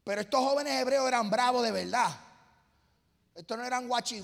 Pero 0.04 0.20
estos 0.20 0.40
jóvenes 0.40 0.80
hebreos 0.80 1.08
eran 1.08 1.30
bravos 1.30 1.62
de 1.62 1.72
verdad. 1.72 2.14
Estos 3.34 3.58
no 3.58 3.64
eran 3.64 3.88
guachi 3.88 4.22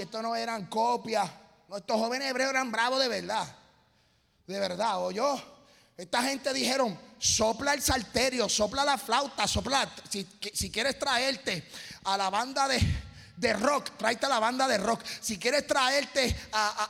estos 0.00 0.22
no 0.22 0.36
eran 0.36 0.66
copias. 0.66 1.30
estos 1.74 1.96
jóvenes 1.96 2.28
hebreos 2.28 2.50
eran 2.50 2.70
bravos 2.70 3.00
de 3.00 3.08
verdad. 3.08 3.46
De 4.46 4.58
verdad, 4.58 5.04
o 5.04 5.12
yo. 5.12 5.40
Esta 5.96 6.22
gente 6.22 6.52
dijeron, 6.52 6.98
sopla 7.18 7.74
el 7.74 7.82
salterio, 7.82 8.48
sopla 8.48 8.84
la 8.84 8.98
flauta, 8.98 9.46
sopla. 9.46 9.88
Si, 10.08 10.26
si 10.52 10.70
quieres 10.70 10.98
traerte 10.98 11.68
a 12.04 12.16
la 12.16 12.28
banda 12.28 12.66
de, 12.66 12.80
de 13.40 13.54
rock, 13.54 13.96
tráete 13.96 14.26
a 14.26 14.28
la 14.28 14.38
banda 14.38 14.68
de 14.68 14.76
rock. 14.76 15.02
Si 15.20 15.38
quieres 15.38 15.66
traerte 15.66 16.36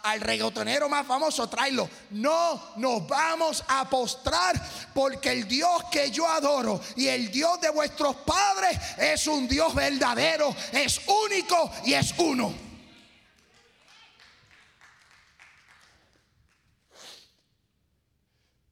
al 0.03 0.21
reggaetonero 0.21 0.89
más 0.89 1.07
famoso, 1.07 1.49
tráelo. 1.49 1.89
No 2.11 2.73
nos 2.77 3.07
vamos 3.07 3.63
a 3.69 3.89
postrar 3.89 4.61
porque 4.93 5.31
el 5.31 5.47
Dios 5.47 5.85
que 5.93 6.11
yo 6.11 6.27
adoro 6.27 6.81
y 6.97 7.07
el 7.07 7.31
Dios 7.31 7.61
de 7.61 7.71
vuestros 7.71 8.17
padres 8.17 8.77
es 8.99 9.29
un 9.29 9.47
Dios 9.47 9.73
verdadero, 9.75 10.55
es 10.73 11.01
único 11.07 11.71
y 11.85 11.95
es 11.95 12.13
uno. 12.19 12.53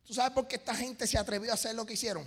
¿Tú 0.05 0.15
sabes 0.15 0.33
por 0.33 0.49
qué 0.49 0.57
esta 0.57 0.75
gente 0.75 1.07
se 1.07 1.17
atrevió 1.17 1.53
a 1.53 1.55
hacer 1.55 1.77
lo 1.77 1.87
que 1.87 1.93
hicieron? 1.93 2.27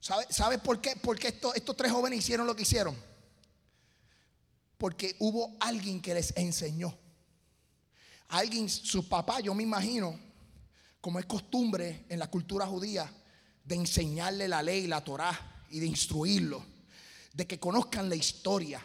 ¿Sabes 0.00 0.60
por 0.60 0.80
qué? 0.80 0.96
Porque 0.96 1.28
estos, 1.28 1.54
estos 1.56 1.76
tres 1.76 1.92
jóvenes 1.92 2.20
hicieron 2.20 2.46
lo 2.46 2.56
que 2.56 2.62
hicieron 2.62 3.13
porque 4.78 5.16
hubo 5.18 5.56
alguien 5.60 6.00
que 6.00 6.14
les 6.14 6.36
enseñó. 6.36 6.96
Alguien, 8.28 8.68
su 8.68 9.08
papá, 9.08 9.40
yo 9.40 9.54
me 9.54 9.62
imagino, 9.62 10.18
como 11.00 11.18
es 11.18 11.26
costumbre 11.26 12.04
en 12.08 12.18
la 12.18 12.30
cultura 12.30 12.66
judía, 12.66 13.10
de 13.64 13.74
enseñarle 13.74 14.48
la 14.48 14.62
ley, 14.62 14.86
la 14.86 15.02
Torah 15.02 15.64
y 15.70 15.80
de 15.80 15.86
instruirlo, 15.86 16.64
de 17.32 17.46
que 17.46 17.58
conozcan 17.58 18.08
la 18.08 18.16
historia, 18.16 18.84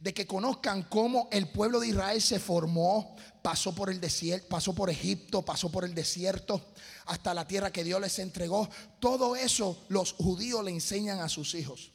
de 0.00 0.14
que 0.14 0.26
conozcan 0.26 0.84
cómo 0.84 1.28
el 1.32 1.48
pueblo 1.48 1.80
de 1.80 1.88
Israel 1.88 2.20
se 2.22 2.38
formó, 2.38 3.16
pasó 3.42 3.74
por 3.74 3.90
el 3.90 4.00
desierto, 4.00 4.48
pasó 4.48 4.74
por 4.74 4.90
Egipto, 4.90 5.44
pasó 5.44 5.70
por 5.70 5.84
el 5.84 5.94
desierto, 5.94 6.72
hasta 7.06 7.34
la 7.34 7.46
tierra 7.46 7.72
que 7.72 7.84
Dios 7.84 8.00
les 8.00 8.18
entregó. 8.18 8.68
Todo 9.00 9.34
eso 9.34 9.84
los 9.88 10.12
judíos 10.12 10.64
le 10.64 10.70
enseñan 10.70 11.20
a 11.20 11.28
sus 11.28 11.54
hijos. 11.54 11.92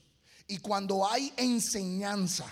Y 0.47 0.57
cuando 0.57 1.07
hay 1.07 1.33
enseñanza, 1.37 2.45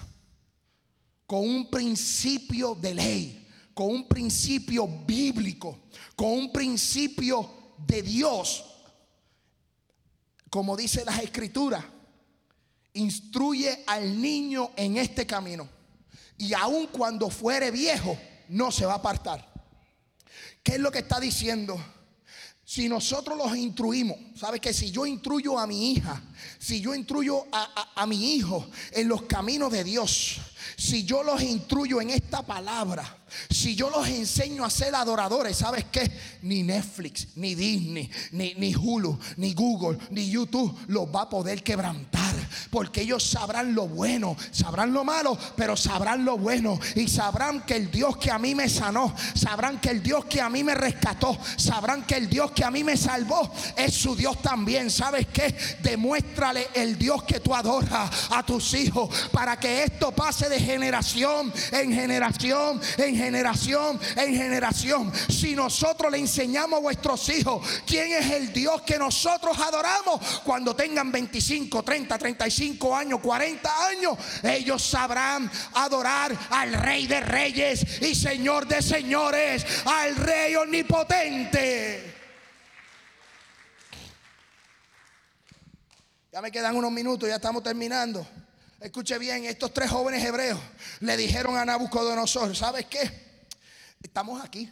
con 1.32 1.48
un 1.48 1.70
principio 1.70 2.76
de 2.76 2.94
ley, 2.94 3.48
con 3.74 3.88
un 3.88 4.06
principio 4.06 4.86
bíblico, 4.86 5.80
con 6.14 6.28
un 6.28 6.52
principio 6.52 7.50
de 7.88 8.02
Dios. 8.02 8.66
Como 10.50 10.76
dice 10.76 11.06
las 11.06 11.24
escrituras, 11.24 11.86
instruye 12.92 13.82
al 13.88 14.22
niño 14.22 14.72
en 14.76 14.98
este 14.98 15.26
camino. 15.26 15.70
Y 16.38 16.54
aun 16.54 16.88
cuando 16.88 17.30
fuere 17.30 17.72
viejo, 17.72 18.18
no 18.50 18.70
se 18.70 18.86
va 18.86 18.96
a 18.96 18.98
apartar. 18.98 19.54
¿Qué 20.62 20.74
es 20.74 20.80
lo 20.82 20.92
que 20.92 21.00
está 21.00 21.22
diciendo? 21.22 21.82
Si 22.72 22.88
nosotros 22.88 23.38
los 23.38 23.54
instruimos, 23.58 24.18
¿sabes 24.34 24.62
que 24.62 24.72
si 24.72 24.92
yo 24.92 25.06
instruyo 25.06 25.60
a 25.60 25.68
mi 25.68 25.92
hija, 25.92 26.22
si 26.58 26.80
yo 26.80 26.96
instruyo 26.96 27.46
a, 27.52 27.92
a 27.94 28.08
mi 28.08 28.36
hijo 28.36 28.66
en 28.94 29.10
los 29.10 29.24
caminos 29.24 29.74
de 29.74 29.84
Dios, 29.84 30.38
si 30.78 31.04
yo 31.04 31.22
los 31.22 31.42
instruyo 31.42 32.00
en 32.00 32.12
esta 32.12 32.42
palabra, 32.44 33.21
si 33.50 33.76
yo 33.76 33.90
los 33.90 34.08
enseño 34.08 34.64
a 34.64 34.70
ser 34.70 34.96
adoradores, 34.96 35.58
¿sabes 35.58 35.86
qué? 35.92 36.12
Ni 36.44 36.64
Netflix, 36.64 37.28
ni 37.36 37.56
Disney, 37.56 38.10
ni, 38.32 38.54
ni 38.56 38.76
Hulu, 38.76 39.18
ni 39.38 39.54
Google, 39.54 39.98
ni 40.12 40.30
YouTube 40.30 40.78
los 40.88 41.08
va 41.08 41.24
a 41.24 41.30
poder 41.30 41.64
quebrantar. 41.64 42.22
Porque 42.70 43.02
ellos 43.02 43.24
sabrán 43.24 43.74
lo 43.76 43.88
bueno, 43.88 44.36
sabrán 44.52 44.94
lo 44.94 45.04
malo, 45.04 45.38
pero 45.56 45.76
sabrán 45.76 46.24
lo 46.24 46.38
bueno. 46.38 46.80
Y 46.96 47.08
sabrán 47.08 47.66
que 47.66 47.76
el 47.76 47.92
Dios 47.92 48.18
que 48.18 48.32
a 48.32 48.38
mí 48.38 48.56
me 48.56 48.70
sanó, 48.70 49.14
sabrán 49.34 49.80
que 49.80 49.90
el 49.90 50.02
Dios 50.02 50.26
que 50.26 50.42
a 50.42 50.50
mí 50.50 50.64
me 50.64 50.76
rescató, 50.76 51.38
sabrán 51.58 52.04
que 52.06 52.16
el 52.16 52.30
Dios 52.30 52.52
que 52.52 52.64
a 52.64 52.72
mí 52.72 52.84
me 52.84 52.98
salvó 52.98 53.52
es 53.76 53.94
su 53.94 54.16
Dios 54.16 54.42
también. 54.42 54.90
¿Sabes 54.90 55.28
qué? 55.28 55.56
Demuéstrale 55.82 56.68
el 56.74 56.98
Dios 56.98 57.24
que 57.24 57.40
tú 57.40 57.54
adoras 57.54 58.10
a 58.30 58.44
tus 58.44 58.74
hijos 58.74 59.10
para 59.32 59.60
que 59.60 59.84
esto 59.84 60.12
pase 60.12 60.50
de 60.50 60.60
generación 60.60 61.52
en 61.72 61.94
generación 61.94 62.12
en 62.98 63.16
generación 63.16 63.21
en 63.22 64.36
generación. 64.36 65.12
Si 65.30 65.56
nosotros 65.56 66.12
le 66.12 66.20
enseñamos 66.20 66.78
a 66.78 66.82
vuestros 66.82 67.30
hijos 67.30 67.66
quién 67.86 68.12
es 68.14 68.32
el 68.32 68.54
Dios 68.54 68.82
que 68.82 68.98
nosotros 68.98 69.58
adoramos, 69.60 70.42
cuando 70.44 70.76
tengan 70.76 71.12
25, 71.12 71.84
30, 71.84 72.18
35 72.18 72.96
años, 72.96 73.20
40 73.20 73.88
años, 73.88 74.18
ellos 74.44 74.84
sabrán 74.84 75.50
adorar 75.74 76.36
al 76.50 76.74
Rey 76.74 77.08
de 77.08 77.22
Reyes 77.22 78.02
y 78.02 78.16
Señor 78.16 78.68
de 78.68 78.82
Señores, 78.82 79.66
al 79.86 80.16
Rey 80.16 80.56
Omnipotente. 80.56 82.16
Ya 86.32 86.42
me 86.42 86.52
quedan 86.52 86.76
unos 86.76 86.92
minutos, 86.92 87.28
ya 87.28 87.36
estamos 87.36 87.62
terminando. 87.62 88.26
Escuche 88.82 89.20
bien, 89.20 89.46
estos 89.46 89.72
tres 89.72 89.92
jóvenes 89.92 90.24
hebreos 90.24 90.60
le 91.02 91.16
dijeron 91.16 91.56
a 91.56 91.64
Nabucodonosor, 91.64 92.56
¿sabes 92.56 92.88
qué? 92.88 93.46
Estamos 94.02 94.44
aquí. 94.44 94.72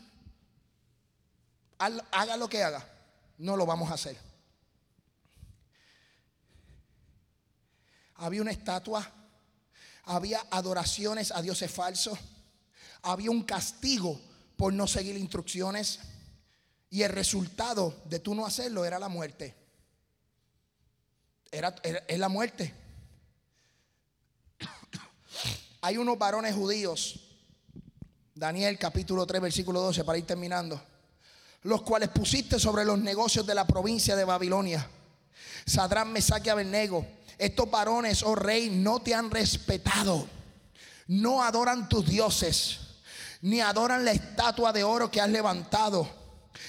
Haga 1.78 2.36
lo 2.36 2.50
que 2.50 2.64
haga, 2.64 2.84
no 3.38 3.56
lo 3.56 3.68
vamos 3.68 3.92
a 3.92 3.94
hacer. 3.94 4.18
Había 8.16 8.42
una 8.42 8.50
estatua, 8.50 9.08
había 10.06 10.44
adoraciones 10.50 11.32
a 11.32 11.44
dioses 11.44 11.72
falsos, 11.72 12.18
había 13.04 13.30
un 13.30 13.44
castigo 13.44 14.20
por 14.58 14.74
no 14.74 14.88
seguir 14.88 15.18
instrucciones 15.18 16.00
y 16.90 17.04
el 17.04 17.12
resultado 17.12 18.02
de 18.06 18.18
tú 18.18 18.34
no 18.34 18.48
hacerlo 18.48 18.86
era 18.86 18.98
la 18.98 19.08
muerte. 19.08 19.56
Era, 21.52 21.76
es 21.84 22.18
la 22.18 22.28
muerte. 22.28 22.89
Hay 25.82 25.98
unos 25.98 26.18
varones 26.18 26.56
judíos, 26.56 27.22
Daniel 28.36 28.78
capítulo 28.78 29.26
3, 29.26 29.42
versículo 29.42 29.80
12, 29.80 30.04
para 30.04 30.18
ir 30.18 30.26
terminando, 30.26 30.82
los 31.64 31.84
cuales 31.84 32.10
pusiste 32.10 32.60
sobre 32.60 32.84
los 32.84 33.00
negocios 33.00 33.46
de 33.46 33.56
la 33.56 33.66
provincia 33.66 34.18
de 34.18 34.26
Babilonia. 34.26 34.86
Sadrán, 35.66 36.12
Mesaque 36.12 36.48
y 36.48 36.50
Abednego. 36.50 37.08
Estos 37.38 37.72
varones, 37.72 38.24
oh 38.24 38.36
rey, 38.36 38.70
no 38.70 39.00
te 39.00 39.16
han 39.16 39.32
respetado. 39.32 40.28
No 41.08 41.42
adoran 41.44 41.88
tus 41.88 42.06
dioses, 42.06 42.80
ni 43.42 43.62
adoran 43.62 44.04
la 44.04 44.12
estatua 44.12 44.74
de 44.74 44.84
oro 44.84 45.10
que 45.10 45.22
has 45.22 45.30
levantado. 45.30 46.19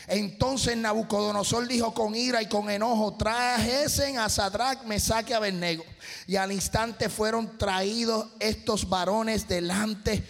Entonces 0.07 0.77
Nabucodonosor 0.77 1.69
dijo 1.69 1.95
con 1.95 2.15
ira 2.15 2.43
y 2.43 2.47
con 2.47 2.71
enojo, 2.71 3.17
trajesen 3.17 4.19
a 4.19 4.29
Sadrach, 4.29 4.85
Mesaque 4.85 5.33
y 5.33 5.35
Abednego. 5.35 5.85
Y 6.27 6.37
al 6.37 6.53
instante 6.53 7.09
fueron 7.09 7.59
traídos 7.59 8.29
estos 8.41 8.89
varones 8.89 9.47
delante 9.47 10.23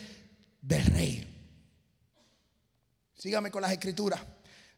del 0.60 0.84
rey. 0.86 1.26
Sígame 3.14 3.50
con 3.50 3.62
las 3.62 3.72
escrituras. 3.72 4.20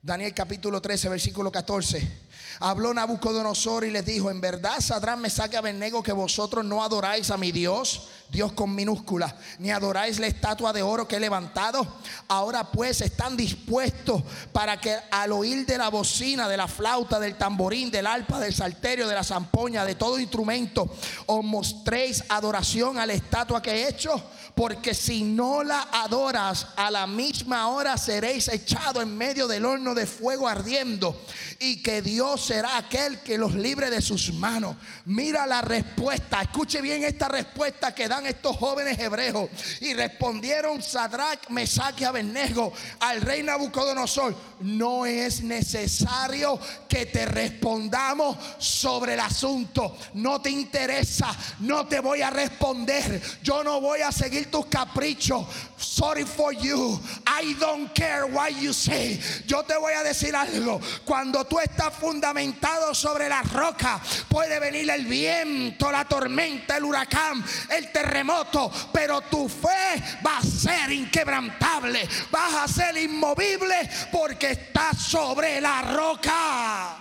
Daniel 0.04 0.34
capítulo 0.34 0.82
13, 0.82 1.10
versículo 1.10 1.52
14. 1.52 2.22
Habló 2.58 2.92
Nabucodonosor 2.92 3.84
y 3.84 3.92
les 3.92 4.04
dijo, 4.04 4.32
en 4.32 4.40
verdad 4.40 4.80
Sadrán 4.80 5.20
me 5.20 5.30
saque 5.30 5.54
a 5.54 5.60
Abednego 5.60 6.02
que 6.02 6.10
vosotros 6.10 6.64
no 6.64 6.82
adoráis 6.82 7.30
a 7.30 7.36
mi 7.36 7.52
Dios, 7.52 8.08
Dios 8.28 8.50
con 8.50 8.74
minúscula, 8.74 9.36
ni 9.60 9.70
adoráis 9.70 10.18
la 10.18 10.26
estatua 10.26 10.72
de 10.72 10.82
oro 10.82 11.06
que 11.06 11.16
he 11.16 11.20
levantado. 11.20 11.86
Ahora 12.26 12.72
pues 12.72 13.00
están 13.00 13.36
dispuestos 13.36 14.24
para 14.50 14.80
que 14.80 14.96
al 15.12 15.30
oír 15.30 15.64
de 15.66 15.78
la 15.78 15.88
bocina, 15.88 16.48
de 16.48 16.56
la 16.56 16.66
flauta, 16.66 17.20
del 17.20 17.36
tamborín, 17.36 17.92
del 17.92 18.08
arpa, 18.08 18.40
del 18.40 18.54
salterio, 18.54 19.06
de 19.06 19.14
la 19.14 19.22
zampoña, 19.22 19.84
de 19.84 19.94
todo 19.94 20.18
instrumento, 20.18 20.92
os 21.26 21.44
mostréis 21.44 22.24
adoración 22.28 22.98
a 22.98 23.06
la 23.06 23.12
estatua 23.12 23.62
que 23.62 23.70
he 23.70 23.88
hecho 23.88 24.20
porque 24.54 24.94
si 24.94 25.22
no 25.24 25.62
la 25.62 25.88
adoras, 25.92 26.68
a 26.76 26.90
la 26.90 27.06
misma 27.06 27.68
hora 27.68 27.96
seréis 27.96 28.48
echados 28.48 29.02
en 29.02 29.16
medio 29.16 29.46
del 29.46 29.64
horno 29.64 29.94
de 29.94 30.06
fuego 30.06 30.46
ardiendo, 30.46 31.20
y 31.58 31.82
que 31.82 32.02
Dios 32.02 32.44
será 32.46 32.76
aquel 32.76 33.20
que 33.20 33.38
los 33.38 33.54
libre 33.54 33.88
de 33.88 34.02
sus 34.02 34.32
manos. 34.32 34.76
Mira 35.06 35.46
la 35.46 35.62
respuesta, 35.62 36.42
escuche 36.42 36.80
bien 36.80 37.04
esta 37.04 37.28
respuesta 37.28 37.94
que 37.94 38.08
dan 38.08 38.26
estos 38.26 38.56
jóvenes 38.56 38.98
hebreos. 38.98 39.48
Y 39.80 39.94
respondieron 39.94 40.82
Sadrach, 40.82 41.48
Mesach 41.48 42.00
y 42.00 42.04
Abednego 42.04 42.72
al 43.00 43.20
rey 43.20 43.42
Nabucodonosor: 43.42 44.34
No 44.60 45.06
es 45.06 45.42
necesario 45.42 46.58
que 46.88 47.06
te 47.06 47.26
respondamos 47.26 48.36
sobre 48.58 49.14
el 49.14 49.20
asunto. 49.20 49.96
No 50.14 50.40
te 50.40 50.50
interesa, 50.50 51.34
no 51.60 51.86
te 51.86 52.00
voy 52.00 52.22
a 52.22 52.30
responder. 52.30 53.20
Yo 53.42 53.62
no 53.62 53.80
voy 53.80 54.00
a 54.00 54.12
seguir 54.12 54.41
tus 54.50 54.66
caprichos. 54.66 55.46
Sorry 55.76 56.24
for 56.24 56.52
you. 56.52 56.98
I 57.26 57.54
don't 57.58 57.92
care 57.94 58.26
what 58.26 58.52
you 58.60 58.72
say. 58.72 59.20
Yo 59.46 59.62
te 59.62 59.74
voy 59.76 59.92
a 59.92 60.02
decir 60.02 60.34
algo. 60.34 60.80
Cuando 61.04 61.44
tú 61.44 61.58
estás 61.58 61.92
fundamentado 61.94 62.94
sobre 62.94 63.28
la 63.28 63.42
roca, 63.42 64.00
puede 64.28 64.58
venir 64.60 64.90
el 64.90 65.04
viento, 65.06 65.90
la 65.90 66.04
tormenta, 66.04 66.76
el 66.76 66.84
huracán, 66.84 67.44
el 67.70 67.90
terremoto, 67.90 68.70
pero 68.92 69.20
tu 69.22 69.48
fe 69.48 70.02
va 70.24 70.38
a 70.38 70.42
ser 70.42 70.92
inquebrantable. 70.92 72.08
Vas 72.30 72.54
a 72.54 72.68
ser 72.68 72.96
inmovible 72.96 73.90
porque 74.10 74.52
estás 74.52 74.98
sobre 74.98 75.60
la 75.60 75.82
roca. 75.82 76.96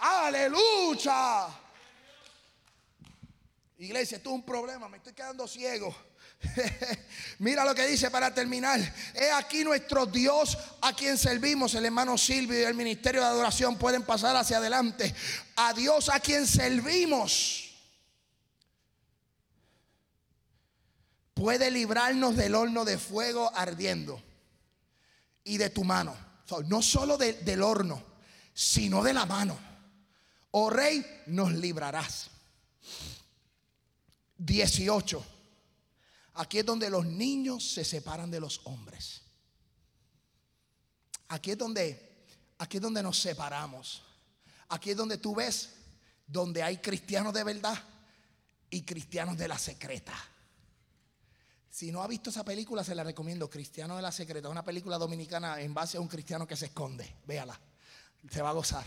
Aleluya. 0.00 1.65
Iglesia, 3.78 4.16
esto 4.16 4.30
es 4.30 4.34
un 4.34 4.44
problema, 4.44 4.88
me 4.88 4.96
estoy 4.96 5.12
quedando 5.12 5.46
ciego. 5.46 5.94
Mira 7.38 7.64
lo 7.64 7.74
que 7.74 7.86
dice 7.86 8.10
para 8.10 8.32
terminar. 8.32 8.80
He 9.14 9.30
aquí 9.30 9.64
nuestro 9.64 10.06
Dios 10.06 10.56
a 10.80 10.94
quien 10.94 11.18
servimos. 11.18 11.74
El 11.74 11.84
hermano 11.84 12.16
Silvio 12.16 12.58
y 12.58 12.62
el 12.62 12.74
ministerio 12.74 13.20
de 13.20 13.26
adoración 13.26 13.76
pueden 13.76 14.02
pasar 14.02 14.34
hacia 14.34 14.58
adelante. 14.58 15.14
A 15.56 15.74
Dios 15.74 16.08
a 16.08 16.20
quien 16.20 16.46
servimos. 16.46 17.64
Puede 21.34 21.70
librarnos 21.70 22.34
del 22.34 22.54
horno 22.54 22.86
de 22.86 22.96
fuego 22.96 23.50
ardiendo 23.54 24.22
y 25.44 25.58
de 25.58 25.68
tu 25.68 25.84
mano. 25.84 26.16
no 26.66 26.80
solo 26.80 27.18
del 27.18 27.62
horno, 27.62 28.02
sino 28.54 29.02
de 29.02 29.12
la 29.12 29.26
mano. 29.26 29.58
Oh 30.52 30.70
rey, 30.70 31.04
nos 31.26 31.52
librarás. 31.52 32.30
18. 34.38 35.24
Aquí 36.34 36.58
es 36.58 36.66
donde 36.66 36.90
los 36.90 37.06
niños 37.06 37.72
se 37.72 37.84
separan 37.84 38.30
de 38.30 38.40
los 38.40 38.60
hombres. 38.64 39.22
Aquí 41.28 41.52
es 41.52 41.58
donde, 41.58 42.26
aquí 42.58 42.76
es 42.76 42.82
donde 42.82 43.02
nos 43.02 43.18
separamos. 43.18 44.02
Aquí 44.68 44.90
es 44.90 44.96
donde 44.96 45.18
tú 45.18 45.34
ves 45.34 45.72
donde 46.26 46.62
hay 46.62 46.78
cristianos 46.78 47.32
de 47.32 47.44
verdad 47.44 47.82
y 48.68 48.82
cristianos 48.82 49.38
de 49.38 49.48
la 49.48 49.58
secreta. 49.58 50.14
Si 51.70 51.92
no 51.92 52.02
ha 52.02 52.06
visto 52.06 52.30
esa 52.30 52.42
película, 52.42 52.82
se 52.82 52.94
la 52.94 53.04
recomiendo. 53.04 53.50
Cristiano 53.50 53.96
de 53.96 54.02
la 54.02 54.10
Secreta. 54.10 54.48
Una 54.48 54.64
película 54.64 54.96
dominicana 54.96 55.60
en 55.60 55.74
base 55.74 55.98
a 55.98 56.00
un 56.00 56.08
cristiano 56.08 56.46
que 56.46 56.56
se 56.56 56.66
esconde. 56.66 57.16
Véala. 57.26 57.60
Se 58.30 58.40
va 58.40 58.48
a 58.48 58.54
gozar. 58.54 58.86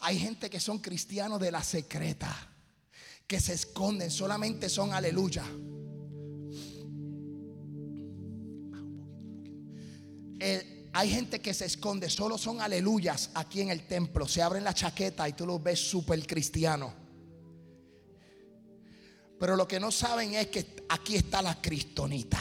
Hay 0.00 0.18
gente 0.18 0.48
que 0.48 0.60
son 0.60 0.78
cristianos 0.78 1.38
de 1.40 1.50
la 1.50 1.62
secreta 1.62 2.53
que 3.26 3.40
se 3.40 3.54
esconden, 3.54 4.10
solamente 4.10 4.68
son 4.68 4.92
aleluya. 4.92 5.44
hay 10.96 11.10
gente 11.10 11.40
que 11.40 11.52
se 11.52 11.64
esconde, 11.64 12.08
solo 12.08 12.38
son 12.38 12.60
aleluyas 12.60 13.30
aquí 13.34 13.60
en 13.62 13.70
el 13.70 13.86
templo. 13.86 14.28
Se 14.28 14.42
abren 14.42 14.62
la 14.62 14.74
chaqueta 14.74 15.28
y 15.28 15.32
tú 15.32 15.44
los 15.44 15.60
ves 15.60 15.80
súper 15.80 16.24
cristiano. 16.26 16.92
Pero 19.40 19.56
lo 19.56 19.66
que 19.66 19.80
no 19.80 19.90
saben 19.90 20.34
es 20.34 20.46
que 20.48 20.86
aquí 20.88 21.16
está 21.16 21.42
la 21.42 21.60
cristonita. 21.60 22.40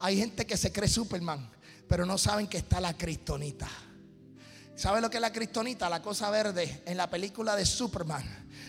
Hay 0.00 0.18
gente 0.18 0.44
que 0.46 0.56
se 0.56 0.72
cree 0.72 0.88
Superman, 0.88 1.50
pero 1.86 2.04
no 2.04 2.18
saben 2.18 2.48
que 2.48 2.58
está 2.58 2.80
la 2.80 2.96
cristonita. 2.96 3.68
¿Sabe 4.76 5.00
lo 5.00 5.08
que 5.08 5.16
es 5.16 5.22
la 5.22 5.32
cristonita? 5.32 5.88
La 5.88 6.02
cosa 6.02 6.28
verde 6.28 6.82
en 6.84 6.98
la 6.98 7.08
película 7.08 7.56
de 7.56 7.64
Superman. 7.64 8.22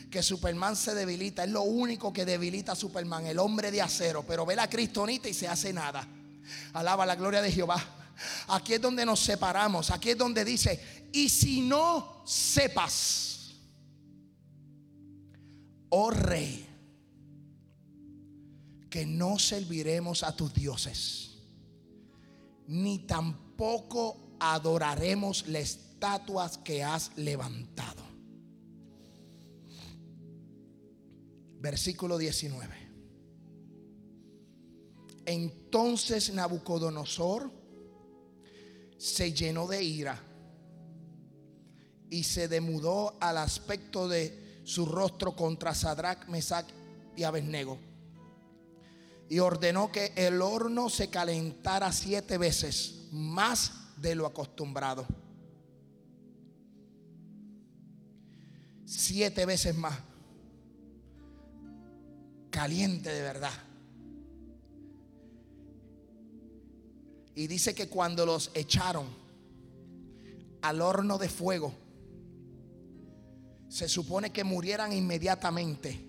Que 0.09 0.23
Superman 0.23 0.77
se 0.77 0.95
debilita. 0.95 1.43
Es 1.43 1.49
lo 1.49 1.63
único 1.63 2.13
que 2.13 2.23
debilita 2.23 2.71
a 2.71 2.75
Superman, 2.75 3.25
el 3.27 3.37
hombre 3.39 3.71
de 3.71 3.81
acero. 3.81 4.23
Pero 4.25 4.45
ve 4.45 4.55
la 4.55 4.69
cristonita 4.69 5.27
y 5.27 5.33
se 5.33 5.49
hace 5.49 5.73
nada. 5.73 6.07
Alaba 6.71 7.05
la 7.05 7.15
gloria 7.15 7.41
de 7.41 7.51
Jehová. 7.51 7.83
Aquí 8.47 8.73
es 8.73 8.81
donde 8.81 9.05
nos 9.05 9.19
separamos. 9.19 9.91
Aquí 9.91 10.11
es 10.11 10.17
donde 10.17 10.45
dice, 10.45 11.09
y 11.11 11.27
si 11.27 11.59
no 11.59 12.23
sepas, 12.25 13.51
oh 15.89 16.09
rey, 16.09 16.65
que 18.89 19.05
no 19.05 19.37
serviremos 19.37 20.23
a 20.23 20.33
tus 20.33 20.53
dioses, 20.53 21.31
ni 22.65 22.99
tampoco 22.99 24.37
adoraremos 24.39 25.47
la 25.47 25.59
estatuas 25.97 26.59
que 26.59 26.83
has 26.83 27.11
levantado. 27.17 28.03
Versículo 31.59 32.19
19. 32.19 32.75
Entonces 35.25 36.31
Nabucodonosor 36.31 37.51
se 38.99 39.33
llenó 39.33 39.67
de 39.67 39.83
ira 39.83 40.21
y 42.11 42.23
se 42.23 42.47
demudó 42.47 43.17
al 43.19 43.37
aspecto 43.37 44.07
de 44.07 44.61
su 44.65 44.85
rostro 44.85 45.35
contra 45.35 45.73
Sadrach, 45.73 46.27
Mesach 46.27 46.67
y 47.15 47.23
Abednego. 47.23 47.79
Y 49.29 49.39
ordenó 49.39 49.91
que 49.91 50.13
el 50.15 50.43
horno 50.43 50.89
se 50.89 51.09
calentara 51.09 51.91
siete 51.91 52.37
veces 52.37 53.07
más 53.11 53.71
de 53.97 54.13
lo 54.13 54.27
acostumbrado. 54.27 55.05
Siete 58.88 59.45
veces 59.45 59.75
más. 59.75 59.99
Caliente 62.49 63.13
de 63.13 63.21
verdad. 63.21 63.51
Y 67.35 67.45
dice 67.45 67.75
que 67.75 67.88
cuando 67.88 68.25
los 68.25 68.49
echaron 68.55 69.05
al 70.61 70.81
horno 70.81 71.19
de 71.19 71.29
fuego, 71.29 71.73
se 73.67 73.89
supone 73.89 74.31
que 74.31 74.43
murieran 74.43 74.93
inmediatamente. 74.93 76.03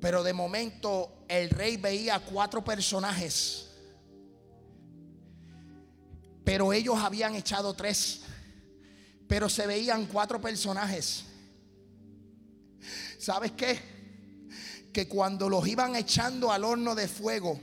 Pero 0.00 0.24
de 0.24 0.32
momento 0.32 1.24
el 1.28 1.50
rey 1.50 1.76
veía 1.76 2.18
cuatro 2.18 2.64
personajes. 2.64 3.68
Pero 6.42 6.72
ellos 6.72 6.96
habían 6.98 7.36
echado 7.36 7.74
tres 7.74 8.22
pero 9.32 9.48
se 9.48 9.66
veían 9.66 10.04
cuatro 10.04 10.42
personajes. 10.42 11.24
¿Sabes 13.18 13.52
qué? 13.52 13.80
Que 14.92 15.08
cuando 15.08 15.48
los 15.48 15.66
iban 15.66 15.96
echando 15.96 16.52
al 16.52 16.64
horno 16.64 16.94
de 16.94 17.08
fuego, 17.08 17.58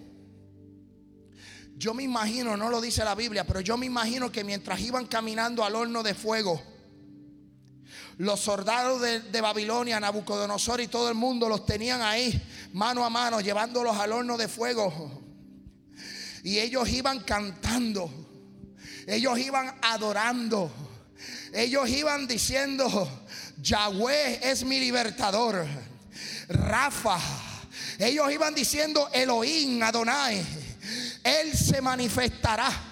yo 1.78 1.94
me 1.94 2.02
imagino, 2.02 2.58
no 2.58 2.72
lo 2.72 2.82
dice 2.82 3.06
la 3.06 3.14
Biblia, 3.14 3.46
pero 3.46 3.60
yo 3.60 3.78
me 3.78 3.86
imagino 3.86 4.32
que 4.32 4.44
mientras 4.44 4.80
iban 4.80 5.06
caminando 5.06 5.64
al 5.64 5.76
horno 5.76 6.02
de 6.02 6.16
fuego, 6.16 6.60
los 8.18 8.40
soldados 8.40 9.00
de, 9.04 9.20
de, 9.20 9.40
Babilonia, 9.40 10.00
Nabucodonosor 10.00 10.82
y 10.82 10.88
todo 10.88 11.08
el 11.08 11.14
mundo 11.14 11.48
los 11.48 11.68
tenían 11.68 12.02
ahí, 12.02 12.42
mano 12.74 13.06
a 13.06 13.12
mano, 13.12 13.42
llevándolos 13.42 13.96
al 13.96 14.12
horno 14.12 14.38
de 14.38 14.48
fuego. 14.48 15.22
Y 16.44 16.58
ellos 16.58 16.90
iban 16.90 17.20
cantando. 17.20 18.10
Ellos 19.06 19.38
iban 19.38 19.78
adorando. 19.84 20.89
Ellos 21.54 21.90
iban 21.90 22.28
diciendo, 22.28 22.88
Yahweh 23.62 24.40
es 24.42 24.64
mi 24.64 24.80
libertador. 24.80 25.66
Rafa. 26.48 27.20
Ellos 27.98 28.32
iban 28.32 28.56
diciendo, 28.56 29.10
Elohim, 29.14 29.82
Adonai. 29.84 30.44
Él 31.24 31.56
se 31.56 31.82
manifestará. 31.82 32.89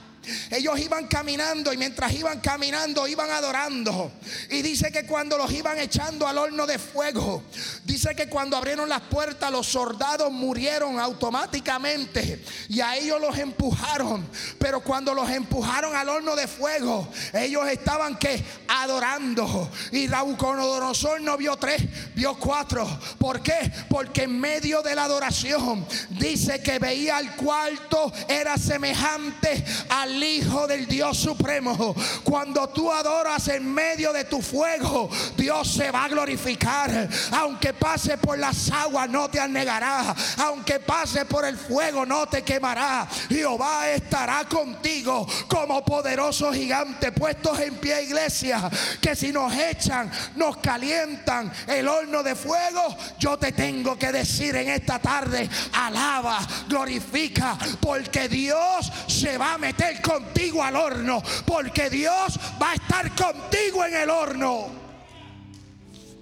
Ellos 0.52 0.80
iban 0.80 1.08
caminando 1.08 1.74
y 1.74 1.78
mientras 1.78 2.14
iban 2.14 2.40
caminando 2.40 3.08
iban 3.08 3.30
adorando. 3.32 4.12
Y 4.50 4.62
dice 4.62 4.92
que 4.92 5.06
cuando 5.06 5.38
los 5.38 5.52
iban 5.52 5.78
echando 5.80 6.28
al 6.28 6.38
horno 6.38 6.66
de 6.66 6.80
fuego, 6.80 7.44
dice 7.84 8.16
que 8.16 8.28
cuando 8.28 8.58
abrieron 8.58 8.90
las 8.90 9.02
puertas 9.02 9.52
los 9.52 9.68
soldados 9.68 10.32
murieron 10.32 11.00
automáticamente 11.00 12.44
y 12.70 12.82
a 12.82 12.96
ellos 12.96 13.20
los 13.22 13.38
empujaron. 13.38 14.28
Pero 14.60 14.82
cuando 14.82 15.14
los 15.14 15.30
empujaron 15.30 15.96
al 15.96 16.10
horno 16.10 16.36
de 16.36 16.48
fuego, 16.48 17.08
ellos 17.34 17.68
estaban 17.68 18.18
que 18.18 18.44
adorando. 18.68 19.70
Y 19.92 20.08
Nabucodonosor 20.08 21.22
no 21.22 21.38
vio 21.38 21.58
tres, 21.58 21.84
vio 22.16 22.36
cuatro. 22.36 22.88
¿Por 23.18 23.42
qué? 23.42 23.72
Porque 23.90 24.24
en 24.24 24.40
medio 24.40 24.82
de 24.82 24.96
la 24.96 25.06
adoración 25.06 25.86
dice 26.10 26.62
que 26.62 26.80
veía 26.80 27.20
el 27.20 27.32
cuarto 27.36 28.12
era 28.28 28.58
semejante 28.58 29.64
al 29.90 30.17
Hijo 30.24 30.68
del 30.68 30.88
Dios 30.88 31.18
Supremo. 31.18 31.96
Cuando 32.24 32.68
tú 32.70 32.92
adoras 32.92 33.48
en 33.48 33.74
medio 33.74 34.14
de 34.14 34.26
tu 34.26 34.42
fuego, 34.42 35.10
Dios 35.36 35.68
se 35.68 35.92
va 35.92 36.06
a 36.06 36.10
glorificar. 36.10 37.08
Aunque 37.32 37.74
pase 37.74 38.18
por 38.18 38.38
las 38.38 38.72
aguas, 38.72 39.10
no 39.10 39.30
te 39.30 39.40
anegará. 39.40 40.16
Aunque 40.38 40.80
pase 40.80 41.26
por 41.26 41.46
el 41.46 41.58
fuego, 41.58 42.06
no 42.06 42.28
te 42.28 42.44
quemará. 42.44 43.08
Jehová 43.30 43.90
estará 43.90 44.46
contigo 44.46 45.28
como 45.48 45.84
poderoso 45.84 46.52
gigante. 46.52 47.12
Puestos 47.12 47.60
en 47.60 47.76
pie, 47.76 48.04
iglesia, 48.04 48.70
que 49.02 49.16
si 49.16 49.32
nos 49.32 49.54
echan, 49.54 50.12
nos 50.36 50.58
calientan 50.58 51.52
el 51.68 51.88
horno 51.88 52.24
de 52.24 52.36
fuego, 52.36 52.96
yo 53.20 53.38
te 53.38 53.52
tengo 53.52 53.98
que 53.98 54.12
decir 54.12 54.56
en 54.56 54.70
esta 54.70 55.00
tarde, 55.00 55.50
alaba, 55.74 56.40
glorifica, 56.68 57.58
porque 57.80 58.28
Dios 58.30 58.92
se 59.08 59.38
va 59.38 59.54
a 59.54 59.58
meter 59.58 60.02
contigo 60.08 60.64
al 60.64 60.76
horno, 60.76 61.22
porque 61.46 61.90
Dios 61.90 62.40
va 62.62 62.72
a 62.72 62.76
estar 62.76 63.14
contigo 63.16 63.84
en 63.86 63.96
el 63.96 64.10
horno. 64.10 64.68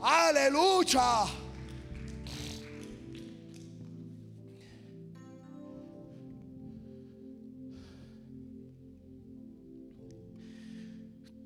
Aleluya. 0.02 1.26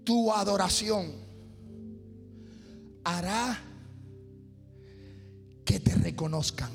Tu 0.04 0.32
adoración 0.32 1.14
hará 3.04 3.60
que 5.64 5.80
te 5.80 5.94
reconozcan. 5.94 6.72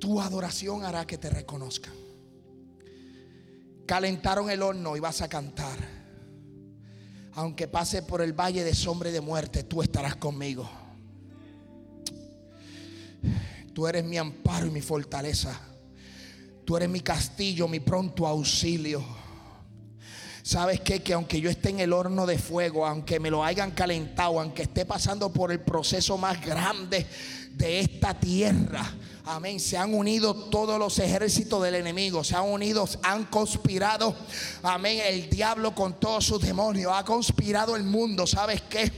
Tu 0.00 0.20
adoración 0.20 0.84
hará 0.84 1.06
que 1.06 1.18
te 1.18 1.28
reconozcan. 1.28 2.01
Calentaron 3.86 4.50
el 4.50 4.62
horno 4.62 4.96
y 4.96 5.00
vas 5.00 5.22
a 5.22 5.28
cantar. 5.28 5.78
Aunque 7.34 7.66
pase 7.66 8.02
por 8.02 8.20
el 8.20 8.32
valle 8.32 8.62
de 8.64 8.74
sombra 8.74 9.08
y 9.08 9.12
de 9.12 9.20
muerte, 9.20 9.64
tú 9.64 9.82
estarás 9.82 10.16
conmigo. 10.16 10.68
Tú 13.72 13.86
eres 13.86 14.04
mi 14.04 14.18
amparo 14.18 14.66
y 14.66 14.70
mi 14.70 14.82
fortaleza. 14.82 15.58
Tú 16.64 16.76
eres 16.76 16.88
mi 16.88 17.00
castillo, 17.00 17.66
mi 17.68 17.80
pronto 17.80 18.26
auxilio. 18.26 19.02
¿Sabes? 20.42 20.80
Que 20.80 21.12
aunque 21.14 21.40
yo 21.40 21.48
esté 21.48 21.70
en 21.70 21.80
el 21.80 21.92
horno 21.92 22.26
de 22.26 22.38
fuego, 22.38 22.86
aunque 22.86 23.20
me 23.20 23.30
lo 23.30 23.44
hayan 23.44 23.70
calentado, 23.70 24.40
aunque 24.40 24.62
esté 24.62 24.84
pasando 24.84 25.32
por 25.32 25.52
el 25.52 25.60
proceso 25.60 26.18
más 26.18 26.44
grande 26.44 27.06
de 27.52 27.80
esta 27.80 28.18
tierra, 28.18 28.92
Amén. 29.24 29.60
Se 29.60 29.78
han 29.78 29.94
unido 29.94 30.34
todos 30.34 30.80
los 30.80 30.98
ejércitos 30.98 31.62
del 31.62 31.76
enemigo. 31.76 32.24
Se 32.24 32.34
han 32.34 32.44
unido, 32.44 32.88
han 33.04 33.24
conspirado. 33.26 34.16
Amén. 34.64 35.00
El 35.04 35.30
diablo 35.30 35.74
con 35.74 36.00
todos 36.00 36.26
sus 36.26 36.42
demonios. 36.42 36.92
Ha 36.92 37.04
conspirado 37.04 37.76
el 37.76 37.84
mundo. 37.84 38.26
¿Sabes 38.26 38.62
qué? 38.62 38.90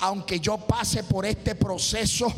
Aunque 0.00 0.38
yo 0.38 0.58
pase 0.58 1.02
por 1.04 1.24
este 1.24 1.54
proceso, 1.54 2.30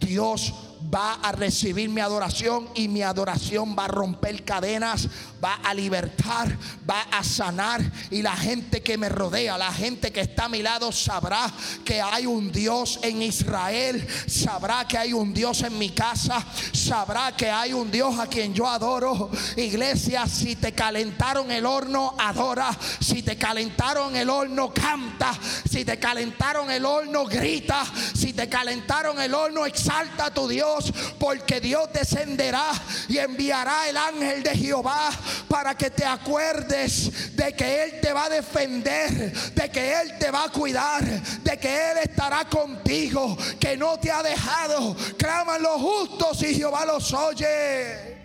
Dios 0.00 0.54
va 0.94 1.14
a 1.14 1.32
recibir 1.32 1.88
mi 1.90 2.00
adoración 2.00 2.68
y 2.74 2.88
mi 2.88 3.02
adoración 3.02 3.76
va 3.78 3.86
a 3.86 3.88
romper 3.88 4.44
cadenas, 4.44 5.08
va 5.42 5.54
a 5.62 5.74
libertar, 5.74 6.56
va 6.88 7.02
a 7.12 7.22
sanar 7.22 7.80
y 8.10 8.22
la 8.22 8.36
gente 8.36 8.82
que 8.82 8.98
me 8.98 9.08
rodea, 9.08 9.58
la 9.58 9.72
gente 9.72 10.12
que 10.12 10.20
está 10.20 10.44
a 10.44 10.48
mi 10.48 10.62
lado 10.62 10.92
sabrá 10.92 11.52
que 11.84 12.00
hay 12.00 12.26
un 12.26 12.52
Dios 12.52 12.98
en 13.02 13.22
Israel, 13.22 14.06
sabrá 14.26 14.86
que 14.86 14.98
hay 14.98 15.12
un 15.12 15.32
Dios 15.32 15.62
en 15.62 15.78
mi 15.78 15.90
casa, 15.90 16.44
sabrá 16.72 17.36
que 17.36 17.50
hay 17.50 17.72
un 17.72 17.90
Dios 17.90 18.18
a 18.18 18.26
quien 18.26 18.54
yo 18.54 18.66
adoro. 18.66 19.30
Iglesia, 19.56 20.26
si 20.26 20.56
te 20.56 20.72
calentaron 20.72 21.50
el 21.50 21.66
horno, 21.66 22.14
adora. 22.18 22.76
Si 23.00 23.22
te 23.22 23.36
calentaron 23.36 24.16
el 24.16 24.30
horno, 24.30 24.72
canta. 24.72 25.32
Si 25.68 25.84
te 25.84 25.98
calentaron 25.98 26.70
el 26.70 26.84
horno, 26.84 27.24
grita. 27.24 27.84
Si 28.14 28.32
te 28.32 28.48
calentaron 28.48 29.20
el 29.20 29.34
horno, 29.34 29.66
exalta 29.66 30.26
a 30.26 30.34
tu 30.34 30.48
Dios, 30.48 30.92
porque 31.18 31.60
Dios 31.60 31.88
descenderá 31.92 32.70
y 33.08 33.18
enviará 33.18 33.88
el 33.88 33.96
ángel 33.96 34.42
de 34.42 34.56
Jehová 34.56 35.10
para 35.48 35.74
que 35.74 35.90
te 35.90 36.04
acuerdes 36.04 37.36
de 37.36 37.52
que 37.54 37.84
Él 37.84 38.00
te 38.00 38.12
va 38.12 38.24
a 38.24 38.30
defender, 38.30 39.32
de 39.54 39.70
que 39.70 40.00
Él 40.00 40.18
te 40.18 40.30
va 40.30 40.44
a 40.44 40.48
cuidar, 40.50 41.04
de 41.04 41.58
que 41.58 41.90
Él 41.90 41.98
estará 42.02 42.44
contigo, 42.48 43.36
que 43.58 43.76
no 43.76 43.98
te 43.98 44.10
ha 44.10 44.22
dejado. 44.22 44.96
Claman 45.16 45.62
los 45.62 45.80
justos 45.80 46.42
y 46.42 46.54
Jehová 46.54 46.84
los 46.84 47.12
oye. 47.12 48.16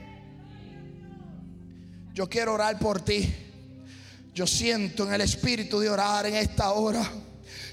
Yo 2.13 2.29
quiero 2.29 2.53
orar 2.53 2.77
por 2.77 3.01
ti. 3.01 3.33
Yo 4.33 4.47
siento 4.47 5.05
en 5.05 5.13
el 5.13 5.21
espíritu 5.21 5.79
de 5.79 5.89
orar 5.89 6.25
en 6.25 6.35
esta 6.35 6.71
hora. 6.71 7.09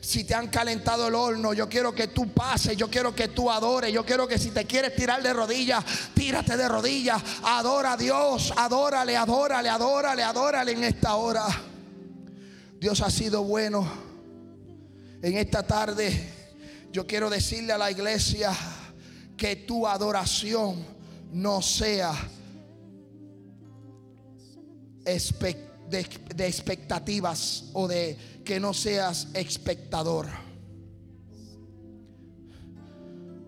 Si 0.08 0.24
te 0.24 0.34
han 0.34 0.48
calentado 0.48 1.08
el 1.08 1.14
horno, 1.14 1.52
yo 1.52 1.68
quiero 1.68 1.94
que 1.94 2.08
tú 2.08 2.32
pases, 2.32 2.74
yo 2.78 2.88
quiero 2.88 3.14
que 3.14 3.28
tú 3.28 3.50
adores, 3.50 3.92
yo 3.92 4.06
quiero 4.06 4.26
que 4.26 4.38
si 4.38 4.52
te 4.52 4.64
quieres 4.64 4.96
tirar 4.96 5.22
de 5.22 5.34
rodillas, 5.34 5.84
tírate 6.14 6.56
de 6.56 6.66
rodillas, 6.66 7.22
adora 7.42 7.92
a 7.92 7.96
Dios, 7.98 8.54
adórale, 8.56 9.18
adórale, 9.18 9.68
adórale, 9.68 10.22
adórale 10.22 10.72
en 10.72 10.84
esta 10.84 11.16
hora. 11.16 11.44
Dios 12.80 13.02
ha 13.02 13.10
sido 13.10 13.44
bueno. 13.44 13.86
En 15.20 15.36
esta 15.36 15.66
tarde 15.66 16.32
yo 16.90 17.06
quiero 17.06 17.28
decirle 17.28 17.74
a 17.74 17.78
la 17.78 17.90
iglesia 17.90 18.56
que 19.36 19.56
tu 19.56 19.86
adoración 19.86 20.86
no 21.32 21.60
sea 21.60 22.14
de, 25.88 26.46
expectativas 26.46 27.64
o 27.72 27.88
de 27.88 28.16
que 28.44 28.60
no 28.60 28.72
seas 28.72 29.28
espectador. 29.34 30.26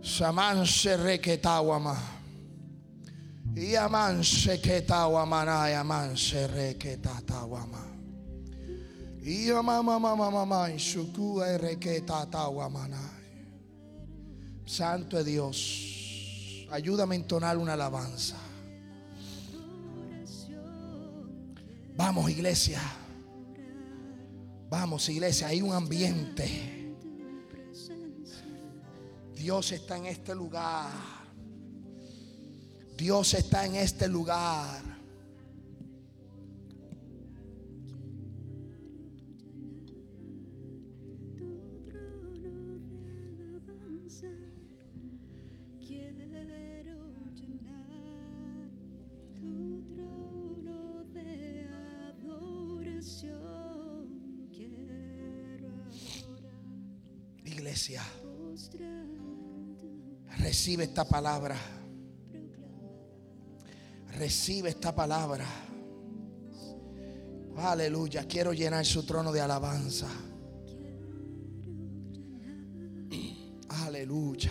Shaman 0.02 0.66
se 0.66 0.96
requetawama. 0.96 1.96
Y 3.54 3.74
aman 3.74 4.22
se 4.22 4.60
quetawamana 4.60 5.70
y 5.70 5.74
aman 5.74 6.16
se 6.16 6.46
requetatawama. 6.46 7.86
Y 9.22 9.50
amama 9.50 9.98
mama 9.98 10.30
mama 10.30 10.70
shuku 10.76 11.40
requetatawamana. 11.40 13.20
Santo 14.64 15.18
es 15.18 15.26
Dios. 15.26 16.66
Ayúdame 16.70 17.16
a 17.16 17.18
entonar 17.18 17.58
una 17.58 17.74
alabanza. 17.74 18.36
Vamos, 22.02 22.30
iglesia. 22.30 22.80
Vamos, 24.70 25.06
iglesia, 25.10 25.48
hay 25.48 25.60
un 25.60 25.74
ambiente. 25.74 26.96
Dios 29.34 29.70
está 29.72 29.98
en 29.98 30.06
este 30.06 30.34
lugar. 30.34 30.88
Dios 32.96 33.34
está 33.34 33.66
en 33.66 33.76
este 33.76 34.08
lugar. 34.08 34.80
Esta 60.90 61.04
palabra. 61.04 61.56
Recibe 64.18 64.70
esta 64.70 64.92
palabra. 64.92 65.46
Aleluya. 67.56 68.24
Quiero 68.26 68.52
llenar 68.52 68.84
su 68.84 69.04
trono 69.04 69.30
de 69.30 69.40
alabanza. 69.40 70.08
Aleluya. 73.68 74.50